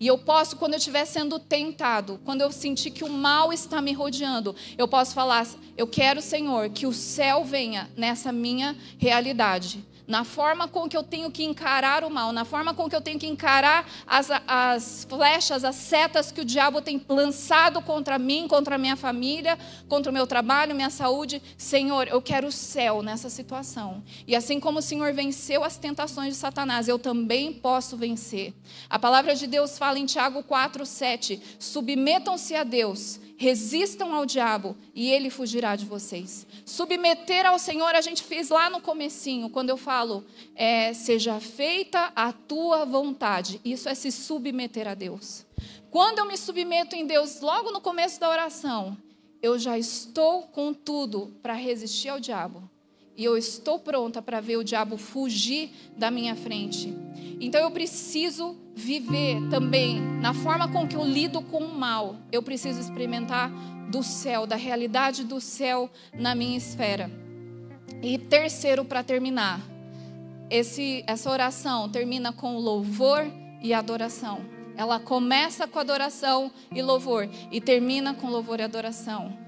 E 0.00 0.06
eu 0.06 0.16
posso, 0.16 0.56
quando 0.56 0.72
eu 0.72 0.78
estiver 0.78 1.04
sendo 1.04 1.38
tentado, 1.38 2.18
quando 2.24 2.40
eu 2.40 2.50
sentir 2.50 2.90
que 2.90 3.04
o 3.04 3.10
mal 3.10 3.52
está 3.52 3.82
me 3.82 3.92
rodeando, 3.92 4.56
eu 4.78 4.88
posso 4.88 5.14
falar: 5.14 5.46
Eu 5.76 5.86
quero, 5.86 6.22
Senhor, 6.22 6.70
que 6.70 6.86
o 6.86 6.92
céu 6.92 7.44
venha 7.44 7.90
nessa 7.94 8.32
minha 8.32 8.74
realidade 8.98 9.84
na 10.06 10.24
forma 10.24 10.68
com 10.68 10.88
que 10.88 10.96
eu 10.96 11.02
tenho 11.02 11.30
que 11.30 11.44
encarar 11.44 12.04
o 12.04 12.10
mal, 12.10 12.32
na 12.32 12.44
forma 12.44 12.74
com 12.74 12.88
que 12.88 12.94
eu 12.94 13.00
tenho 13.00 13.18
que 13.18 13.26
encarar 13.26 13.88
as, 14.06 14.28
as 14.46 15.06
flechas, 15.08 15.64
as 15.64 15.76
setas 15.76 16.30
que 16.30 16.40
o 16.40 16.44
diabo 16.44 16.82
tem 16.82 17.04
lançado 17.08 17.80
contra 17.80 18.18
mim, 18.18 18.46
contra 18.46 18.74
a 18.74 18.78
minha 18.78 18.96
família, 18.96 19.58
contra 19.88 20.10
o 20.10 20.14
meu 20.14 20.26
trabalho, 20.26 20.74
minha 20.74 20.90
saúde. 20.90 21.42
Senhor, 21.56 22.08
eu 22.08 22.20
quero 22.20 22.48
o 22.48 22.52
céu 22.52 23.02
nessa 23.02 23.30
situação. 23.30 24.02
E 24.26 24.36
assim 24.36 24.60
como 24.60 24.78
o 24.78 24.82
Senhor 24.82 25.12
venceu 25.12 25.64
as 25.64 25.76
tentações 25.76 26.34
de 26.34 26.34
Satanás, 26.34 26.88
eu 26.88 26.98
também 26.98 27.52
posso 27.52 27.96
vencer. 27.96 28.52
A 28.90 28.98
palavra 28.98 29.34
de 29.34 29.46
Deus 29.46 29.78
fala 29.78 29.98
em 29.98 30.06
Tiago 30.06 30.42
4, 30.42 30.84
7: 30.84 31.40
submetam-se 31.58 32.54
a 32.54 32.64
Deus 32.64 33.20
resistam 33.36 34.14
ao 34.14 34.24
diabo 34.24 34.76
e 34.94 35.10
ele 35.10 35.30
fugirá 35.30 35.76
de 35.76 35.84
vocês. 35.84 36.46
Submeter 36.64 37.46
ao 37.46 37.58
Senhor, 37.58 37.94
a 37.94 38.00
gente 38.00 38.22
fez 38.22 38.48
lá 38.48 38.70
no 38.70 38.80
comecinho, 38.80 39.50
quando 39.50 39.70
eu 39.70 39.76
falo, 39.76 40.24
é, 40.54 40.92
seja 40.92 41.40
feita 41.40 42.12
a 42.14 42.32
tua 42.32 42.84
vontade. 42.84 43.60
Isso 43.64 43.88
é 43.88 43.94
se 43.94 44.12
submeter 44.12 44.86
a 44.86 44.94
Deus. 44.94 45.44
Quando 45.90 46.18
eu 46.18 46.26
me 46.26 46.36
submeto 46.36 46.96
em 46.96 47.06
Deus, 47.06 47.40
logo 47.40 47.70
no 47.70 47.80
começo 47.80 48.18
da 48.18 48.28
oração, 48.28 48.96
eu 49.42 49.58
já 49.58 49.78
estou 49.78 50.42
com 50.42 50.72
tudo 50.72 51.32
para 51.42 51.54
resistir 51.54 52.08
ao 52.08 52.18
diabo. 52.18 52.68
E 53.16 53.24
eu 53.24 53.36
estou 53.36 53.78
pronta 53.78 54.20
para 54.20 54.40
ver 54.40 54.56
o 54.56 54.64
diabo 54.64 54.96
fugir 54.96 55.70
da 55.96 56.10
minha 56.10 56.34
frente. 56.34 56.92
Então 57.40 57.60
eu 57.60 57.70
preciso 57.70 58.56
viver 58.74 59.48
também 59.48 60.00
na 60.00 60.34
forma 60.34 60.68
com 60.68 60.86
que 60.86 60.96
eu 60.96 61.04
lido 61.04 61.40
com 61.42 61.58
o 61.58 61.74
mal. 61.74 62.16
Eu 62.32 62.42
preciso 62.42 62.80
experimentar 62.80 63.50
do 63.88 64.02
céu, 64.02 64.46
da 64.46 64.56
realidade 64.56 65.24
do 65.24 65.40
céu 65.40 65.90
na 66.12 66.34
minha 66.34 66.56
esfera. 66.56 67.10
E 68.02 68.18
terceiro, 68.18 68.84
para 68.84 69.02
terminar, 69.02 69.60
esse, 70.50 71.04
essa 71.06 71.30
oração 71.30 71.88
termina 71.88 72.32
com 72.32 72.56
louvor 72.56 73.24
e 73.62 73.72
adoração. 73.72 74.40
Ela 74.76 74.98
começa 74.98 75.68
com 75.68 75.78
adoração 75.78 76.50
e 76.72 76.82
louvor 76.82 77.28
e 77.50 77.60
termina 77.60 78.12
com 78.12 78.28
louvor 78.28 78.58
e 78.58 78.62
adoração. 78.64 79.43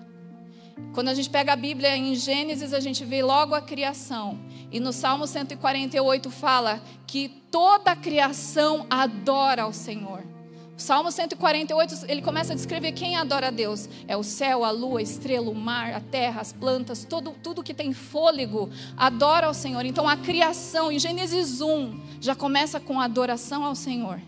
Quando 0.93 1.09
a 1.09 1.15
gente 1.15 1.31
pega 1.31 1.53
a 1.53 1.57
Bíblia 1.57 1.97
em 1.97 2.15
Gênesis, 2.15 2.73
a 2.73 2.81
gente 2.81 3.05
vê 3.05 3.23
logo 3.23 3.55
a 3.55 3.61
criação. 3.61 4.39
E 4.71 4.81
no 4.81 4.93
Salmo 4.93 5.27
148 5.27 6.31
fala 6.31 6.83
que 7.07 7.29
toda 7.51 7.93
a 7.93 7.97
criação 7.97 8.87
adora 8.91 9.63
ao 9.63 9.73
Senhor. 9.73 10.23
O 10.77 10.81
Salmo 10.81 11.11
148, 11.11 12.05
ele 12.07 12.21
começa 12.21 12.53
a 12.53 12.57
descrever 12.57 12.93
quem 12.93 13.17
adora 13.17 13.49
a 13.49 13.51
Deus. 13.51 13.89
É 14.07 14.15
o 14.15 14.23
céu, 14.23 14.63
a 14.63 14.71
lua, 14.71 15.01
a 15.01 15.03
estrela, 15.03 15.51
o 15.51 15.55
mar, 15.55 15.95
a 15.95 16.01
terra, 16.01 16.43
as 16.43 16.53
plantas, 16.53 17.07
tudo, 17.09 17.35
tudo 17.43 17.63
que 17.63 17.73
tem 17.73 17.95
fôlego 17.95 18.69
adora 18.95 19.47
ao 19.47 19.55
Senhor. 19.55 19.87
Então 19.87 20.07
a 20.07 20.19
criação, 20.19 20.93
em 20.93 20.99
Gênesis 20.99 21.63
1, 21.63 21.99
já 22.21 22.35
começa 22.35 22.79
com 22.79 23.01
adoração 23.01 23.65
ao 23.65 23.75
Senhor. 23.75 24.21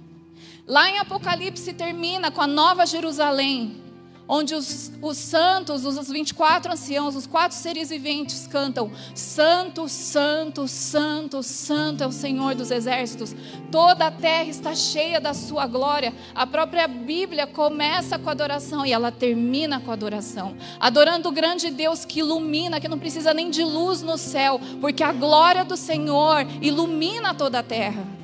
Lá 0.66 0.88
em 0.88 0.98
Apocalipse 0.98 1.74
termina 1.74 2.30
com 2.30 2.40
a 2.40 2.46
nova 2.46 2.86
Jerusalém, 2.86 3.82
onde 4.28 4.54
os, 4.54 4.92
os 5.00 5.16
santos, 5.16 5.84
os 5.84 6.08
24 6.08 6.72
anciãos, 6.72 7.16
os 7.16 7.26
quatro 7.26 7.56
seres 7.56 7.88
viventes 7.88 8.46
cantam: 8.46 8.92
Santo, 9.14 9.88
Santo, 9.88 10.68
Santo, 10.68 11.42
Santo 11.42 12.04
é 12.04 12.06
o 12.06 12.12
Senhor 12.12 12.54
dos 12.54 12.70
exércitos. 12.70 13.34
Toda 13.72 14.08
a 14.08 14.10
terra 14.10 14.44
está 14.50 14.74
cheia 14.74 15.20
da 15.20 15.32
sua 15.32 15.66
glória. 15.66 16.12
A 16.34 16.46
própria 16.46 16.86
Bíblia 16.86 17.46
começa 17.46 18.18
com 18.18 18.28
adoração 18.28 18.84
e 18.84 18.92
ela 18.92 19.10
termina 19.10 19.80
com 19.80 19.90
adoração. 19.90 20.56
Adorando 20.78 21.28
o 21.28 21.32
grande 21.32 21.70
Deus 21.70 22.04
que 22.04 22.20
ilumina, 22.20 22.80
que 22.80 22.88
não 22.88 22.98
precisa 22.98 23.32
nem 23.32 23.50
de 23.50 23.64
luz 23.64 24.02
no 24.02 24.18
céu, 24.18 24.60
porque 24.80 25.02
a 25.02 25.12
glória 25.12 25.64
do 25.64 25.76
Senhor 25.76 26.46
ilumina 26.60 27.32
toda 27.34 27.60
a 27.60 27.62
terra. 27.62 28.18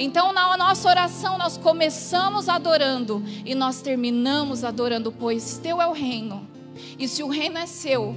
Então, 0.00 0.32
na 0.32 0.56
nossa 0.56 0.88
oração, 0.88 1.36
nós 1.36 1.56
começamos 1.56 2.48
adorando 2.48 3.20
e 3.44 3.52
nós 3.52 3.82
terminamos 3.82 4.62
adorando, 4.62 5.10
pois 5.10 5.58
Teu 5.58 5.82
é 5.82 5.88
o 5.88 5.92
reino. 5.92 6.48
E 6.96 7.08
se 7.08 7.24
o 7.24 7.28
reino 7.28 7.58
é 7.58 7.66
seu, 7.66 8.14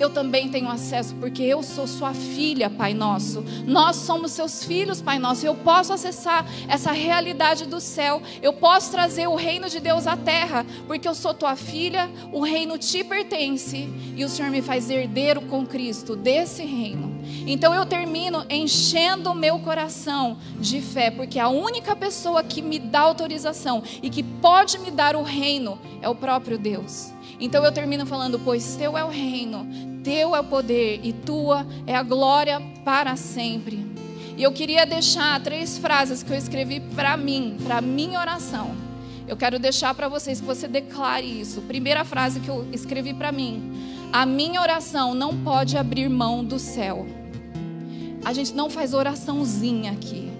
eu 0.00 0.10
também 0.10 0.48
tenho 0.48 0.68
acesso, 0.68 1.14
porque 1.16 1.42
eu 1.42 1.62
sou 1.62 1.86
sua 1.86 2.12
filha, 2.12 2.68
Pai 2.68 2.94
Nosso. 2.94 3.44
Nós 3.66 3.96
somos 3.96 4.32
seus 4.32 4.64
filhos, 4.64 5.00
Pai 5.00 5.18
Nosso. 5.18 5.46
Eu 5.46 5.54
posso 5.54 5.92
acessar 5.92 6.46
essa 6.68 6.92
realidade 6.92 7.66
do 7.66 7.80
céu. 7.80 8.22
Eu 8.42 8.52
posso 8.52 8.90
trazer 8.90 9.26
o 9.26 9.34
reino 9.34 9.68
de 9.68 9.80
Deus 9.80 10.06
à 10.06 10.16
terra, 10.16 10.64
porque 10.86 11.08
eu 11.08 11.14
sou 11.14 11.34
tua 11.34 11.56
filha, 11.56 12.10
o 12.32 12.40
reino 12.40 12.78
te 12.78 13.02
pertence 13.04 13.88
e 14.16 14.24
o 14.24 14.28
Senhor 14.28 14.50
me 14.50 14.62
faz 14.62 14.90
herdeiro 14.90 15.42
com 15.42 15.66
Cristo 15.66 16.16
desse 16.16 16.64
reino. 16.64 17.14
Então 17.46 17.74
eu 17.74 17.86
termino 17.86 18.44
enchendo 18.48 19.30
o 19.30 19.34
meu 19.34 19.58
coração 19.58 20.38
de 20.58 20.80
fé, 20.80 21.10
porque 21.10 21.38
a 21.38 21.48
única 21.48 21.94
pessoa 21.96 22.42
que 22.42 22.62
me 22.62 22.78
dá 22.78 23.00
autorização 23.00 23.82
e 24.02 24.10
que 24.10 24.22
pode 24.22 24.78
me 24.78 24.90
dar 24.90 25.16
o 25.16 25.22
reino 25.22 25.78
é 26.00 26.08
o 26.08 26.14
próprio 26.14 26.58
Deus. 26.58 27.12
Então 27.40 27.64
eu 27.64 27.72
termino 27.72 28.06
falando: 28.06 28.38
Pois 28.38 28.76
teu 28.76 28.96
é 28.96 29.04
o 29.04 29.08
reino, 29.08 29.66
teu 30.02 30.34
é 30.34 30.40
o 30.40 30.44
poder 30.44 31.00
e 31.02 31.12
tua 31.12 31.66
é 31.86 31.94
a 31.94 32.02
glória 32.02 32.60
para 32.84 33.16
sempre. 33.16 33.84
E 34.36 34.42
eu 34.42 34.52
queria 34.52 34.84
deixar 34.84 35.40
três 35.40 35.78
frases 35.78 36.22
que 36.22 36.32
eu 36.32 36.36
escrevi 36.36 36.80
para 36.80 37.16
mim, 37.16 37.56
para 37.64 37.80
minha 37.80 38.18
oração. 38.18 38.74
Eu 39.26 39.36
quero 39.36 39.58
deixar 39.58 39.94
para 39.94 40.08
vocês 40.08 40.40
que 40.40 40.46
você 40.46 40.68
declare 40.68 41.26
isso. 41.40 41.62
Primeira 41.62 42.04
frase 42.04 42.40
que 42.40 42.48
eu 42.48 42.66
escrevi 42.72 43.14
para 43.14 43.32
mim: 43.32 43.72
A 44.12 44.26
minha 44.26 44.60
oração 44.60 45.14
não 45.14 45.36
pode 45.36 45.76
abrir 45.76 46.08
mão 46.08 46.44
do 46.44 46.58
céu. 46.58 47.06
A 48.24 48.32
gente 48.32 48.54
não 48.54 48.68
faz 48.68 48.94
oraçãozinha 48.94 49.92
aqui. 49.92 50.30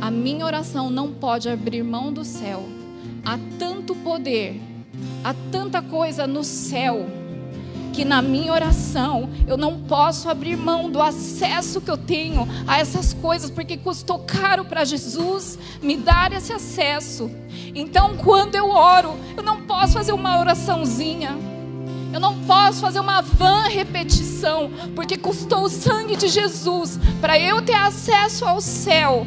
A 0.00 0.10
minha 0.10 0.44
oração 0.44 0.90
não 0.90 1.12
pode 1.12 1.48
abrir 1.48 1.82
mão 1.82 2.12
do 2.12 2.24
céu. 2.24 2.64
Há 3.24 3.38
tanto 3.58 3.94
poder 3.96 4.60
Há 5.22 5.34
tanta 5.50 5.82
coisa 5.82 6.26
no 6.26 6.44
céu 6.44 7.06
que 7.96 8.04
na 8.04 8.20
minha 8.20 8.52
oração 8.52 9.30
eu 9.46 9.56
não 9.56 9.80
posso 9.80 10.28
abrir 10.28 10.54
mão 10.54 10.90
do 10.90 11.00
acesso 11.00 11.80
que 11.80 11.90
eu 11.90 11.96
tenho 11.96 12.46
a 12.66 12.78
essas 12.78 13.14
coisas, 13.14 13.50
porque 13.50 13.78
custou 13.78 14.18
caro 14.18 14.66
para 14.66 14.84
Jesus 14.84 15.58
me 15.80 15.96
dar 15.96 16.30
esse 16.34 16.52
acesso. 16.52 17.30
Então, 17.74 18.14
quando 18.18 18.54
eu 18.54 18.68
oro, 18.68 19.16
eu 19.34 19.42
não 19.42 19.62
posso 19.62 19.94
fazer 19.94 20.12
uma 20.12 20.38
oraçãozinha. 20.38 21.38
Eu 22.12 22.20
não 22.20 22.38
posso 22.40 22.80
fazer 22.80 23.00
uma 23.00 23.22
vã 23.22 23.62
repetição, 23.62 24.70
porque 24.94 25.16
custou 25.16 25.62
o 25.62 25.70
sangue 25.70 26.16
de 26.16 26.28
Jesus 26.28 27.00
para 27.20 27.38
eu 27.38 27.62
ter 27.62 27.74
acesso 27.74 28.44
ao 28.44 28.60
céu. 28.60 29.26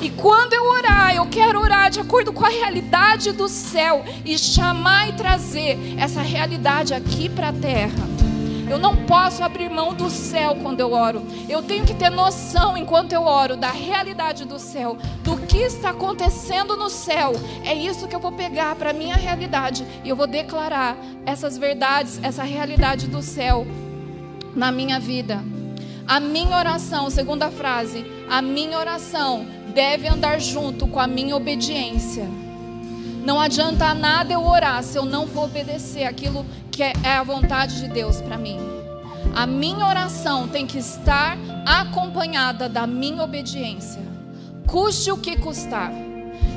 E 0.00 0.10
quando 0.10 0.52
eu 0.52 0.64
orar, 0.64 1.14
eu 1.14 1.26
quero 1.26 1.60
orar 1.60 1.90
de 1.90 2.00
acordo 2.00 2.32
com 2.32 2.44
a 2.44 2.50
realidade 2.50 3.32
do 3.32 3.48
céu 3.48 4.04
e 4.24 4.38
chamar 4.38 5.08
e 5.08 5.12
trazer 5.14 5.78
essa 5.98 6.20
realidade 6.20 6.92
aqui 6.92 7.28
para 7.28 7.48
a 7.48 7.52
terra. 7.52 8.16
Eu 8.68 8.78
não 8.78 8.96
posso 9.06 9.44
abrir 9.44 9.70
mão 9.70 9.94
do 9.94 10.10
céu 10.10 10.56
quando 10.60 10.80
eu 10.80 10.92
oro. 10.92 11.22
Eu 11.48 11.62
tenho 11.62 11.86
que 11.86 11.94
ter 11.94 12.10
noção 12.10 12.76
enquanto 12.76 13.12
eu 13.12 13.22
oro 13.22 13.56
da 13.56 13.70
realidade 13.70 14.44
do 14.44 14.58
céu, 14.58 14.98
do 15.22 15.36
que 15.36 15.58
está 15.58 15.90
acontecendo 15.90 16.76
no 16.76 16.90
céu. 16.90 17.32
É 17.64 17.72
isso 17.72 18.08
que 18.08 18.14
eu 18.14 18.20
vou 18.20 18.32
pegar 18.32 18.74
para 18.74 18.92
minha 18.92 19.14
realidade 19.14 19.86
e 20.04 20.08
eu 20.08 20.16
vou 20.16 20.26
declarar 20.26 20.96
essas 21.24 21.56
verdades, 21.56 22.18
essa 22.22 22.42
realidade 22.42 23.06
do 23.06 23.22
céu 23.22 23.64
na 24.54 24.72
minha 24.72 24.98
vida. 24.98 25.44
A 26.06 26.18
minha 26.18 26.56
oração, 26.56 27.08
segunda 27.08 27.50
frase, 27.50 28.04
a 28.28 28.42
minha 28.42 28.78
oração 28.78 29.55
deve 29.76 30.08
andar 30.08 30.40
junto 30.40 30.86
com 30.86 30.98
a 30.98 31.06
minha 31.06 31.36
obediência. 31.36 32.26
Não 33.22 33.38
adianta 33.38 33.92
nada 33.92 34.32
eu 34.32 34.42
orar 34.42 34.82
se 34.82 34.96
eu 34.96 35.04
não 35.04 35.26
vou 35.26 35.44
obedecer 35.44 36.04
aquilo 36.04 36.46
que 36.70 36.82
é, 36.82 36.94
é 37.04 37.12
a 37.12 37.22
vontade 37.22 37.82
de 37.82 37.88
Deus 37.88 38.22
para 38.22 38.38
mim. 38.38 38.58
A 39.34 39.46
minha 39.46 39.86
oração 39.86 40.48
tem 40.48 40.66
que 40.66 40.78
estar 40.78 41.36
acompanhada 41.66 42.70
da 42.70 42.86
minha 42.86 43.22
obediência, 43.22 44.00
custe 44.66 45.12
o 45.12 45.18
que 45.18 45.36
custar. 45.36 45.92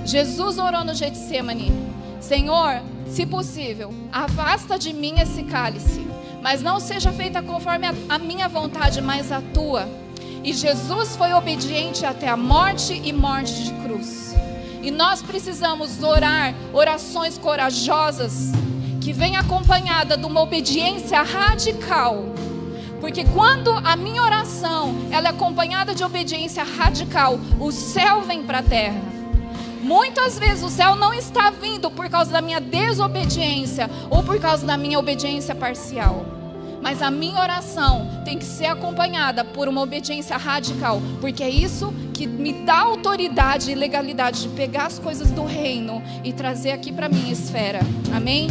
Jesus 0.06 0.58
orou 0.58 0.86
no 0.86 0.94
Getsemane: 0.94 1.74
Senhor, 2.22 2.82
se 3.06 3.26
possível, 3.26 3.94
afasta 4.14 4.80
de 4.80 4.94
mim 4.94 5.20
esse 5.20 5.44
cálice, 5.44 6.08
mas 6.42 6.62
não 6.62 6.80
seja 6.80 7.12
feita 7.12 7.42
conforme 7.42 7.86
a, 7.88 7.94
a 8.08 8.18
minha 8.18 8.48
vontade, 8.48 9.02
mas 9.02 9.30
a 9.30 9.42
tua. 9.54 9.90
E 10.44 10.54
Jesus 10.54 11.16
foi 11.16 11.34
obediente 11.34 12.06
até 12.06 12.28
a 12.28 12.38
morte 12.38 13.00
e 13.04 13.12
morte 13.12 13.64
de 13.66 13.74
cruz. 13.84 14.34
E 14.82 14.90
nós 14.90 15.22
precisamos 15.22 16.02
orar 16.02 16.54
orações 16.74 17.38
corajosas 17.38 18.52
que 19.02 19.12
vem 19.12 19.36
acompanhada 19.36 20.16
de 20.16 20.26
uma 20.26 20.42
obediência 20.42 21.22
radical. 21.22 22.24
Porque 23.02 23.26
quando 23.26 23.72
a 23.72 23.96
minha 23.96 24.22
oração 24.22 24.96
ela 25.12 25.28
é 25.28 25.32
acompanhada 25.32 25.94
de 25.94 26.04
obediência 26.04 26.64
radical, 26.64 27.40
o 27.60 27.72
céu 27.72 28.22
vem 28.22 28.44
para 28.44 28.60
a 28.60 28.64
terra. 28.64 29.02
Muitas 29.82 30.38
vezes 30.38 30.64
o 30.64 30.70
céu 30.70 30.96
não 30.96 31.14
está 31.14 31.50
vindo 31.50 31.90
por 31.90 32.10
causa 32.10 32.32
da 32.32 32.42
minha 32.42 32.60
desobediência 32.60 33.90
ou 34.10 34.22
por 34.24 34.40
causa 34.40 34.66
da 34.66 34.78
minha 34.78 35.00
obediência 35.00 35.56
parcial. 35.56 36.39
Mas 36.82 37.02
a 37.02 37.12
minha 37.12 37.40
oração 37.40 38.08
tem 38.24 38.38
que 38.38 38.46
ser 38.46 38.68
acompanhada 38.68 39.44
por 39.44 39.68
uma 39.68 39.82
obediência 39.82 40.38
radical, 40.38 41.02
porque 41.20 41.44
é 41.44 41.50
isso 41.50 41.94
que 42.14 42.28
me 42.28 42.54
dá 42.66 42.80
autoridade 42.80 43.72
e 43.72 43.76
legalidade 43.76 44.44
de 44.44 44.50
pegar 44.50 44.86
as 44.86 45.00
coisas 45.00 45.32
do 45.32 45.46
reino 45.46 46.02
e 46.24 46.34
trazer 46.34 46.72
aqui 46.72 46.92
para 46.92 47.10
minha 47.10 47.32
esfera. 47.32 47.80
Amém? 48.14 48.50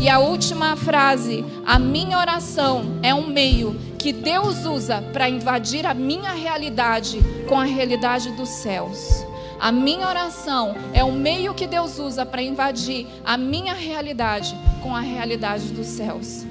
E 0.00 0.08
a 0.08 0.18
última 0.18 0.76
frase: 0.76 1.44
a 1.64 1.78
minha 1.78 2.18
oração 2.18 2.98
é 3.02 3.14
um 3.14 3.26
meio 3.26 3.76
que 3.98 4.12
Deus 4.12 4.66
usa 4.66 5.00
para 5.12 5.28
invadir 5.28 5.86
a 5.86 5.94
minha 5.94 6.32
realidade 6.32 7.18
com 7.48 7.58
a 7.58 7.64
realidade 7.64 8.30
dos 8.32 8.48
céus. 8.48 9.24
A 9.58 9.72
minha 9.72 10.06
oração 10.06 10.74
é 10.92 11.02
o 11.02 11.12
meio 11.12 11.54
que 11.54 11.66
Deus 11.66 11.98
usa 11.98 12.26
para 12.26 12.42
invadir 12.42 13.06
a 13.24 13.36
minha 13.38 13.72
realidade 13.72 14.54
com 14.82 14.94
a 14.94 15.00
realidade 15.00 15.68
dos 15.68 15.86
céus. 15.86 16.44